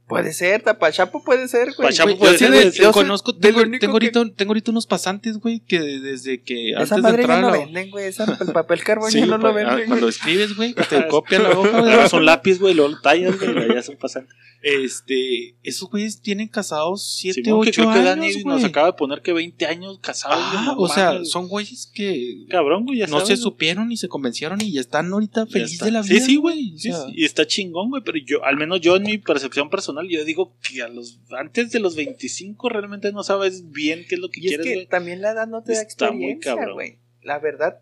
[0.08, 1.88] Puede ser, tapachapo puede ser, güey.
[1.90, 4.24] Pachapo Güey, puede ser, sí güey, de- sí, yo yo conozco, tengo, tengo que- ahorita,
[4.34, 7.50] tengo ahorita unos pasantes, güey, que desde que Esa antes de madre ya entrar no
[7.50, 7.58] la...
[7.58, 8.06] venden, güey.
[8.06, 9.86] esa- El papel carbón Sí, ya no lo ah, venden, güey.
[9.86, 11.94] cuando escribes, güey, que te copian la hoja, güey.
[12.12, 14.34] Un lápiz, güey, luego lo tallas, güey, ya son pasantes.
[14.62, 18.64] Este, esos güeyes tienen casados 7, Simón, que 8 creo que Dani nos güey.
[18.64, 20.38] acaba de poner que 20 años casados.
[20.40, 23.42] Ah, güey, o sea, son güeyes que Cabrón, güey, ya no sabes, se güey.
[23.42, 26.24] supieron y se convencieron y ya están ahorita felices de la Sí, vida.
[26.26, 26.78] sí, güey.
[26.78, 28.02] Sí, sí, Y está chingón, güey.
[28.04, 31.70] Pero yo, al menos yo en mi percepción personal, yo digo que a los antes
[31.70, 34.86] de los 25 realmente no sabes bien qué es lo que Y es quieres, que
[34.86, 36.98] también la edad no te da Está experiencia, güey.
[37.22, 37.80] La verdad.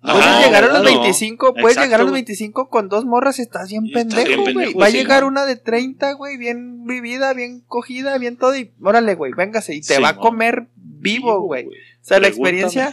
[0.00, 1.00] Puedes llegar a los Ah, ¿verdad?
[1.02, 2.22] 25, puedes Exacto, llegar a los güey.
[2.22, 4.74] 25 con dos morras estás bien Y pendejo, güey.
[4.74, 5.28] Va a sí, llegar ¿no?
[5.28, 9.80] una de 30, güey, bien vivida, bien cogida, bien todo y órale, güey, véngase y
[9.80, 11.66] te Sí, va a comer vivo, güey.
[11.66, 11.70] O
[12.00, 12.92] sea, la experiencia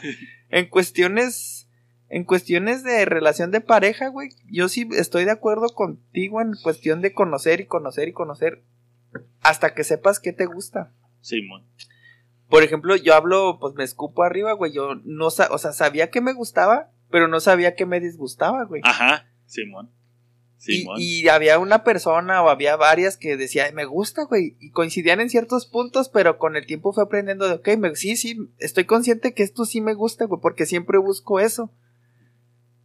[0.50, 1.59] en cuestiones
[2.10, 7.01] en cuestiones de relación de pareja, güey, yo sí estoy de acuerdo contigo en cuestión
[7.01, 8.64] de conocer y conocer y conocer
[9.41, 10.91] hasta que sepas qué te gusta.
[11.22, 11.68] Simón.
[12.49, 16.20] Por ejemplo, yo hablo, pues me escupo arriba, güey, yo no o sea, sabía que
[16.20, 18.82] me gustaba, pero no sabía que me disgustaba, güey.
[18.84, 19.91] Ajá, Simón.
[20.66, 20.95] Y, Simón.
[20.99, 24.57] y había una persona o había varias que decía, me gusta, güey.
[24.60, 28.16] Y coincidían en ciertos puntos, pero con el tiempo fue aprendiendo de, ok, me, sí,
[28.18, 31.72] sí, estoy consciente que esto sí me gusta, güey, porque siempre busco eso.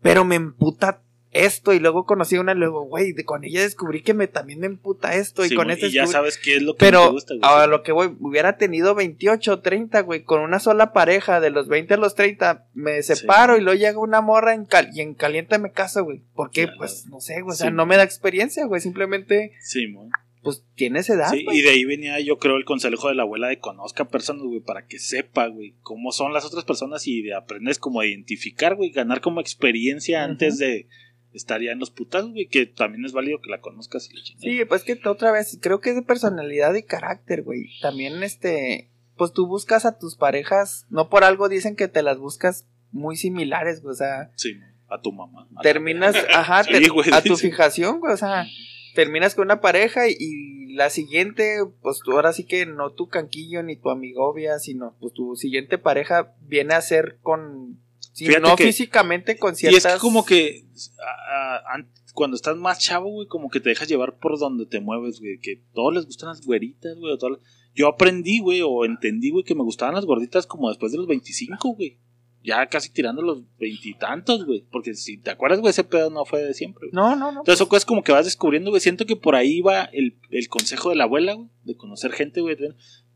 [0.05, 1.01] Pero me emputa
[1.33, 1.73] esto.
[1.73, 5.15] Y luego conocí a una, luego, güey, con ella descubrí que me, también me emputa
[5.15, 5.45] esto.
[5.45, 7.41] Y con y ya sabes qué es lo que no te Pero gusta, güey.
[7.43, 11.51] a lo que voy, hubiera tenido 28 o 30, güey, con una sola pareja, de
[11.51, 15.01] los 20 a los 30, me separo y luego llega una morra en cal y
[15.01, 16.23] en caliente me caso, güey.
[16.35, 16.65] ¿Por qué?
[16.65, 16.79] Claro.
[16.79, 17.73] Pues no sé, güey, o sea, Sí.
[17.75, 20.11] no me da experiencia, güey, simplemente, Simón.
[20.45, 23.49] Pues tienes edad, Sí, y de ahí venía, yo creo, el consejo de la abuela
[23.49, 27.34] de conozca personas, güey, para que sepa, güey, cómo son las otras personas y de
[27.34, 30.86] aprendes como a identificar, güey, ganar como experiencia antes de
[31.32, 34.09] estar ya en los putazos, güey, que también es válido que la conozcas.
[34.09, 34.42] y la chingada.
[34.59, 37.70] Sí, pues que otra vez, creo que es de personalidad y carácter, güey.
[37.80, 42.18] También, este, pues tú buscas a tus parejas, no por algo dicen que te las
[42.18, 44.53] buscas muy similares, güey, o sea, Sí,
[44.88, 45.49] a tu mamá.
[45.57, 47.49] a terminas, ajá, Sí, ter- güey, a tu sí.
[47.49, 48.47] fijación, güey, o sea,
[48.95, 53.09] terminas con una pareja y, y la siguiente, pues tú ahora sí que no tu
[53.09, 57.78] canquillo ni tu amigovia, sino pues tu siguiente pareja viene a ser con,
[58.14, 59.84] Fíjate no que- físicamente con Y ciertas...
[59.86, 60.64] es que como que
[61.01, 64.66] a- a- an- cuando estás más chavo, güey, como que te dejas llevar por donde
[64.66, 68.38] te mueves, güey, que todos les gustan las güeritas, güey, o todas las- Yo aprendí,
[68.38, 71.99] güey, o entendí, güey, que me gustaban las gorditas como después de los 25, güey.
[72.45, 74.66] Ya casi tirando los veintitantos, güey.
[74.70, 76.92] Porque si te acuerdas, güey, ese pedo no fue de siempre, güey.
[76.92, 77.40] No, no, no.
[77.40, 78.82] Entonces, son cosas como que vas descubriendo, güey.
[78.82, 81.49] Siento que por ahí va el, el consejo de la abuela, güey.
[81.64, 82.55] De conocer gente, güey.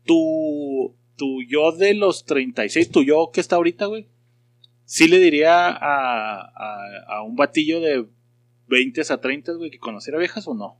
[0.03, 4.07] Tu, tu yo de los 36, tu yo que está ahorita, güey.
[4.85, 8.07] Sí le diría a, a, a un batillo de
[8.67, 10.79] 20 a 30, güey, que conociera viejas o no.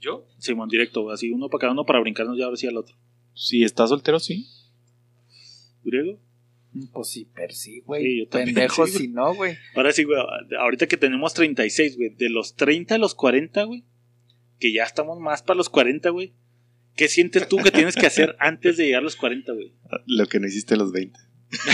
[0.00, 0.26] ¿Yo?
[0.38, 1.14] Simón, directo, güey.
[1.14, 2.94] Así uno para cada uno para brincarnos ya ahora sí al otro.
[3.32, 4.46] Si estás soltero, sí.
[5.86, 6.20] ¿Griego?
[6.92, 8.26] Pues sí, per sí, Sí, güey.
[8.26, 9.02] Pendejo sí, güey.
[9.06, 9.56] si no, güey.
[9.74, 10.18] Ahora sí, güey.
[10.58, 12.10] Ahorita que tenemos 36, güey.
[12.10, 13.84] De los 30 a los 40, güey.
[14.58, 16.34] Que ya estamos más para los 40, güey.
[16.94, 19.72] ¿Qué sientes tú que tienes que hacer antes de llegar a los 40, güey?
[20.06, 21.18] Lo que no hiciste a los 20.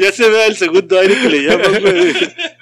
[0.00, 2.12] ya se ve el segundo aire que le llaman, güey.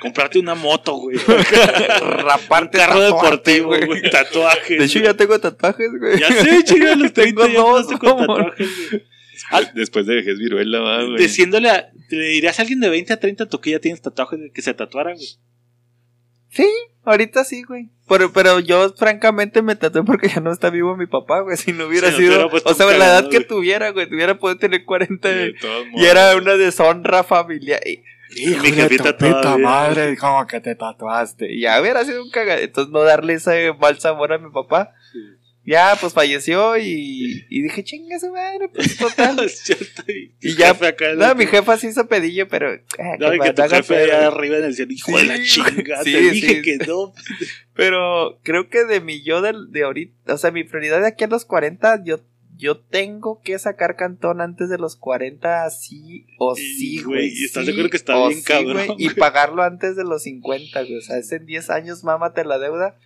[0.00, 1.16] Comprarte una moto, güey.
[1.18, 4.02] Raparte Carro deportivo, güey.
[4.10, 4.78] Tatuajes.
[4.78, 6.18] De hecho, ya tengo tatuajes, güey.
[6.20, 8.26] Ya sé, chica, los 30 Tengo ya dos, con mamón.
[8.44, 9.02] tatuajes, güey.
[9.74, 11.16] Después de vejez viruela, va, güey.
[11.18, 14.40] Diciéndole a, le dirías a alguien de 20 a 30 tú que ya tienes tatuajes
[14.40, 15.26] de que se tatuara, güey.
[16.50, 16.68] Sí,
[17.04, 17.90] ahorita sí, güey.
[18.08, 21.56] Pero, pero yo, francamente, me tatué porque ya no está vivo mi papá, güey.
[21.56, 22.48] Si no hubiera Sí, sido.
[22.48, 24.08] o sea, la edad que tuviera, güey.
[24.08, 25.52] Tuviera podido tener 40 De y,
[25.92, 27.80] modos, era una deshonra familiar.
[27.86, 28.02] Y,
[28.38, 31.52] Hijo Mi jefita puta madre, ¿cómo que te tatuaste?
[31.52, 32.60] Y ya hubiera sido un cagado.
[32.60, 34.92] Entonces, no darle ese mal sabor a mi papá.
[35.66, 39.36] Ya, pues falleció y, y dije, chinga su madre, pues total.
[40.40, 42.72] Y, ya- jefe acá no, mi jefa sí hizo pedillo, pero.
[42.72, 42.84] eh,
[43.18, 46.12] No, que que tu jefe allá arriba en el cielo, hijo de la chingada, Sí,
[46.12, 46.62] te dije sí.
[46.62, 47.12] que no.
[47.74, 51.24] Pero creo que de mi yo del- de, ahorita, o sea, mi prioridad de aquí
[51.24, 52.20] a los 40, yo,
[52.56, 57.44] yo tengo que sacar cantón antes de los 40, sí o Sí, sí, güey, y
[57.44, 60.96] estás seguro que está bien sí, cabrón, Y pagarlo antes de los 50, güey.
[60.96, 62.96] O sea, es en 10 años, mámate la deuda.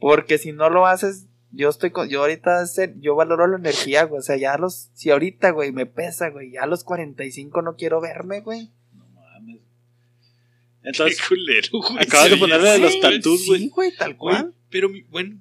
[0.00, 2.64] Porque si no lo haces, yo estoy con, yo ahorita,
[3.00, 4.18] yo valoro la energía, güey.
[4.18, 7.62] O sea, ya a los, si ahorita, güey, me pesa, güey, ya a los 45
[7.62, 8.70] no quiero verme, güey.
[8.94, 9.60] No mames.
[10.82, 12.02] Qué Entonces, culero, güey.
[12.04, 13.60] acabas de ponerle de sí, los tatús, güey.
[13.60, 14.54] Sí, güey, tal Güey, cual.
[14.70, 15.38] pero mi- bueno,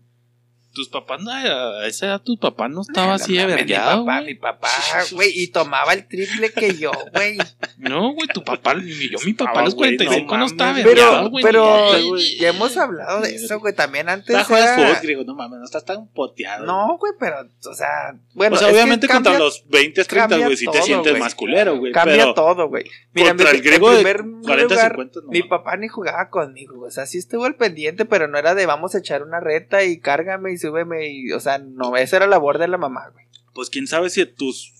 [0.78, 3.97] tus papás, no, a esa edad tu papá no estaba No así de mames, vergueado,
[4.01, 4.25] Mi papá, güey.
[4.34, 4.69] mi papá,
[5.11, 7.38] güey, y tomaba el triple que yo, güey.
[7.78, 10.45] No, güey, tu papá, ni yo, mi papá a Ah, los güey, 45 no no,
[10.45, 11.43] estaba Pero, güey.
[11.43, 12.38] pero güey.
[12.39, 13.73] ya hemos hablado de eso, güey.
[13.75, 14.30] También antes.
[14.30, 16.65] Está juegas era- fútbol, griego, no mames, no estás tan poteado.
[16.65, 17.38] No, güey, pero,
[17.69, 18.55] o sea, bueno.
[18.55, 21.78] o sea, obviamente cambia- contra los 20, 30, cambia güey, si te sientes más culero,
[21.78, 21.91] güey.
[21.91, 22.86] Cambia pero todo, güey.
[23.13, 26.75] Mira, contra el griego de primer 40, lugar, 50, no Mi papá ni jugaba conmigo,
[26.78, 26.88] güey.
[26.89, 29.84] O sea, sí estuvo al pendiente, pero no era de vamos a echar una reta
[29.84, 33.26] y cárgame y súbeme y, o sea, no, esa era labor de la mamá, güey.
[33.53, 34.74] Pues quién sabe si tus.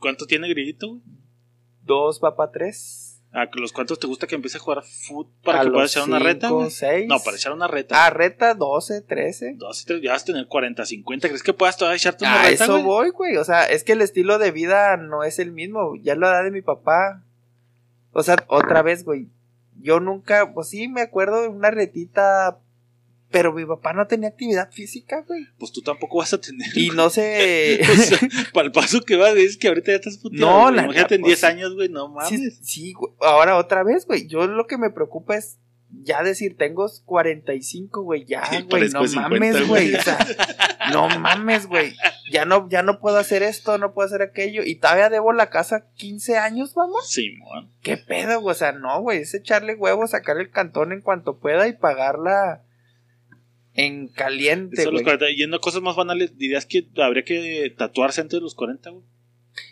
[0.00, 1.02] ¿Cuánto tiene grillito, güey?
[1.82, 3.22] Dos, papá, tres.
[3.32, 6.04] ¿A los cuántos te gusta que empiece a jugar fútbol para A que puedas echar
[6.04, 7.06] una reta, seis.
[7.06, 8.06] No, para echar una reta.
[8.06, 9.52] Ah, reta, doce, trece.
[9.56, 11.28] Dos, tres, ya vas a tener 40, 50.
[11.28, 12.84] ¿Crees que puedas todavía echarte una A reta, eso güey?
[12.84, 13.36] voy, güey.
[13.36, 15.96] O sea, es que el estilo de vida no es el mismo.
[15.96, 17.22] Ya la edad de mi papá.
[18.12, 19.28] O sea, otra vez, güey.
[19.82, 22.58] Yo nunca, pues sí, me acuerdo de una retita.
[23.30, 25.46] Pero mi papá no tenía actividad física, güey.
[25.58, 26.66] Pues tú tampoco vas a tener.
[26.76, 27.80] Y no sé.
[27.90, 28.18] O sea,
[28.52, 30.46] para el paso que vas, es que ahorita ya estás puteado.
[30.46, 30.76] No, güey.
[30.76, 32.28] la Imagínate en neta, 10 pues, años, güey, no mames.
[32.28, 33.12] sí, sí, güey.
[33.20, 34.26] Ahora otra vez, güey.
[34.26, 35.58] Yo lo que me preocupa es
[36.02, 40.18] ya decir, tengo 45, güey, ya, Sí, güey, no de 50, mames, güey, o sea,
[40.92, 41.94] no mames, güey,
[42.30, 45.48] ya no, ya no puedo hacer esto, no puedo hacer aquello, y todavía debo la
[45.48, 47.70] casa 15 años, vamos, Simón.
[47.82, 51.38] qué pedo, güey, o sea, no, güey, es echarle huevos, sacar el cantón en cuanto
[51.38, 52.62] pueda y pagarla
[53.76, 55.04] en caliente, güey.
[55.04, 55.30] 40.
[55.30, 59.04] Yendo a cosas más banales, dirías que habría que tatuarse antes de los 40, güey.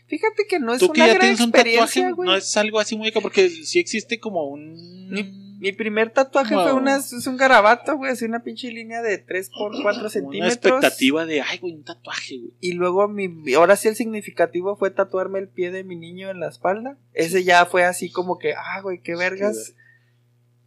[0.06, 2.56] Fíjate que no es Tú que una ya gran tienes un tatuaje, güey, no es
[2.56, 5.55] algo así muy porque sí existe como un.
[5.59, 9.51] Mi primer tatuaje fue una, es un garabato, güey, así una pinche línea de 3
[9.51, 10.52] por 4 una centímetros.
[10.55, 12.52] expectativa de, ay, güey, un tatuaje, güey.
[12.60, 16.40] Y luego mi, ahora sí el significativo fue tatuarme el pie de mi niño en
[16.40, 16.98] la espalda.
[17.14, 19.74] Ese ya fue así como que, ah, güey, qué vergas.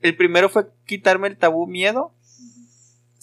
[0.02, 2.14] El primero fue quitarme el tabú miedo.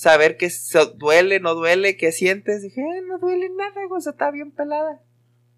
[0.05, 2.63] Saber que se- duele, no duele, qué sientes.
[2.63, 5.01] Dije, "Eh, no duele nada, güey, o sea, está bien pelada.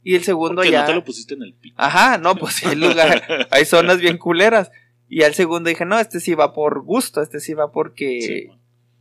[0.02, 0.82] Y el segundo Porque ya.
[0.82, 1.74] no te lo pusiste en el pico.
[1.78, 2.86] Ajá, no, pues sí, hay lugar,
[3.50, 4.70] hay zonas bien culeras.
[5.08, 8.48] Y al segundo dije, no, este sí va por gusto, este sí va porque Sí,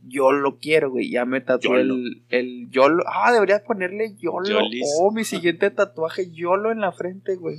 [0.08, 1.10] yo lo quiero, güey.
[1.10, 1.94] Ya me tatué YOLO.
[1.94, 3.04] el, el YOLO.
[3.06, 4.48] Ah, deberías ponerle YOLO.
[4.48, 4.84] Yolis.
[5.00, 7.58] Oh, mi siguiente tatuaje, YOLO en la frente, güey.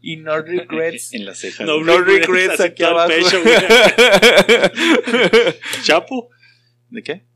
[0.00, 1.12] Y no regrets.
[1.14, 1.66] en las cejas.
[1.66, 3.08] No, regrets, aquí abajo.
[3.08, 3.40] pecho,
[5.82, 6.28] Chapo,
[6.90, 7.26] ¿De qué?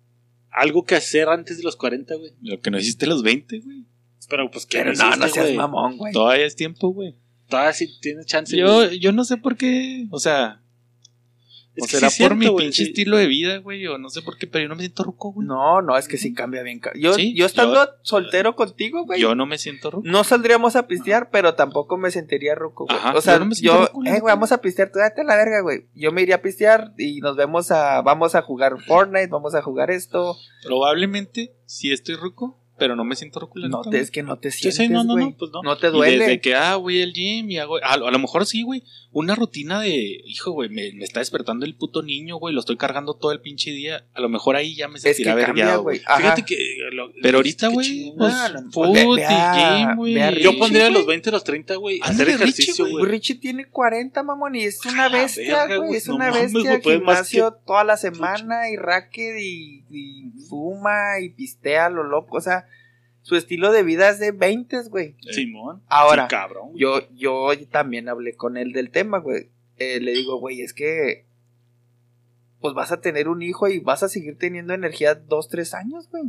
[0.53, 2.33] algo que hacer antes de los 40, güey.
[2.43, 3.87] Lo que no hiciste a los 20, güey.
[4.29, 6.13] Pero pues que no, no seas mamón, güey.
[6.13, 7.17] Todavía es tiempo, güey.
[7.49, 8.57] Todavía sí tienes chance.
[8.57, 8.99] Yo, güey.
[8.99, 10.63] yo no sé por qué, o sea,
[11.75, 12.91] Es o que será sí por es mi pinche sí.
[12.91, 15.33] estilo de vida, güey, o no sé por qué, pero yo no me siento ruco,
[15.33, 15.47] güey.
[15.49, 16.83] No, no, es que sí cambia bien.
[16.97, 19.21] Yo, Sí, yo estando yo- soltero contigo, güey.
[19.21, 20.07] Yo no me siento ruco.
[20.07, 22.99] No saldríamos a pistear, pero tampoco me sentiría ruco, güey.
[23.17, 25.25] O sea, yo no me siento yo, ruco, eh, güey, vamos a pistear, tú date
[25.25, 25.87] la verga, güey.
[25.95, 29.63] Yo me iría a pistear y nos vemos a, vamos a jugar Fortnite, vamos a
[29.63, 30.37] jugar esto.
[30.65, 34.51] Probablemente sí estoy ruco, pero no me siento la No te, es que no te
[34.51, 35.27] sientes, sí, no, no, güey.
[35.27, 35.63] no, pues no.
[35.63, 36.19] No te Y duele.
[36.19, 37.77] desde que, ah, voy al gym y hago.
[37.81, 38.83] A, lo- a lo mejor sí, güey.
[39.13, 40.21] Una rutina de.
[40.27, 42.53] Hijo, güey, me, me está despertando el puto niño, güey.
[42.53, 44.05] Lo estoy cargando todo el pinche día.
[44.15, 46.01] A lo mejor ahí ya me sentirá vergueado, güey.
[46.01, 46.57] Fíjate que.
[46.93, 48.13] lo- Pero ahorita, güey.
[48.19, 48.35] Pues,
[48.93, 50.43] y game, güey.
[50.43, 50.99] Yo pondría a güey.
[50.99, 52.01] los 20 a los 30, güey.
[52.03, 53.05] Hacer ejercicio, güey.
[53.05, 55.95] Richie tiene 40, mamón, y es una bestia, güey.
[55.95, 56.81] Es una bestia.
[56.81, 62.39] Gimnasio toda la semana y racket y, y fuma y pistea lo loco.
[62.39, 62.67] O sea,
[63.23, 65.17] su estilo de vida es de 20, güey.
[65.31, 65.83] Simón.
[65.89, 66.69] Ahora, Sí, cabrón.
[66.71, 66.81] güey.
[66.81, 69.51] Yo, yo también hablé con él del tema, güey.
[69.79, 71.27] Eh, le digo, güey, es que
[72.61, 76.09] pues vas a tener un hijo y vas a seguir teniendo energía dos, tres años,
[76.11, 76.25] güey.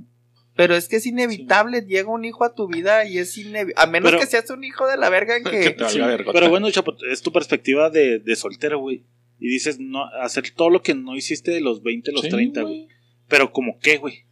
[0.55, 3.73] Pero es que es inevitable, llega un hijo a tu vida y es inevitable.
[3.77, 5.89] A menos Pero- que seas un hijo de la verga en Que que...
[5.89, 5.99] Sí.
[6.31, 9.03] Pero bueno, Chapo, es tu perspectiva de, de soltero, güey.
[9.39, 12.29] Y dices, no, hacer todo lo que no hiciste de los 20 a los Sí,
[12.29, 12.87] 30, güey.
[13.27, 14.25] Pero como qué, güey.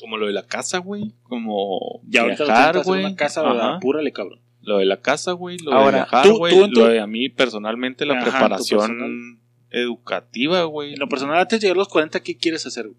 [0.00, 1.12] Como lo de la casa, güey.
[1.22, 3.04] Como Ya viajar, güey.
[3.04, 3.42] una casa.
[3.42, 3.76] ¿verdad?
[3.76, 4.40] Apúrale, cabrón.
[4.62, 5.58] Lo de la casa, güey.
[5.58, 6.54] Lo Ahora, de viajar, güey.
[6.70, 9.40] tú Lo de a mí personalmente la Ajá, preparación
[9.70, 10.94] educativa, güey.
[10.94, 12.98] En lo personal, antes de llegar a los 40, ¿qué quieres hacer, güey?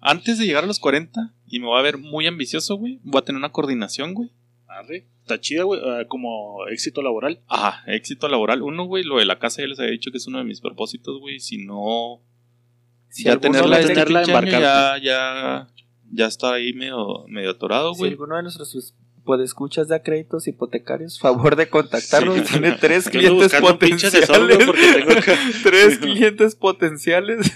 [0.00, 2.98] Antes de llegar a los 40 y me voy a ver muy ambicioso, güey.
[3.04, 4.30] Voy a tener una coordinación, güey.
[4.66, 5.06] Arre.
[5.20, 7.40] Está chida, güey, ah, como éxito laboral.
[7.46, 8.62] Ajá, éxito laboral.
[8.62, 10.60] Uno, güey, lo de la casa ya les había dicho que es uno de mis
[10.60, 11.38] propósitos, güey.
[11.38, 12.20] Si no,
[13.10, 15.68] Si ya tenerla, este tenerla, año, ya, ya,
[16.12, 18.10] ya está ahí medio, medio atorado, Si güey.
[18.12, 18.94] alguno de nuestros
[19.24, 22.38] podescuchas da créditos hipotecarios, favor de contactarnos.
[22.40, 22.44] Sí.
[22.58, 24.26] Tiene tres clientes potenciales.
[24.66, 25.38] porque tengo acá.
[25.62, 27.52] tres clientes potenciales.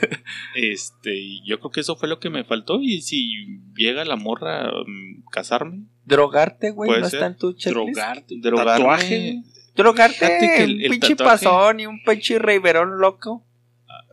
[0.55, 2.81] Este, yo creo que eso fue lo que me faltó.
[2.81, 7.16] Y si llega la morra mm, casarme, Drogarte, güey, no ser.
[7.19, 7.95] está en tu checklist.
[7.97, 8.35] Drogarte.
[8.41, 8.78] drogarme.
[8.85, 9.43] Tatuaje.
[9.74, 13.45] Drogarte, que el- un el pinche tatuaje- pasón y un pinche reiverón loco.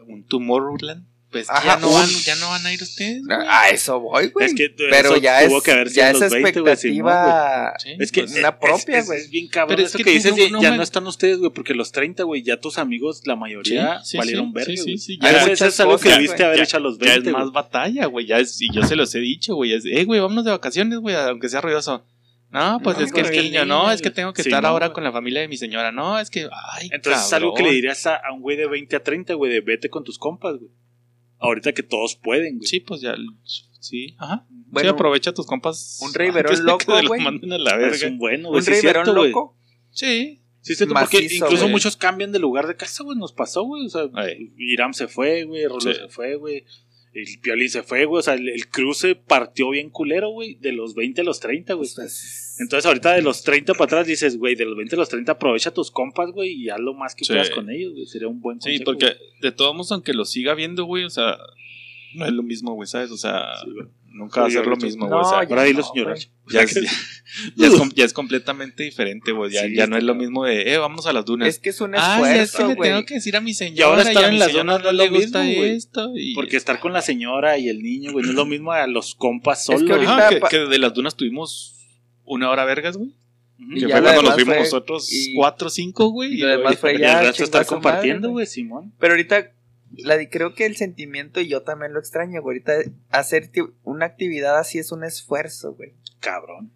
[0.07, 1.05] un Tomorrowland.
[1.33, 3.37] Pues que Ajá, ya, no van, ya no van a ir ustedes, güey.
[3.49, 4.45] A eso voy, güey.
[4.45, 6.59] Es que Pero eso ya tuvo es, que haber sido ya a es los 20,
[6.61, 7.13] güey, Simón, güey.
[7.15, 7.73] expectativa.
[7.99, 9.19] Es que una es- propia, es, güey.
[9.19, 11.05] es bien cabrón Pero es eso que que, dices, no- no ya me- no están
[11.07, 14.53] ustedes, güey, porque los 30, güey, ya tus amigos, la mayoría, Sí, sí, valieron sí,
[14.53, 16.27] verga, sí, sí, Ya ya eso es algo que güey.
[16.43, 18.27] haber Ya- hecho a los ya 20, es más batalla, güey.
[18.27, 19.73] Ya es, y yo se los he dicho, güey.
[19.73, 22.05] Es, eh, güey, vámonos de vacaciones, güey, aunque sea ruidoso.
[22.51, 24.69] No, pues No, es que el niño, no, es que tengo que sí, estar no,
[24.69, 24.93] ahora güey.
[24.93, 25.91] con la familia de mi señora.
[25.91, 28.67] No, es que, ay, Entonces es algo que le dirías a, a un güey de
[28.67, 30.69] 20 a 30, güey, de vete con tus compas, güey.
[31.43, 32.67] Ahorita que todos pueden, güey.
[32.67, 33.15] Sí, pues ya,
[33.79, 34.45] sí, ajá.
[34.49, 35.99] Bueno, sí, aprovecha tus compas.
[36.01, 36.71] un rey verón antes de que
[37.01, 37.21] loco, güey.
[37.21, 37.95] manden a la Pero verga.
[37.95, 38.59] es un bueno, güey.
[38.59, 39.27] un sí güey.
[39.29, 39.57] loco.
[39.91, 41.71] Sí, Sí, es cierto, porque Macizo, incluso güey.
[41.73, 43.17] muchos cambian de lugar de casa, güey.
[43.17, 43.85] Nos pasó, güey.
[43.85, 44.53] O sea, Ay.
[44.57, 45.65] Iram se fue, güey.
[45.65, 45.93] Rolo Sí.
[45.93, 46.63] se fue, güey.
[47.13, 48.19] El Pioli se fue, güey.
[48.19, 50.55] O sea, el, el cruce partió bien culero, güey.
[50.55, 51.87] De los 20 a los 30, güey.
[51.95, 55.09] Pues, Entonces, ahorita de los 30 para atrás dices, güey, de los 20 a los
[55.09, 57.33] 30 aprovecha tus compas, güey, y haz lo más que Sí.
[57.33, 58.05] puedas con ellos, güey.
[58.07, 59.17] Sería un buen sí, consejo, porque güey.
[59.41, 61.37] de todos modos, aunque lo siga viendo, güey, o sea,
[62.15, 63.11] no es lo mismo, güey, ¿sabes?
[63.11, 63.69] O sea, Sí.
[64.13, 65.25] Nunca va a ser lo mismo, No, güey.
[65.25, 66.11] o sea, Ahora dilo, no, señora.
[66.13, 66.27] güey.
[66.51, 66.81] ya, es, ya,
[67.55, 69.51] ya es, com- ya es completamente diferente, güey.
[69.51, 71.47] Ya, Sí, ya no es lo mismo de, eh, vamos a las dunas.
[71.49, 73.53] Es que es un Ah, ya es que esfuerzo, le tengo que decir a mi
[73.55, 73.79] señora.
[73.79, 75.63] Y ahora estar a en mi las donas no no le es lo gusta mismo,
[75.63, 76.11] esto.
[76.15, 78.85] y- Porque estar con la señora y el niño, güey, no es lo mismo a
[78.85, 80.07] los compas Es que solos.
[80.07, 81.75] ahorita- Ajá, que, de las dunas tuvimos
[82.23, 83.09] una hora vergas, güey.
[83.57, 86.33] Y Que ya fue cuando nos fuimos nosotros y- cuatro o cinco, güey.
[86.33, 88.93] y Y, lo demás fue Y ya el resto estar compartiendo, güey, Simón.
[88.99, 89.51] Pero ahorita,
[89.97, 92.57] la, di- creo que el sentimiento, y yo también lo extraño, güey.
[92.63, 92.73] Ahorita
[93.09, 93.49] hacer
[93.83, 95.93] una actividad así es un esfuerzo, güey.
[96.19, 96.71] Cabrón.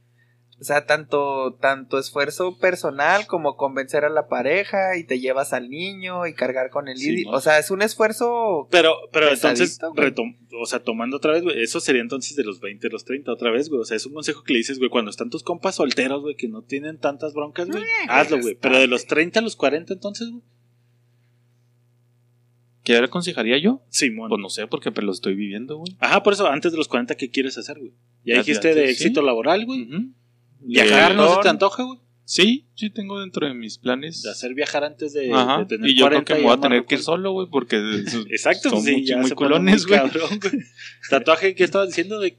[0.60, 5.70] O sea, tanto, tanto esfuerzo personal como convencer a la pareja y te llevas al
[5.70, 7.26] niño y cargar con el Sí.
[7.28, 8.68] O sea, es un esfuerzo.
[8.72, 12.60] Pero, pero entonces, retom- o sea, tomando otra vez, güey, eso sería entonces de los
[12.60, 13.82] 20 a los 30 otra vez, güey.
[13.82, 16.36] O sea, es un consejo que le dices, güey, cuando están tus compas solteros, güey,
[16.36, 18.56] que no tienen tantas broncas, güey, hazlo, güey.
[18.60, 20.42] Pero de los 30 a los 40 entonces, güey.
[22.88, 23.82] ¿Qué le aconsejaría yo?
[23.90, 24.30] Simón.
[24.30, 25.98] Pues no sé, porque pero lo estoy viviendo, güey.
[26.00, 27.92] Ajá, por eso, antes de los 40, ¿qué quieres hacer, güey?
[28.24, 28.92] Ya Ya- dijiste de sí.
[28.94, 29.90] éxito laboral, güey.
[30.62, 32.00] Viajar no se te antoja, güey.
[32.24, 34.22] Sí, sí tengo dentro de mis planes.
[34.22, 35.58] De hacer viajar antes de, Ajá.
[35.60, 37.06] de tener Y yo creo 40 que me voy a tener que ir rucos.
[37.06, 37.76] solo, güey, porque
[38.30, 40.00] Exacto, son pues sí, muy, ya muy culones, güey.
[40.00, 40.54] cabrón, güey.
[41.10, 42.38] Tatuaje, ¿qué estabas diciendo de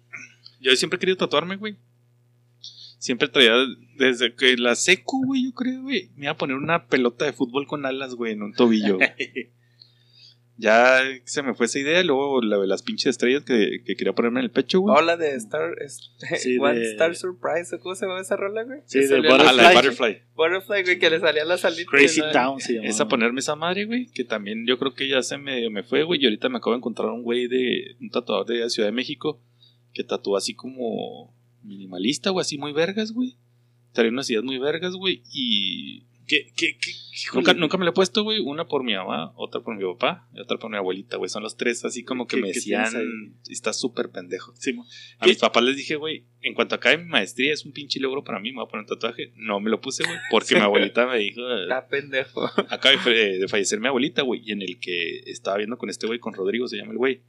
[0.63, 1.77] Yo siempre he querido tatuarme, güey.
[2.99, 3.53] Siempre traía,
[3.99, 6.11] desde que la seco, güey, yo creo, güey.
[6.17, 8.99] Me iba a poner una pelota de fútbol con alas, güey, en un tobillo.
[10.61, 12.03] ya se me fue esa idea.
[12.03, 14.95] Luego la de las pinches estrellas que, que quería ponerme en el pecho, güey.
[14.97, 15.71] Hola de Star.
[16.37, 18.81] Sí, One de- Star Surprise, ¿o ¿cómo se llama esa rola, güey?
[18.87, 19.47] Sí, de Butterfly.
[19.49, 20.23] Ah, la Butterfly.
[20.35, 21.89] Butterfly, güey, que le salía la salita.
[21.91, 22.33] Crazy ¿no?
[22.33, 22.89] Town se llama.
[22.89, 26.03] Esa ponerme esa madre, güey, que también yo creo que ya se me, me fue,
[26.03, 26.21] güey.
[26.21, 29.41] Y ahorita me acabo de encontrar un güey de un tatuador de Ciudad de México
[29.95, 33.37] que tatúa así como minimalista, güey, así muy vergas, güey.
[33.93, 35.23] Trae unas ideas muy vergas, güey.
[35.33, 36.91] Y ¿Qué, qué, qué,
[37.35, 38.39] nunca, nunca me lo he puesto, güey.
[38.41, 41.31] Una por mi mamá, otra por mi papá y otra por mi abuelita, güey.
[41.31, 42.93] Son los tres así como que ¿Qué- me decían,
[43.49, 44.53] está súper pendejo.
[45.19, 48.23] A mis papás les dije, güey, en cuanto acabe mi maestría es un pinche logro
[48.25, 49.33] para mí, me voy a poner un tatuaje.
[49.37, 52.45] No me lo puse, güey, porque mi abuelita me dijo, Está pendejo.
[52.69, 56.19] acaba de fallecer mi abuelita, güey, y en el que estaba viendo con este güey,
[56.19, 57.23] con Rodrigo, se llama el güey,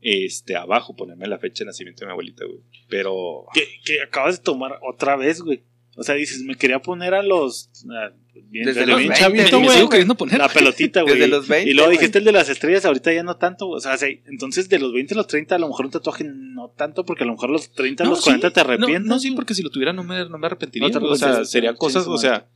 [0.00, 2.60] este, abajo, ponerme la fecha de nacimiento de mi abuelita, güey.
[2.88, 5.62] Pero, que, que acabas de tomar otra vez, güey.
[6.00, 7.68] O sea, dices, me quería poner a los.
[7.90, 8.14] a-
[8.50, 9.76] bien, Desde desde los bien 20, chavito, me güey.
[9.76, 10.38] sigo queriendo poner.
[10.38, 11.14] La pelotita, güey.
[11.14, 13.68] Desde los 20, Y luego dijiste el de las estrellas, ahorita ya no tanto.
[13.68, 16.24] O sea, sí, entonces de los 20 a los 30, a lo mejor un tatuaje
[16.24, 19.02] no tanto, porque a lo mejor los 30 a los 40 te arrepientes.
[19.02, 20.88] No, no, sí, porque si lo tuviera no me, no me arrepentiría.
[20.88, 22.48] No o sea, sí, cosas, o sea,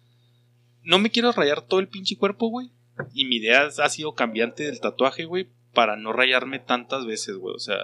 [0.83, 2.71] no me quiero rayar todo el pinche cuerpo, güey.
[3.12, 7.55] Y mi idea ha sido cambiante del tatuaje, güey, para no rayarme tantas veces, güey.
[7.55, 7.77] O sea,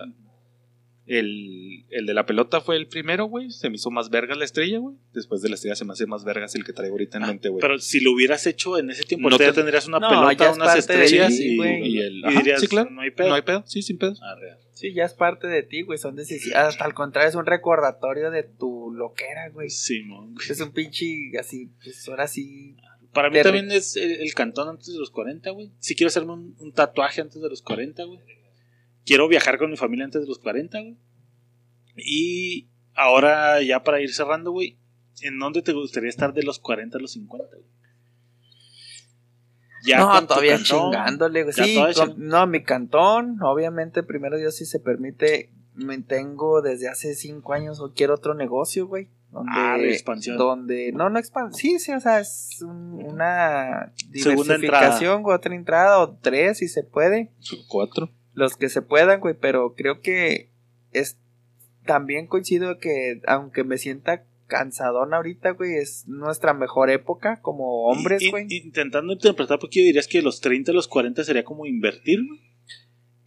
[1.19, 3.51] el, el de la pelota fue el primero, güey.
[3.51, 4.97] Se me hizo más vergas la estrella, güey.
[5.13, 7.49] Después de la estrella se me hace más vergas el que traigo ahorita en mente,
[7.49, 7.61] güey.
[7.61, 10.51] Pero si lo hubieras hecho en ese tiempo, No te- ya tendrías una No, pelota,
[10.51, 12.91] es unas estrellas ti, y, el- y ajá, dirías, sí, claro.
[12.91, 13.29] no hay pedo.
[13.29, 14.15] No hay pedo, sí, sin pedo.
[14.23, 14.57] Arre.
[14.73, 15.99] Sí, ya es parte de ti, güey.
[15.99, 16.57] Son decisiones.
[16.57, 19.69] Hasta al contrario, es un recordatorio de tu loquera, güey.
[19.69, 20.47] Simón, güey.
[20.49, 21.07] Es un pinche
[21.39, 22.77] así, pues ahora sí.
[23.13, 25.73] Para mí también es el, el cantón antes de los 40, güey.
[25.81, 28.21] Si quiero hacerme un, un tatuaje antes de los 40, güey.
[29.11, 30.97] Quiero viajar con mi familia antes de los 40, güey.
[31.97, 34.79] Y ahora, ya para ir cerrando, güey,
[35.23, 37.67] ¿en dónde te gustaría estar de los 40 a los 50, güey?
[39.85, 41.55] Ya no, todavía cantón, chingándole, güey.
[41.57, 46.89] ya Sí, todavía no, mi cantón, obviamente, primero Dios, si se permite, me tengo desde
[46.89, 49.09] hace cinco años o quiero otro negocio, güey.
[49.33, 50.37] Donde, Ah, de expansión.
[50.37, 55.53] Donde, no, no expansión, sí, sí, o sea, es un- una Segunda diversificación, güey, otra
[55.57, 57.33] entrada o tres si se puede.
[57.69, 58.09] Cuatro.
[58.41, 60.51] Los que se puedan, güey, pero creo que
[60.93, 61.19] es
[61.85, 68.23] también coincido que aunque me sienta cansadón ahorita, güey, es nuestra mejor época como hombres,
[68.31, 68.47] güey.
[68.49, 72.41] Intentando interpretar, porque dirías que los 30 a los 40 sería como invertir, güey.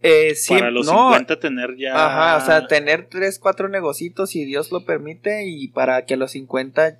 [0.06, 1.94] Eh, sí, para los no, 50 tener ya.
[1.94, 6.16] Ajá, o sea, tener tres, cuatro negocitos si Dios lo permite y para que a
[6.18, 6.98] los 50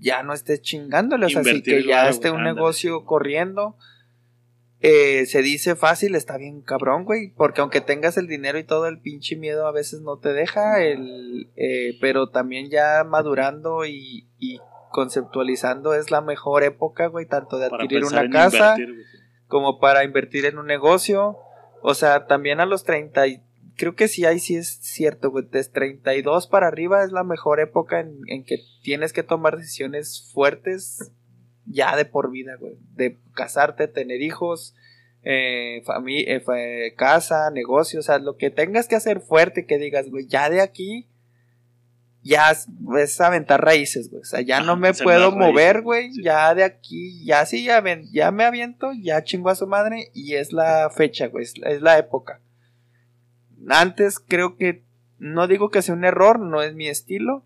[0.00, 2.54] ya no estés chingándole, o sea, sí Invertir que ya esté un ándale.
[2.54, 3.76] negocio corriendo.
[4.84, 8.88] Eh, se dice fácil, está bien cabrón, güey, porque aunque tengas el dinero y todo
[8.88, 14.28] el pinche miedo a veces no te deja, el, eh, pero también ya madurando y,
[14.40, 14.58] y
[14.90, 19.04] conceptualizando es la mejor época, güey, tanto de adquirir una casa invertir,
[19.46, 21.38] como para invertir en un negocio.
[21.80, 23.42] O sea, también a los 30, y
[23.76, 25.46] creo que sí, ahí sí es cierto, güey.
[25.48, 30.28] Desde 32 para arriba es la mejor época en, en que tienes que tomar decisiones
[30.32, 31.12] fuertes
[31.66, 32.74] ya de por vida, güey.
[32.94, 34.74] De casarte, tener hijos,
[35.22, 40.08] eh, fami- eh, casa, negocio, o sea, lo que tengas que hacer fuerte, que digas,
[40.10, 41.06] güey, ya de aquí.
[42.24, 42.68] Ya es,
[43.00, 44.22] es aventar raíces, güey.
[44.22, 46.12] O sea, ya no Ajá, me puedo mover, güey.
[46.12, 46.22] sí.
[46.22, 50.10] Ya de aquí, ya sí, ya, ven- ya me aviento, ya chingo a su madre
[50.14, 51.42] y es la fecha, güey.
[51.44, 52.40] Es, es la época.
[53.68, 54.82] Antes creo que
[55.18, 57.44] No digo que sea un error, no es mi estilo.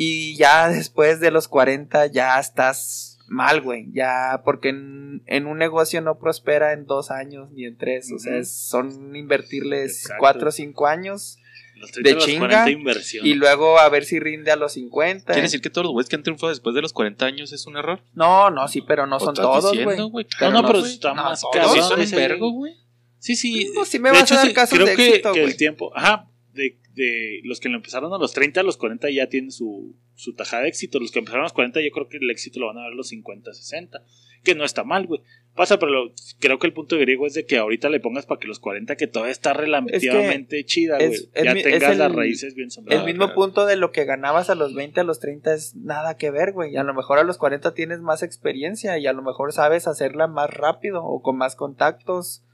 [0.00, 3.90] Y ya después de los 40 ya estás mal, güey.
[3.92, 8.10] Ya, porque en, en un negocio no prospera en dos años ni en tres.
[8.14, 10.20] O sea, son invertirles Exacto.
[10.20, 11.38] cuatro o cinco años
[11.76, 13.26] Los 30 de chinga 40 inversión.
[13.26, 15.26] y luego a ver si rinde a los 50.
[15.32, 17.66] ¿Quiere decir que todos los güeyes que han triunfado después de los 40 años es
[17.66, 18.00] un error?
[18.14, 19.98] No, no, sí, pero no ¿O son todos, güey.
[19.98, 20.08] no,
[20.52, 22.74] no, pero está No, más todos Sí, son un vergo, güey.
[23.18, 23.68] Sí, sí.
[23.74, 25.42] Pues sí me de vas hecho, a dar sí, casos creo de que, éxito, que
[25.42, 29.08] el tiempo, ajá, de, de los que lo empezaron a los 30, a los 40
[29.10, 31.00] ya tienen su, su tajada de éxito.
[31.00, 32.92] Los que empezaron a los 40, yo creo que el éxito lo van a ver
[32.92, 34.02] a los 50, 60.
[34.44, 35.20] Que no está mal, güey.
[35.54, 38.38] Pasa, pero lo- creo que el punto griego es de que ahorita le pongas para
[38.38, 41.12] que los 40, que todavía está relativamente chida, güey.
[41.44, 43.04] Ya mi- tengas las el- raíces bien El sembradas.
[43.06, 43.34] mismo claro.
[43.34, 46.52] punto de lo que ganabas a los 20, a los 30 es nada que ver,
[46.52, 46.76] güey.
[46.76, 50.26] A lo mejor a los 40 tienes más experiencia y a lo mejor sabes hacerla
[50.28, 52.44] más rápido o con más contactos.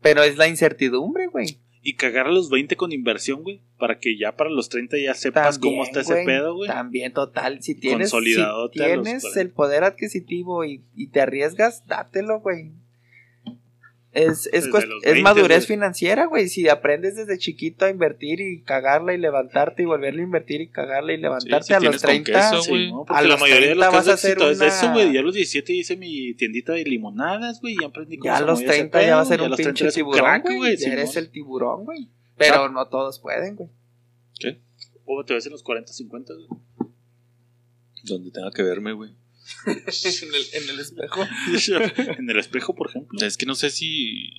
[0.00, 1.60] Pero es la incertidumbre, güey.
[1.82, 3.60] Y cagar a los 20 con inversión, güey.
[3.78, 6.68] Para que ya para los 30 ya sepas cómo está ese güey, pedo, güey.
[6.68, 7.60] También, total.
[7.62, 8.20] Si tienes, si
[8.72, 9.40] tienes 40.
[9.40, 12.70] el poder adquisitivo y, y te arriesgas, dátelo, güey.
[14.14, 14.72] Es, es, es
[15.02, 15.66] 20, madurez güey.
[15.78, 16.46] financiera, güey.
[16.48, 20.68] Si aprendes desde chiquito a invertir y cagarla y levantarte y volverle a invertir y
[20.68, 22.90] cagarla y levantarte si a los tienes con 30, queso, Sí.
[22.90, 23.06] ¿no?
[23.08, 25.12] A la los mayoría de los 30 casos vas a hacer una- eso, güey.
[25.14, 27.74] Ya a los 17 hice mi tiendita de limonadas, güey.
[27.80, 29.52] Ya aprendí cómo ya a los movía ese 30 ya pedo, va a ser un
[29.54, 30.76] 30 pinche tiburón, crack, güey.
[30.76, 30.92] Simón.
[30.98, 32.08] Eres el tiburón, güey.
[32.36, 33.70] Pero no todos pueden, güey.
[35.06, 36.48] ¿Cómo te ves en los 40, 50, güey?
[38.04, 39.10] Donde tenga que verme, güey.
[39.66, 41.20] en, el, en el espejo.
[42.18, 43.18] en el espejo, por ejemplo.
[43.24, 44.30] Es que no sé si.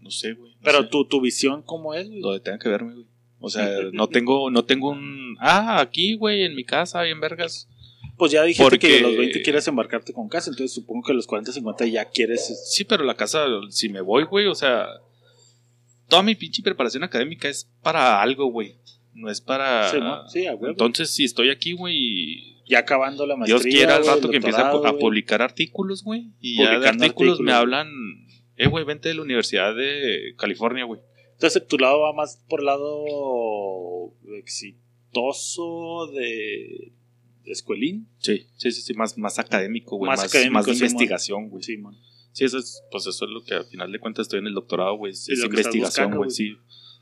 [0.00, 0.52] No sé, güey.
[0.54, 0.88] no Pero sé.
[0.88, 2.20] tu, tu visión, ¿cómo es, güey?
[2.20, 3.06] Donde tenga que verme, güey.
[3.40, 5.36] O sea, no tengo, no tengo un.
[5.40, 7.68] Ah, aquí, güey, en mi casa, bien vergas.
[8.16, 11.12] Pues ya dijiste Porque- que a los 20 quieres embarcarte con casa, entonces supongo que
[11.12, 12.68] a los 40, 50 ya quieres.
[12.72, 14.86] Sí, pero la casa, si me voy, güey, o sea.
[16.08, 18.76] Toda mi pinche preparación académica es para algo, güey.
[19.12, 19.90] No es para.
[19.90, 20.26] Sí, ¿no?
[20.28, 20.68] Sí, a huevo.
[20.68, 22.56] Entonces, si estoy aquí, güey.
[22.68, 23.62] Ya acabando la maestría.
[23.62, 26.32] Dios quiera al rato el que empiece a, publicar artículos, güey.
[26.40, 27.88] Y ya de artículos me hablan.
[28.56, 31.00] Eh, güey, vente de la Universidad de California, güey.
[31.32, 36.92] Entonces tu lado va más por lado exitoso de,
[37.44, 38.08] escuelín.
[38.18, 40.08] Sí, sí, sí, sí, más, más académico, güey.
[40.08, 40.90] Más Más, académico, más de sí, mon.
[40.90, 41.62] investigación, güey.
[41.62, 41.94] Sí, man.
[42.32, 44.54] Sí, eso es, pues eso es lo que al final de cuentas estoy en el
[44.54, 45.12] doctorado, güey.
[45.12, 46.30] Es, es investigación, güey.
[46.30, 46.56] sí.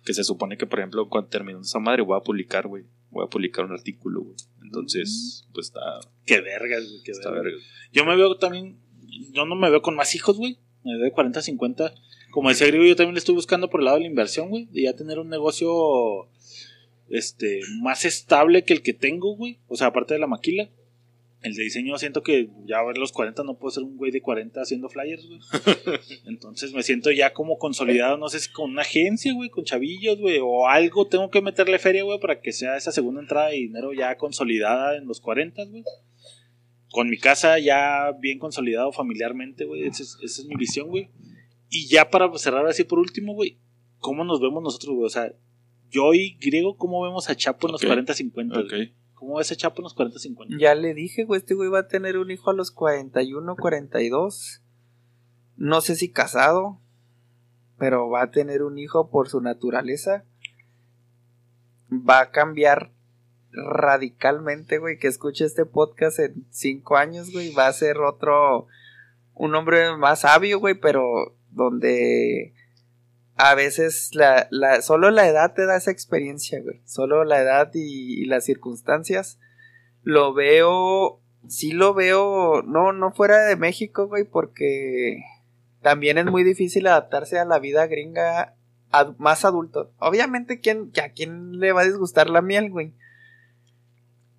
[0.06, 2.84] Que se supone que, por ejemplo, cuando termino esa madre voy a publicar, güey.
[3.10, 4.36] Voy a publicar un artículo, güey.
[4.62, 5.80] Entonces, pues está,
[6.24, 7.02] Qué vergas, güey.
[7.04, 7.52] Qué está vergas.
[7.52, 7.66] verga.
[7.92, 8.78] Yo me veo también.
[9.32, 10.58] Yo no me veo con más hijos, güey.
[10.84, 11.92] Me veo de 40, 50.
[12.30, 14.66] Como decía Griego, yo también le estoy buscando por el lado de la inversión, güey.
[14.66, 16.28] De ya tener un negocio
[17.08, 19.58] este más estable que el que tengo, güey.
[19.66, 20.70] O sea, aparte de la maquila.
[21.46, 24.10] El de diseño siento que ya a ver los 40 no puedo ser un güey
[24.10, 25.38] de 40 haciendo flyers, güey.
[26.26, 30.18] Entonces me siento ya como consolidado, no sé si con una agencia, güey, con chavillos,
[30.18, 33.58] güey, o algo tengo que meterle feria, güey, para que sea esa segunda entrada de
[33.58, 35.84] dinero ya consolidada en los 40, güey.
[36.90, 39.86] Con mi casa ya bien consolidado familiarmente, güey.
[39.86, 41.10] Esa es, esa es mi visión, güey.
[41.70, 43.60] Y ya para cerrar así por último, güey,
[43.98, 45.06] ¿cómo nos vemos nosotros, güey?
[45.06, 45.32] O sea,
[45.90, 47.90] yo y Griego, ¿cómo vemos a Chapo en los Ok.
[47.90, 48.64] 40-50?
[48.64, 48.70] Ok.
[48.70, 49.05] güey?
[49.16, 50.58] ¿Cómo ves a Chapo en los 40-50?
[50.60, 54.62] Ya le dije, güey, este güey va a tener un hijo a los 41, 42.
[55.56, 56.78] No sé si casado,
[57.78, 60.24] pero va a tener un hijo por su naturaleza.
[61.90, 62.92] Va a cambiar
[63.52, 67.54] radicalmente, güey, que escuche este podcast en cinco años, güey.
[67.54, 68.66] Va a ser otro,
[69.32, 72.52] un hombre más sabio, güey, pero donde
[73.36, 76.80] a veces la, la, solo la edad te da esa experiencia, güey.
[76.84, 79.38] Solo la edad y, las circunstancias.
[80.02, 85.18] Lo veo, sí lo veo, no, no fuera de México, güey, porque
[85.82, 88.56] también es muy difícil adaptarse a la vida gringa
[89.18, 89.92] más adulto.
[89.98, 92.94] Obviamente, ¿quién, ¿a quién le va a disgustar la miel, güey?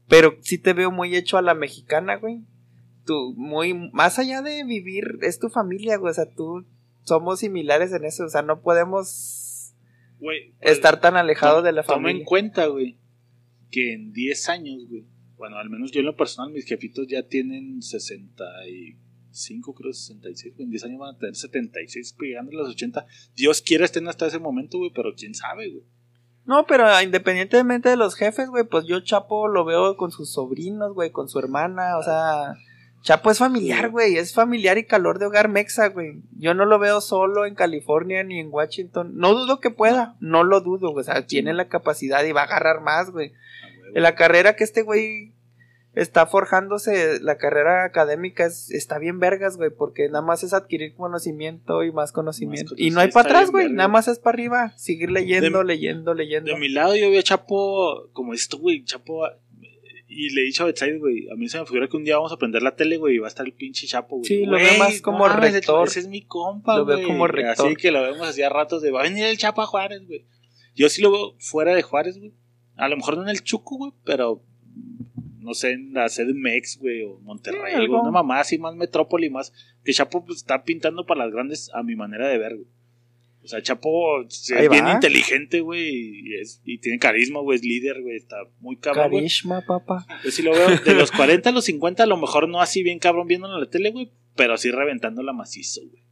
[0.08, 2.44] Pero sí te veo muy hecho a la mexicana, güey.
[3.06, 6.12] Tú, muy, más allá de vivir, es tu familia, güey.
[6.12, 6.66] O sea, tú,
[7.08, 8.26] somos similares en eso.
[8.26, 9.74] O sea, no podemos
[10.20, 12.26] Güey, estar tan alejados de la Toma en familia.
[12.26, 12.98] cuenta, güey,
[13.72, 15.06] que en 10 años, güey,
[15.38, 20.66] bueno, al menos yo en lo personal, mis jefitos ya tienen 65, creo 66, güey,
[20.66, 23.06] en 10 años van a tener 76, pegando los 80.
[23.36, 25.84] Dios quiera estén hasta ese momento, güey, pero quién sabe, güey.
[26.46, 30.94] No, pero independientemente de los jefes, güey, pues yo Chapo lo veo con sus sobrinos,
[30.94, 32.56] güey, con su hermana, o sea,
[33.04, 36.22] Chapo es familiar, güey, es familiar y calor de hogar mexa, güey.
[36.38, 39.12] Yo no lo veo solo en California ni en Washington.
[39.16, 42.42] No dudo que pueda, no lo dudo, güey, o sea, tiene la capacidad y va
[42.42, 43.32] a agarrar más, güey.
[43.94, 45.32] En la carrera que este güey
[45.94, 50.94] está forjándose la carrera académica, es- está bien vergas, güey, porque nada más es adquirir
[50.94, 52.74] conocimiento y más conocimiento.
[52.74, 55.66] Más y no hay para atrás, güey, nada más es para arriba, seguir leyendo, De-
[55.66, 56.52] leyendo, leyendo.
[56.54, 59.24] De mi lado yo a Chapo, como esto, güey, Chapo,
[60.08, 62.16] y le he dicho a Betside, güey, a mí se me figura que un día
[62.16, 64.26] vamos a prender la tele, güey, y va a estar el pinche Chapo, güey.
[64.26, 65.88] Sí, lo Güey, veo más como rector.
[65.88, 67.08] Ese es mi compa, Lo veo güey.
[67.08, 67.68] como rector.
[67.68, 70.26] Así que lo vemos hacía ratos de, va a venir el Chapo a Juárez, güey.
[70.76, 72.34] Yo sí lo veo fuera de Juárez, güey.
[72.76, 74.44] A lo mejor no en el Chuco, güey, pero
[75.40, 79.30] no sé, en la CDMX, güey, o Monterrey, Sí, güey, una mamá así más metrópoli,
[79.30, 79.52] más.
[79.84, 82.68] Que Chapo pues, está pintando para las grandes a mi manera de ver, güey.
[83.48, 84.92] O sea, Chapo es Ahí bien va.
[84.94, 89.22] inteligente, güey, y, es- y tiene carisma, güey, es líder, güey, está muy cabrón, güey.
[89.22, 90.06] Carisma, papá.
[90.26, 92.84] Yo sí lo veo de los 40 a los 50, a lo mejor no así
[92.84, 96.04] bien cabrón viéndolo en la tele, güey, pero así reventando la macizo, güey.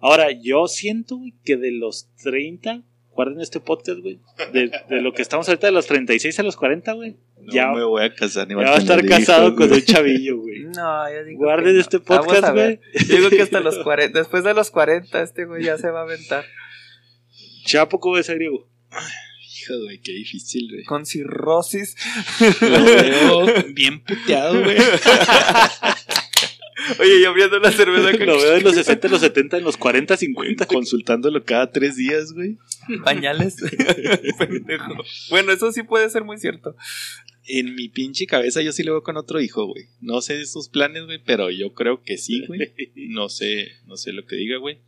[0.00, 2.82] Ahora, yo siento, güey, que de los 30,
[3.12, 4.18] guarden este podcast, güey,
[4.52, 7.70] de, de lo que estamos ahorita de los 36 a los 40, güey, No ya,
[7.70, 9.80] me voy a casar ni ya va a estar casado hijos, con güey.
[9.80, 10.52] un chavillo, güey.
[10.72, 11.44] No, yo digo.
[11.44, 11.80] Guarden que no.
[11.80, 12.80] este podcast, güey.
[13.08, 16.00] Yo digo que hasta los 40, después de los 40, este güey ya se va
[16.00, 16.44] a aventar.
[17.64, 18.68] Chapo, ¿cómo es griego?
[19.58, 20.84] Hijo, güey, qué difícil, güey.
[20.84, 21.96] Con cirrosis.
[22.60, 24.76] Lo veo bien puteado, güey.
[26.98, 29.76] Oye, yo viendo la cerveza Lo veo en los 60, en los 70, en los
[29.76, 30.66] 40, 50.
[30.66, 32.58] Consultándolo cada tres días, güey.
[33.04, 33.56] pañales.
[34.38, 34.94] Pendejo.
[35.30, 36.74] bueno, eso sí puede ser muy cierto.
[37.44, 39.86] En mi pinche cabeza yo sí lo veo con otro hijo, güey.
[40.00, 42.60] No sé de sus planes, güey, pero yo creo que sí, güey.
[43.08, 44.78] No sé, no sé lo que diga, güey.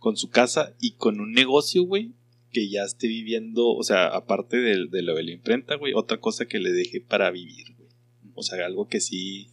[0.00, 2.10] Con su casa y con un negocio, güey,
[2.50, 6.18] que ya esté viviendo, o sea, aparte del- de, lo de la imprenta, güey, otra
[6.18, 7.88] cosa que le deje para vivir, güey.
[8.34, 9.50] O sea, algo que sí,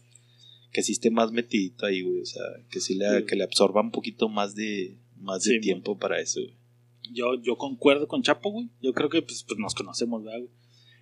[0.72, 2.20] que sí esté más metidito ahí, güey.
[2.20, 3.26] O sea, que sí le, Sí.
[3.26, 6.54] que le absorba un poquito más de, más de Sí, tiempo para eso, güey.
[7.12, 8.68] Yo, yo concuerdo con Chapo, güey.
[8.82, 10.50] Yo creo que pues, pues nos conocemos, ¿verdad, güey?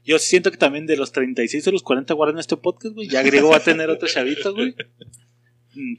[0.05, 3.09] Yo siento que también de los 36 a los 40 guardan este podcast, güey.
[3.09, 4.75] Ya Griego va a tener otro chavito, güey.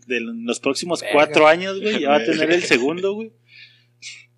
[0.08, 1.14] De los próximos Verga.
[1.14, 3.32] cuatro años, güey, ya va a tener el segundo, güey.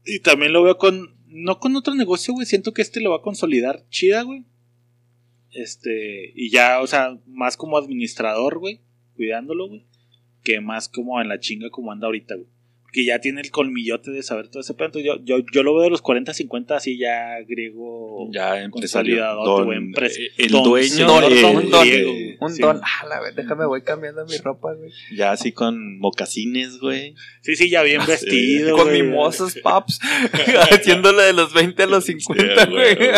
[0.06, 1.16] Y también lo veo con.
[1.28, 2.46] No con otro negocio, güey.
[2.46, 4.46] Siento que este lo va a consolidar chida, güey.
[5.52, 6.32] Este.
[6.36, 8.82] Y ya, o sea, más como administrador, güey.
[9.16, 9.86] Cuidándolo, güey.
[10.44, 12.48] Que más como en la chinga como anda ahorita, güey.
[12.92, 14.88] Porque ya tiene el colmillote de saber todo ese pedo.
[14.88, 18.28] Entonces yo, yo, yo lo veo de los 40, 50 así ya griego.
[18.32, 19.24] Ya empresario.
[19.44, 20.88] Don- empres- eh, el don- dueño.
[20.90, 22.62] señor eh, don- don- eh, Un Sí.
[22.64, 22.82] don.
[22.84, 24.90] Ah, la vez, déjame, voy cambiando mi ropa, güey.
[25.16, 27.14] Ya así con mocasines, güey.
[27.42, 28.76] Sí, sí, ya bien vestido.
[28.76, 29.04] Con güey.
[29.04, 30.00] mimosos paps.
[30.72, 32.96] Haciéndole de los 20 a los 50, Sí, güey.
[32.96, 33.10] güey.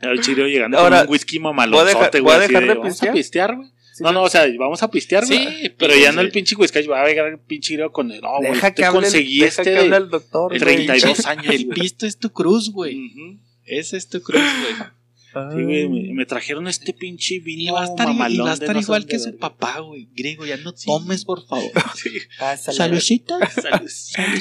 [0.00, 2.22] El chirio llegando Ahora, con un whisky dejar- güey.
[2.22, 3.14] voy a dejar de ¿Vamos a pistear?
[3.14, 3.68] pistear, güey?
[3.92, 5.38] Sí, no, no, o sea, vamos a pistear, güey.
[5.38, 6.32] Sí, pero ya no el sí.
[6.32, 8.08] pinche whisky, va a llegar el pinche griego con.
[8.08, 10.48] No, güey, Deja te el- conseguí deja este que de el doctor.
[10.48, 10.60] güey.
[10.60, 11.46] 32 años.
[11.54, 13.06] El pisto es tu cruz, güey.
[13.06, 13.38] Ujú.
[13.66, 14.88] Ese es tu cruz, güey.
[15.34, 18.50] Sí, güey, me, me trajeron este pinche vino Y va a estar, y mamalón va
[18.50, 19.38] a estar no igual que su verga.
[19.40, 20.08] papá, güey.
[20.14, 21.70] Griego, ya no tomes, por favor.
[21.94, 22.10] Sí.
[22.72, 23.38] Salucita.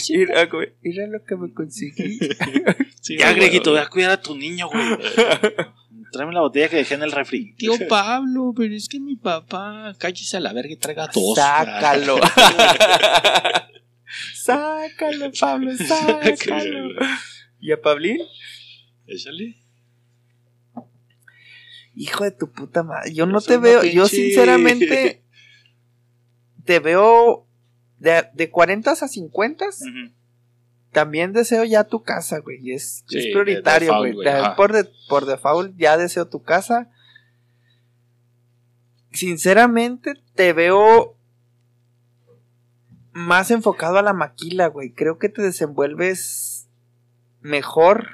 [0.10, 2.20] Mira, güey, mira lo que me conseguí.
[3.00, 3.82] Sí, Ya, güey, Greguito, güey.
[3.82, 4.84] ve a cuidar a tu niño, güey.
[6.12, 7.56] Tráeme la botella que dejé en el refri.
[7.56, 11.36] Tío Pablo, pero es que mi papá, cállese a la verga y traiga dos.
[11.36, 12.18] Sácalo.
[14.36, 16.90] sácalo, Pablo, sácalo.
[17.60, 18.20] ¿Y a Pablín?
[19.08, 19.58] Échale.
[21.96, 23.14] Hijo de tu puta madre.
[23.14, 25.24] Yo no Yo te veo, yo sinceramente
[26.66, 27.48] te veo
[28.00, 29.66] de, de 40 a 50.
[29.66, 30.21] Ujú.
[30.92, 32.60] También deseo ya tu casa, güey.
[32.62, 34.14] y Es, Sí, es prioritario, güey.
[34.26, 34.56] De-.
[34.58, 36.90] Por, de- por default ya deseo tu casa.
[39.12, 41.18] Sinceramente te veo
[43.14, 44.92] más enfocado a la maquila, güey.
[44.94, 46.70] Creo que te desenvuelves
[47.42, 48.08] mejor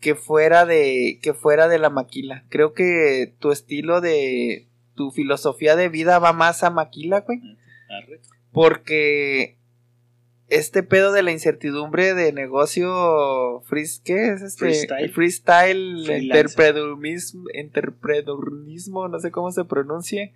[0.00, 2.44] que fuera de que fuera de la maquila.
[2.50, 7.40] Creo que tu estilo de tu filosofía de vida va más a maquila, güey.
[8.52, 9.58] Porque
[10.48, 13.62] este pedo de la incertidumbre de negocio
[14.04, 14.58] ¿qué es este?
[14.66, 15.12] Freestyle.
[15.12, 16.10] Freestyle,
[17.54, 20.32] entrepreneurismo, no sé cómo se pronuncie.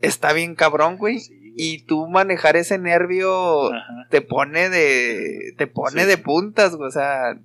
[0.00, 1.18] Está bien cabrón, güey.
[1.20, 1.52] Sí, güey.
[1.56, 4.06] Y tú manejar ese nervio Ajá.
[4.08, 6.08] te pone de te pone Sí.
[6.08, 7.38] de puntas, güey, o sea,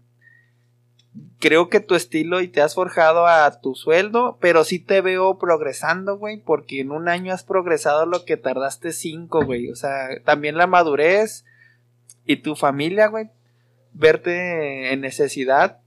[1.40, 5.38] creo que tu estilo y te has forjado a tu sueldo, pero sí te veo
[5.38, 10.08] progresando, güey, porque en un año has progresado lo que tardaste cinco, güey, o sea,
[10.24, 11.44] también la madurez
[12.26, 13.30] y tu familia, güey,
[13.94, 15.80] verte en necesidad,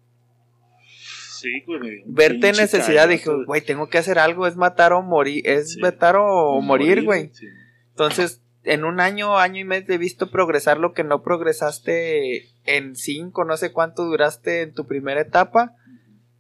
[1.41, 2.03] Sí, güey.
[2.07, 3.45] verte en necesidad, calor, dije, güey.
[3.47, 5.81] güey, tengo que hacer algo, es matar o morir, es Sí.
[5.81, 7.31] matar o morir, güey.
[7.33, 7.47] Sí.
[7.91, 12.49] Entonces, en un año, año y medio te he visto progresar lo que no progresaste
[12.67, 15.75] en cinco, no sé cuánto duraste en tu primera etapa.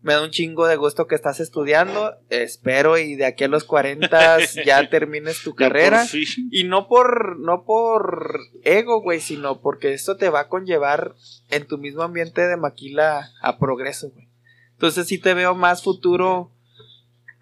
[0.00, 2.14] Me da un chingo de gusto que estás estudiando.
[2.30, 6.06] Espero y de aquí a los 40 ya termines tu carrera.
[6.50, 11.14] Y no por, no por ego, güey, sino porque esto te va a conllevar
[11.50, 14.28] en tu mismo ambiente de maquila a progreso, güey.
[14.72, 16.52] Entonces sí te veo más futuro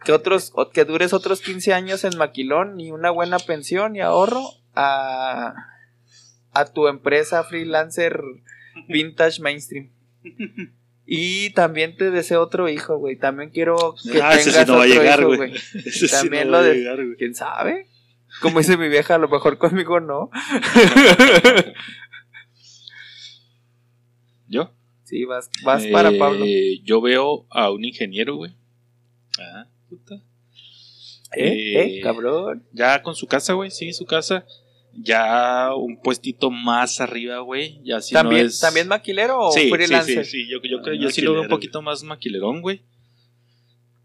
[0.05, 4.43] que otros, que dures otros 15 años en maquilón y una buena pensión y ahorro
[4.75, 5.55] a,
[6.53, 8.23] a tu empresa freelancer
[8.89, 9.91] vintage mainstream.
[11.07, 13.17] Y también te deseo otro hijo, güey.
[13.17, 15.53] También quiero que Ah, ese sí tengas no va a otro llegar, hijo, güey.
[15.75, 17.17] Ese sí También no lo de- llegar, güey.
[17.17, 17.87] ¿Quién sabe?
[18.43, 20.31] Como dice mi vieja, a lo mejor conmigo no.
[24.49, 24.73] ¿Yo?
[25.05, 26.45] Sí, vas, vas para Eh, Pablo.
[26.85, 28.53] Yo veo a un ingeniero, güey.
[29.39, 30.17] Ah, puta.
[31.37, 31.75] ¿Eh?
[31.77, 32.01] eh, ¿Eh?
[32.03, 32.67] Cabrón.
[32.73, 34.45] Ya con su casa, güey, sí, su casa.
[34.99, 37.81] Ya un puestito más arriba, güey.
[37.85, 38.61] Ya si ¿También, no es...
[38.61, 40.25] ¿También maquilero o sí, sí, freelancer?
[40.25, 42.83] sí, sí, yo, yo creo, yo sí lo veo un poquito más maquilerón, güey.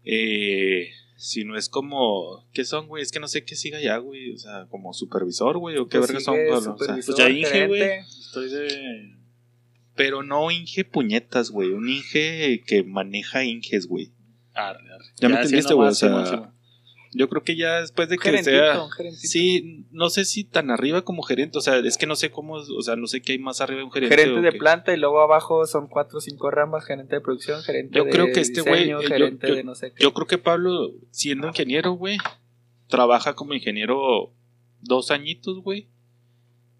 [0.04, 3.02] Eh, si no es como, ¿qué son, güey?
[3.02, 4.32] Es que no sé qué siga ya, güey.
[4.32, 6.74] O sea, como supervisor, güey, o qué Pues verga son, Pablo?
[6.74, 7.82] O sea, pues ya Inge, güey.
[7.82, 9.14] Estoy de.
[9.94, 11.70] pero no Inge puñetas, güey.
[11.70, 14.10] Un Inge que maneja Inges, güey.
[14.52, 15.04] Arre, arre.
[15.20, 16.51] Ya me sí, entendiste, güey, o sea.
[17.14, 18.82] Yo creo que ya después de que gerentito, sea...
[18.82, 19.28] un gerentito.
[19.28, 22.54] Sí, no sé si tan arriba como gerente, o sea, es que no sé cómo,
[22.54, 24.16] o sea, no sé qué hay más arriba de un gerente.
[24.16, 24.58] Gerente de qué.
[24.58, 28.10] planta y luego abajo son cuatro o cinco ramas, gerente de producción, gerente Yo de
[28.10, 30.02] creo que este güey, diseño, eh, yo- gerente yo- de no sé qué.
[30.02, 32.16] Yo creo que Pablo, siendo ingeniero, güey,
[32.88, 34.32] trabaja como ingeniero
[34.80, 35.88] dos añitos, güey.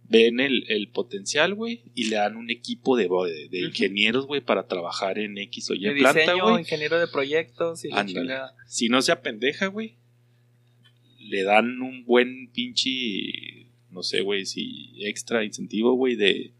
[0.09, 3.09] Ven el, el potencial, güey, y le dan un equipo de,
[3.51, 6.59] de, ingenieros, güey, para trabajar en X o Y de planta, diseño, güey.
[6.61, 8.53] ingeniero de proyectos y la.
[8.67, 9.97] Si no se apendeja, güey,
[11.29, 16.53] le dan un buen pinche, no sé, güey, si extra incentivo, güey, de,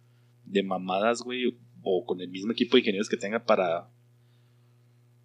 [0.45, 3.89] de mamadas, güey, o con el mismo equipo de ingenieros que tenga para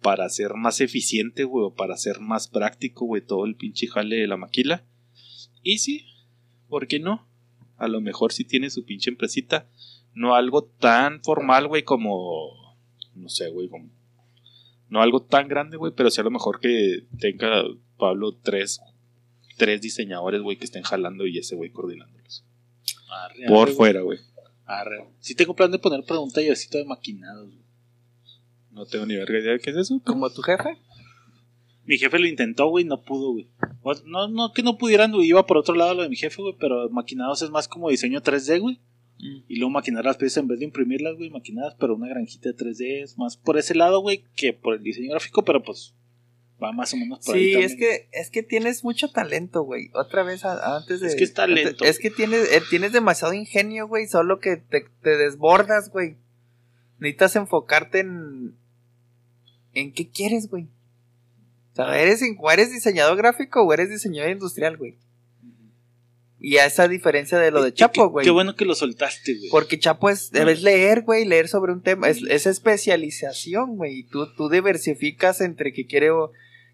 [0.00, 4.16] para ser más eficiente, güey, o para ser más práctico, güey, todo el pinche jale
[4.16, 4.84] de la maquila.
[5.62, 6.06] Y sí,
[6.68, 7.26] ¿por qué no?
[7.76, 9.68] A lo mejor si tiene su pinche empresita,
[10.14, 12.76] no algo tan formal, güey, como,
[13.14, 13.90] no sé, güey, como,
[14.88, 17.64] no algo tan grande, güey, pero sí a lo mejor que tenga
[17.98, 18.80] Pablo tres,
[19.58, 22.44] tres diseñadores, güey, que estén jalando y ese güey coordinándolos.
[23.10, 24.18] Arre, Por arre, fuera, güey.
[25.20, 27.46] Sí tengo plan de poner pregunta y así de maquinados.
[27.46, 27.64] güey.
[28.70, 30.00] No tengo ni verga idea de qué es eso.
[30.04, 30.78] Como tu jefe.
[31.84, 33.48] Mi jefe lo intentó, güey, no pudo, güey.
[34.04, 36.54] No, no que no pudieran, güey, iba por otro lado lo de mi jefe, güey,
[36.60, 38.80] pero maquinados es más como diseño 3D, güey.
[39.48, 42.56] Y luego maquinar las piezas en vez de imprimirlas, güey, maquinadas, pero una granjita de
[42.56, 45.94] 3D es más por ese lado, güey, que por el diseño gráfico, pero pues
[46.62, 47.70] va más o menos por ahí Sí, también.
[47.70, 49.90] es que, es que tienes mucho talento, güey.
[49.94, 51.06] Otra vez a- antes de.
[51.08, 51.70] Es que es talento.
[51.70, 54.06] antes- es que tienes, eh, tienes demasiado ingenio, güey.
[54.08, 56.16] Solo que te, te desbordas, güey.
[56.98, 58.56] Necesitas enfocarte en.
[59.74, 60.64] ¿En qué quieres, güey?
[61.72, 62.20] O sea, ¿eres,
[62.52, 64.96] eres diseñador gráfico o eres diseñador industrial, güey?
[66.40, 68.24] Y a esa diferencia de lo de Y- y Chapo, güey.
[68.24, 69.50] Qué bueno que lo soltaste, güey.
[69.50, 74.02] Porque Chapo es, debes leer, güey, leer sobre un tema, es, es especialización, güey, y
[74.04, 76.32] tú, tú diversificas entre que quiero,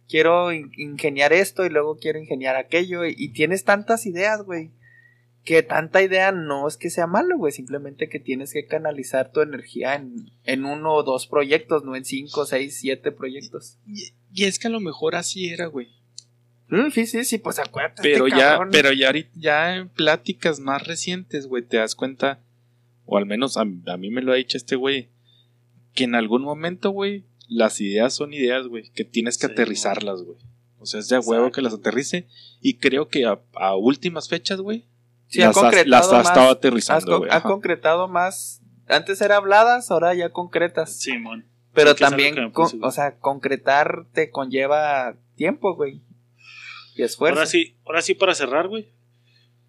[0.08, 4.70] quiero in- ingeniar esto y luego quiero ingeniar aquello, y, y tienes tantas ideas, güey,
[5.44, 9.40] que tanta idea no es que sea malo, güey, simplemente que tienes que canalizar tu
[9.42, 13.78] energía en, en uno o dos proyectos, no en cinco, seis, siete proyectos.
[13.86, 15.88] Y, y es que a lo mejor así era, güey.
[16.68, 18.00] Mm, sí, sí, sí, pues acuérdate.
[18.02, 18.68] Pero ya, cabrón.
[18.72, 22.40] pero ya, ahorita- ya en pláticas más recientes, güey, te das cuenta,
[23.04, 25.10] o al menos a, a mí me lo ha dicho este güey,
[25.92, 27.24] que en algún momento, güey,
[27.54, 30.38] las ideas son ideas, güey, que tienes que Sí, aterrizarlas, güey.
[30.78, 32.26] O sea, es de huevo que las aterrice.
[32.60, 34.84] Y creo que a, a últimas fechas, güey,
[35.28, 37.30] Sí, ha las, has- concretado las ha más- estado has aterrizando, güey.
[37.32, 40.96] ha concretado más, antes era habladas, ahora ya concretas.
[41.00, 41.46] Simón.
[41.72, 46.02] Pero Sí, algo también, con- o sea, concretar te conlleva tiempo, güey.
[46.96, 47.38] Y esfuerzo.
[47.40, 48.92] Ahora sí, ahora sí para cerrar, güey.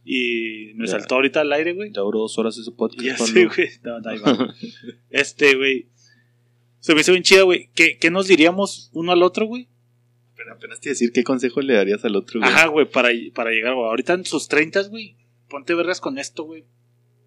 [0.04, 0.92] Y me Ya.
[0.92, 1.92] saltó ahorita al aire, güey.
[1.92, 3.02] Ya duró dos horas ese podcast.
[3.04, 3.70] Ya sé, güey.
[3.82, 4.12] No, no.
[5.10, 5.88] Este, güey.
[6.86, 7.72] Se me hizo bien chida, güey.
[7.74, 9.68] ¿Qué, ¿Qué nos diríamos uno al otro, güey?
[10.36, 12.52] Pero apenas te iba a decir qué consejo le darías al otro, güey.
[12.52, 13.88] Ajá, güey, para, para llegar, güey.
[13.88, 15.16] Ahorita en sus 30, güey.
[15.50, 16.64] Ponte vergas con esto, güey.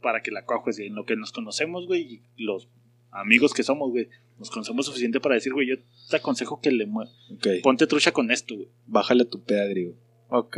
[0.01, 0.87] Para que la coajes, güey.
[0.87, 2.23] En lo que nos conocemos, güey.
[2.37, 2.69] Y los
[3.11, 4.09] amigos que somos, güey.
[4.39, 5.75] Nos conocemos suficiente para decir, güey, yo
[6.09, 7.13] te aconsejo que le muevas.
[7.33, 7.49] Ok.
[7.61, 8.69] Ponte trucha con esto, güey.
[8.87, 9.97] Bájale tu peda, griego.
[10.29, 10.57] Ok,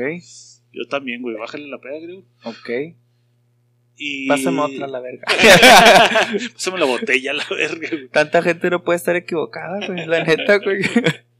[0.74, 1.36] Yo también, güey.
[1.36, 2.22] Bájale la peda, creo.
[2.44, 2.96] ok.
[4.02, 4.26] Y...
[4.28, 5.26] Pásame otra, la verga.
[6.54, 8.08] Pásame la botella, la verga, güey.
[8.08, 10.06] Tanta gente no puede estar equivocada, güey.
[10.06, 10.80] La neta, güey.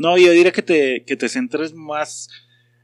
[0.00, 2.28] No, yo diría que te, que te centres más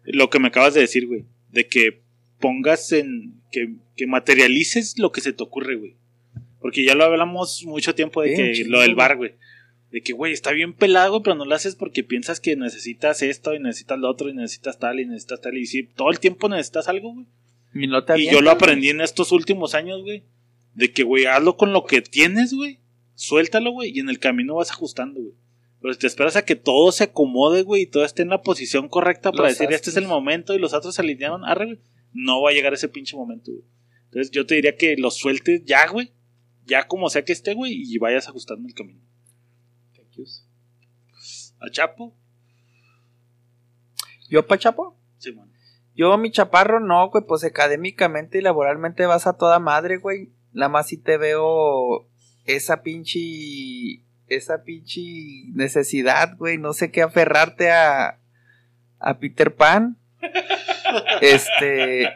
[0.03, 1.25] lo que me acabas de decir, güey.
[1.51, 2.03] De que
[2.41, 3.41] pongas en.
[3.53, 5.95] Que, que materialices lo que se te ocurre, güey.
[6.59, 9.35] Porque ya lo hablamos mucho tiempo de que lo del bar, güey.
[9.93, 13.23] De que, güey, está bien pelado, güey, pero no lo haces porque piensas que necesitas
[13.23, 15.57] esto y necesitas lo otro y necesitas tal y necesitas tal.
[15.57, 17.27] Y sí, todo el tiempo necesitas algo, güey.
[17.75, 20.25] Y no te Y yo lo aprendí en estos últimos años, güey.
[20.75, 22.81] De que, güey, hazlo con lo que tienes, güey.
[23.15, 25.35] Suéltalo, güey, y en el camino vas ajustando, güey.
[25.81, 28.43] Pero si te esperas a que todo se acomode, güey, y todo esté en la
[28.43, 31.67] posición correcta para Los decir, este es el momento, y los otros se alinearon, arre,
[31.67, 31.79] güey,
[32.13, 33.65] no va a llegar ese pinche momento, güey.
[34.05, 36.13] Entonces yo te diría que lo sueltes ya, güey.
[36.67, 39.01] Ya como sea que esté, güey, y vayas ajustando el camino.
[41.61, 42.17] A Chapo,
[44.29, 44.97] ¿Yo, Pachapo?
[45.19, 45.54] Simón.
[45.95, 50.31] Yo, mi chaparro, no, güey, pues académicamente y laboralmente vas a toda madre, güey.
[50.53, 52.07] Nada más si te veo
[52.45, 54.01] esa pinche.
[54.27, 55.03] Esa pinche
[55.53, 56.59] necesidad, güey.
[56.59, 58.19] No sé qué aferrarte a.
[58.99, 59.99] A Peter Pan.
[61.21, 62.09] Este.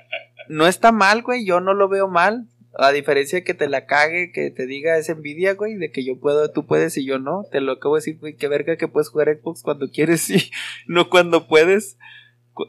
[0.48, 1.44] No está mal, güey.
[1.44, 2.46] Yo no lo veo mal.
[2.80, 6.04] A diferencia de que te la cague, que te diga es envidia, güey, de que
[6.04, 7.44] yo puedo, tú puedes y yo no.
[7.50, 10.50] Te lo acabo de decir, güey, que verga que puedes jugar Xbox cuando quieres y
[10.86, 11.98] no cuando puedes.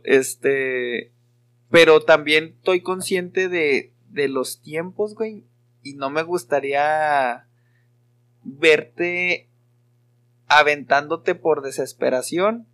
[0.03, 1.11] Este.
[1.69, 5.43] Pero también estoy consciente de, de los tiempos, güey.
[5.83, 7.47] Y no me gustaría
[8.43, 9.49] verte
[10.47, 12.67] aventándote por desesperación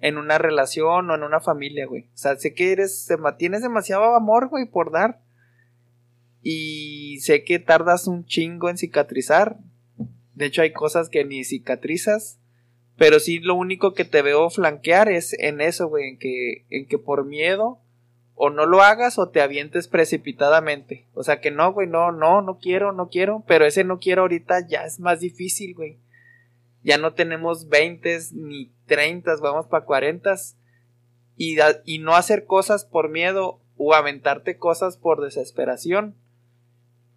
[0.00, 2.04] en una relación o en una familia, güey.
[2.14, 3.08] O sea, sé que eres,
[3.38, 5.20] tienes demasiado amor, güey, por dar.
[6.42, 9.58] Y sé que tardas un chingo en cicatrizar.
[10.34, 12.38] De hecho, hay cosas que ni cicatrizas.
[12.96, 16.86] Pero sí, lo único que te veo flanquear es en eso, güey, en que, en
[16.86, 17.80] que por miedo
[18.36, 21.06] o no lo hagas o te avientes precipitadamente.
[21.14, 23.44] O sea que no, güey, no, no, no quiero, no quiero.
[23.46, 25.98] Pero ese no quiero ahorita ya es más difícil, güey.
[26.82, 30.34] Ya no tenemos 20 ni 30, vamos para 40.
[31.36, 36.16] Y, y no hacer cosas por miedo o aventarte cosas por desesperación.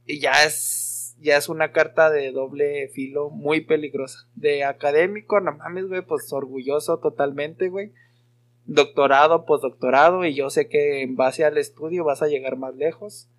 [0.06, 0.87] Y ya es,
[1.20, 4.28] ya es una carta de doble filo muy peligrosa.
[4.36, 7.92] De académico, no mames, güey, pues orgulloso totalmente, güey
[8.68, 13.30] doctorado, postdoctorado, y yo sé que en base al estudio vas a llegar más lejos.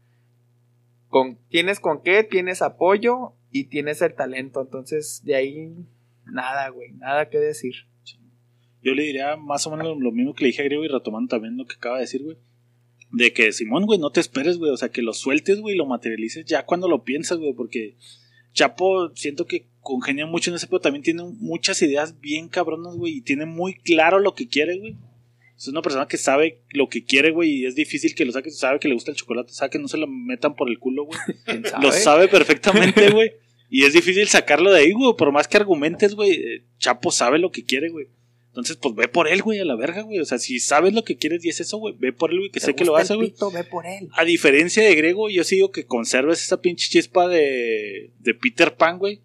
[1.09, 5.75] Con, tienes con qué, tienes apoyo y tienes el talento, entonces de ahí
[6.25, 7.75] nada, güey, nada que decir.
[8.83, 11.29] Yo le diría más o menos lo mismo que le dije a Griego y retomando
[11.29, 12.37] también lo que acaba de decir, güey.
[13.11, 14.71] De que Simón, güey, no te esperes, güey.
[14.71, 17.53] O sea, que lo sueltes, güey, y lo materialices ya cuando lo piensas, güey.
[17.55, 17.97] Porque
[18.53, 23.15] Chapo siento que congenia mucho en ese, pero también tiene muchas ideas bien cabronas, güey.
[23.19, 24.97] Y tiene muy claro lo que quiere, güey.
[25.57, 27.51] Es una persona que sabe lo que quiere, güey.
[27.51, 28.51] Y es difícil que lo saque.
[28.51, 29.53] Sabe que le gusta el chocolate.
[29.53, 31.19] Sabe que no se lo metan por el culo, güey.
[31.47, 31.93] ¿Quién Lo sabe?
[31.93, 33.33] sabe perfectamente, güey.
[33.71, 35.15] Y es difícil sacarlo de ahí, güey.
[35.17, 36.31] Por más que argumentes, güey.
[36.33, 38.07] eh, Chapo sabe lo que quiere, güey.
[38.59, 40.19] Entonces, pues ve por él, güey, a la verga, güey.
[40.19, 42.51] O sea, si sabes lo que quieres y es eso, güey, ve por él, güey,
[42.51, 43.31] que ¿Te sé que lo hace, güey.
[43.31, 43.53] pito?
[43.53, 44.09] Ve por él.
[44.15, 48.99] A diferencia de Grego, yo sigo que conserves esa pinche chispa de, de Peter Pan,
[48.99, 49.21] güey.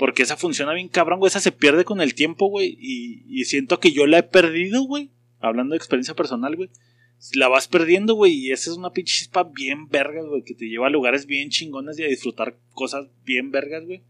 [0.00, 1.28] Porque esa funciona bien cabrón, güey.
[1.28, 2.76] Esa se pierde con el tiempo, güey.
[2.80, 5.12] Y, y siento que yo la he perdido, güey.
[5.38, 6.68] Hablando de experiencia personal, güey.
[7.34, 8.32] La vas perdiendo, güey.
[8.32, 10.42] Y esa es una pinche chispa bien vergas, güey.
[10.42, 14.02] Que te lleva a lugares bien chingones y a disfrutar cosas bien vergas, güey.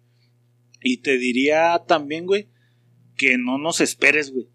[0.83, 2.49] Y te diría también, güey,
[3.19, 4.49] que no nos esperes, güey.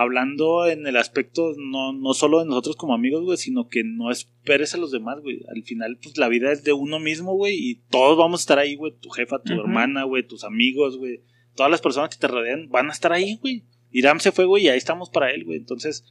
[0.00, 4.12] Hablando en el aspecto no, no solo de nosotros como amigos, güey, sino que no
[4.12, 5.40] esperes a los demás, güey.
[5.52, 8.58] Al final, pues la vida es de uno mismo, güey, y todos vamos a estar
[8.60, 8.92] ahí, güey.
[8.96, 11.22] Tu jefa, tu hermana, güey, tus amigos, güey.
[11.56, 13.64] Todas las personas que te rodean van a estar ahí, güey.
[13.90, 15.58] Irán se fue, güey, y ahí estamos para él, güey.
[15.58, 16.04] Entonces,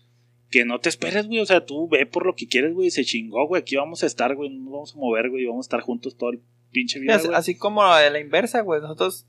[0.50, 1.40] que no te esperes, güey.
[1.40, 2.92] O sea, tú ve por lo que quieres, güey.
[2.92, 3.62] Se chingó, güey.
[3.62, 4.50] Aquí vamos a estar, güey.
[4.50, 5.44] No nos vamos a mover, güey.
[5.44, 6.42] y Vamos a estar juntos todo el
[6.72, 7.38] pinche vida, Así, güey.
[7.38, 8.82] así como a la inversa, güey.
[8.82, 9.28] Nosotros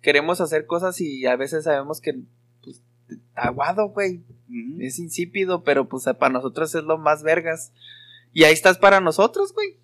[0.00, 2.24] queremos hacer cosas y a veces sabemos que pues,
[3.34, 4.22] aguado, güey.
[4.78, 7.72] Es insípido, pero pues para nosotros es lo más vergas.
[8.32, 9.76] Y ahí estás para nosotros, güey.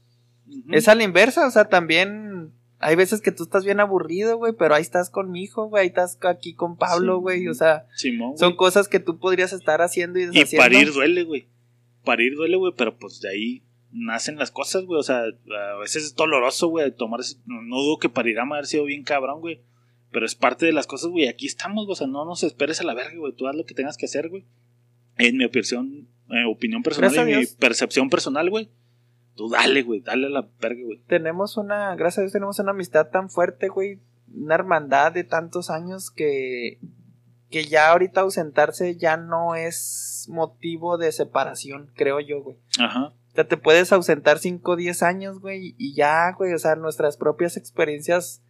[0.70, 4.52] Es a la inversa, o sea, también hay veces que tú estás bien aburrido, güey,
[4.58, 7.20] pero ahí estás con mi hijo, güey, ahí estás aquí con Pablo, Sí.
[7.22, 10.62] güey, o sea, Simón, son cosas que tú podrías estar haciendo y Y deshaciendo.
[10.64, 11.48] parir duele, güey.
[12.04, 15.00] Parir duele, güey, pero pues de ahí nacen las cosas, güey.
[15.00, 18.84] O sea, a veces es doloroso, güey, tomar no dudo que parir a haber sido
[18.84, 19.60] bien cabrón, güey.
[20.14, 21.28] Pero es parte de las cosas, güey.
[21.28, 21.92] Aquí estamos, güey.
[21.92, 23.34] O sea, no nos esperes a la verga, güey.
[23.34, 24.46] Tú haz lo que tengas que hacer, güey.
[25.18, 28.70] En mi opinión, eh, opinión personal Gracias y mi percepción personal, güey.
[29.34, 30.00] Tú dale, güey.
[30.00, 31.02] Dale a la verga, güey.
[31.08, 34.00] Tenemos una, gracias a Dios tenemos una amistad tan fuerte, güey,
[34.32, 36.78] una hermandad de tantos años que
[37.54, 42.56] que ya ahorita ausentarse ya no es motivo de separación, creo yo, güey.
[42.80, 43.12] Ajá.
[43.30, 46.74] O sea, te puedes ausentar 5 o 10 años, güey, y ya, güey, o sea,
[46.74, 48.42] nuestras propias experiencias.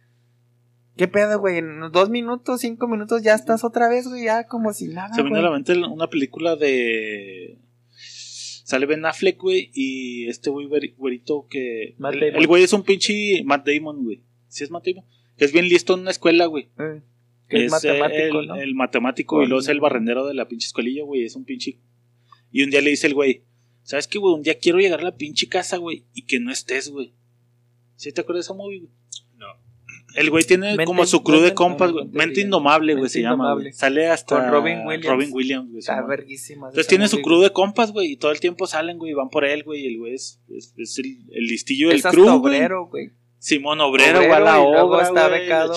[0.97, 1.57] ¿Qué pedo, güey?
[1.57, 5.13] En dos minutos, cinco minutos ya estás otra vez, güey, ya como si nada.
[5.13, 5.51] Se me viene a güey.
[5.51, 7.59] la mente una película de.
[8.63, 11.95] Sale Ben Affleck, güey, y este güey güeri- güerito que.
[11.99, 12.35] Matt el, Damon.
[12.41, 14.23] el güey es un pinche Matt Damon, güey.
[14.47, 15.05] ¿Sí es Matt Damon?
[15.37, 16.69] que es bien listo en una escuela, güey.
[16.79, 17.01] Eh,
[17.49, 18.55] que es, Es, matemático, el, ¿no?
[18.55, 21.25] el matemático y luego es el barrendero de la pinche escuelilla, güey.
[21.25, 21.77] Es un pinche.
[22.51, 23.43] Y un día le dice el güey,
[23.83, 24.33] ¿sabes qué, güey?
[24.33, 27.13] Un día quiero llegar a la pinche casa, güey, y que no estés, güey.
[27.97, 28.91] ¿Sí te acuerdas de esa movie, güey?
[30.15, 32.07] El güey tiene Mente- como su crew de compas, güey.
[32.07, 33.53] mente indomable, güey, se llama.
[33.53, 33.73] Güey.
[33.73, 34.37] Sale hasta.
[34.39, 35.05] Con Robin Williams.
[35.05, 35.79] Robin Williams, güey.
[35.79, 36.09] Está Simón.
[36.09, 36.67] verguísima.
[36.67, 39.29] Entonces tiene su crew de compas, güey, y todo el tiempo salen, güey, y van
[39.29, 42.15] por él, güey, y el güey es, es, es el, el listillo del Es hasta
[42.15, 42.55] crew, güey.
[42.55, 43.11] obrero, güey.
[43.37, 45.73] Simón Obrero, Obrero, va a la luego obra, está becado.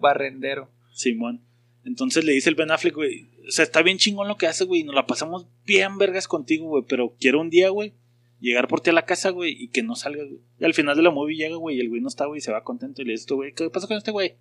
[0.00, 0.70] Barrendero.
[0.92, 1.42] Simón.
[1.84, 4.64] Entonces le dice el Ben Affleck, güey, o sea, está bien chingón lo que hace,
[4.64, 7.94] güey, y nos la pasamos bien vergas contigo, güey, pero quiero un día, güey,
[8.40, 10.40] llegar por ti a la casa, güey, y que no salgas, güey.
[10.58, 12.40] Y al final de la movie llega, güey, y el güey no está, güey, y
[12.40, 14.36] se va contento y le dice, güey, ¿qué pasa con este güey?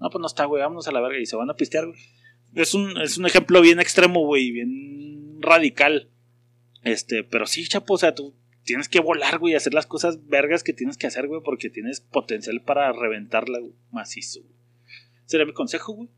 [0.00, 1.98] No, pues no está, güey, vámonos a la verga y se van a pistear, güey.
[2.54, 6.10] Es un, es un ejemplo bien extremo, güey, bien radical.
[6.82, 8.34] Este, pero sí, chapo, o sea, tú
[8.64, 11.70] tienes que volar, güey, y hacer las cosas vergas que tienes que hacer, güey, porque
[11.70, 14.54] tienes potencial para reventarla, güey, macizo, güey.
[15.26, 16.08] Sería mi consejo, güey.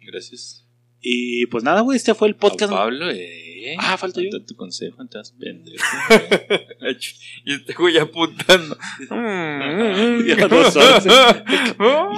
[0.00, 0.68] Gracias.
[1.00, 2.72] Y pues nada, güey, este fue el podcast.
[2.72, 3.53] A Pablo, eh.
[3.78, 4.30] Ah, falta yo.
[4.44, 5.84] tu consejo, entonces, pendejo.
[7.44, 8.76] y este güey apuntando.
[10.26, 11.04] Ya dos horas.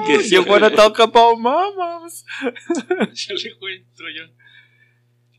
[0.06, 0.40] Que
[0.77, 2.24] talk about mamas.
[3.12, 4.32] Chale, güey, entro yo.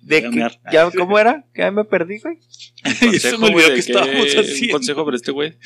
[0.02, 0.58] ¿De mear.
[0.72, 1.46] ya, ¿Cómo era?
[1.54, 2.40] ¿Que ya me perdí, güey?
[3.14, 4.72] Y se me olvidó güey, que de estábamos Un haciendo.
[4.74, 5.58] consejo para este güey.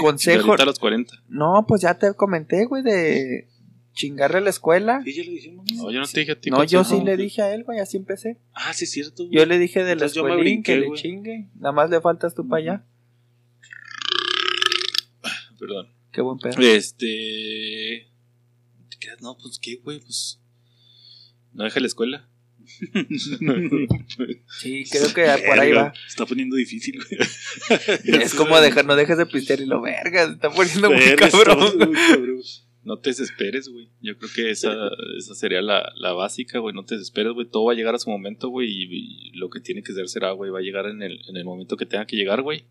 [0.00, 0.54] Consejo.
[0.54, 1.12] a los 40.
[1.28, 3.46] No, pues ya te comenté, güey, de
[3.96, 5.00] chingarle a la escuela.
[5.02, 5.90] Sí, ya lo dijimos, ¿no?
[5.90, 6.50] Yo no te dije a ti.
[6.50, 8.38] No, yo sí le dije a él, güey, así empecé.
[8.52, 9.24] Ah, sí, es cierto.
[9.24, 9.36] güey.
[9.36, 11.48] Yo le dije de la Entonces yo me escuelín que le chingue.
[11.56, 12.84] Nada más le faltas tú para allá.
[15.58, 15.88] Perdón.
[16.12, 16.60] Qué buen pedo.
[16.60, 18.06] Este.
[19.20, 20.40] No, pues qué, güey, pues.
[21.52, 22.28] No deja la escuela.
[24.60, 25.94] Sí, creo que por ahí Verga, va.
[25.94, 28.20] Se está poniendo difícil, güey.
[28.22, 31.30] Es como dejar, no dejes de pistear y lo verga, se está poniendo muy Verga,
[31.30, 31.62] cabrón.
[31.64, 32.40] está muy cabrón.
[32.86, 33.88] No te desesperes, güey.
[34.00, 34.72] Yo creo que esa,
[35.18, 36.72] esa sería la, la básica, güey.
[36.72, 37.48] No te desesperes, güey.
[37.48, 38.68] Todo va a llegar a su momento, güey.
[38.70, 40.52] Y, y lo que tiene que ser será, güey.
[40.52, 42.62] Va a llegar en el, en el momento que tenga que llegar, güey.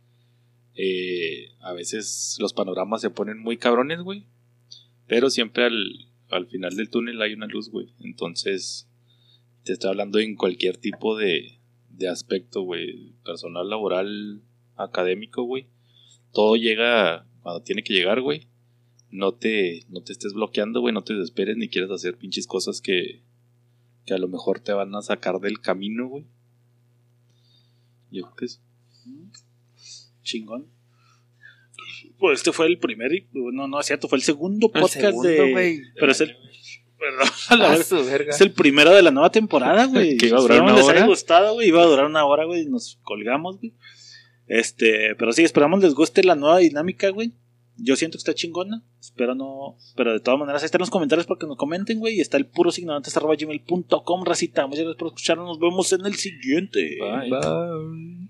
[0.74, 4.26] Eh, a veces los panoramas se ponen muy cabrones, güey.
[5.06, 7.94] Pero siempre al, al final del túnel hay una luz, güey.
[8.00, 8.88] Entonces,
[9.66, 11.60] te estoy hablando en cualquier tipo de,
[11.90, 13.16] de aspecto, güey.
[13.26, 14.44] Personal, laboral,
[14.78, 15.68] académico, güey.
[16.32, 18.48] Todo llega cuando tiene que llegar, güey
[19.16, 22.82] no te, no te estés bloqueando, güey, no te desesperes ni quieras hacer pinches cosas
[22.82, 23.22] que,
[24.06, 26.26] que a lo mejor te van a sacar del camino, güey.
[28.12, 28.62] Yo creo que es.
[30.24, 30.68] Chingón.
[32.18, 33.14] Pues este fue el primer.
[33.14, 35.52] y- No, no es cierto, fue el segundo El podcast segundo, de.
[35.52, 35.82] güey.
[35.96, 36.36] Pero es el.
[36.98, 38.30] Perdón, verga.
[38.32, 40.18] Es el primero de la nueva temporada, güey.
[40.18, 41.68] Que iba a durar Esperamos una les haya gustado, güey.
[41.68, 42.62] Iba a durar una hora, güey.
[42.62, 43.74] Y nos colgamos, güey.
[44.48, 47.34] Este, pero sí, esperamos les guste la nueva dinámica, güey.
[47.78, 48.84] Yo siento que está chingona.
[49.00, 49.78] Espero no.
[49.96, 52.18] Pero de todas maneras, ahí están los comentarios para que nos comenten, güey.
[52.18, 54.66] Y está el puro gmail.com, racita.
[54.68, 55.48] Muchas gracias por escucharnos.
[55.48, 56.98] Nos vemos en el siguiente.
[57.00, 57.30] Bye.
[57.30, 58.30] Bye.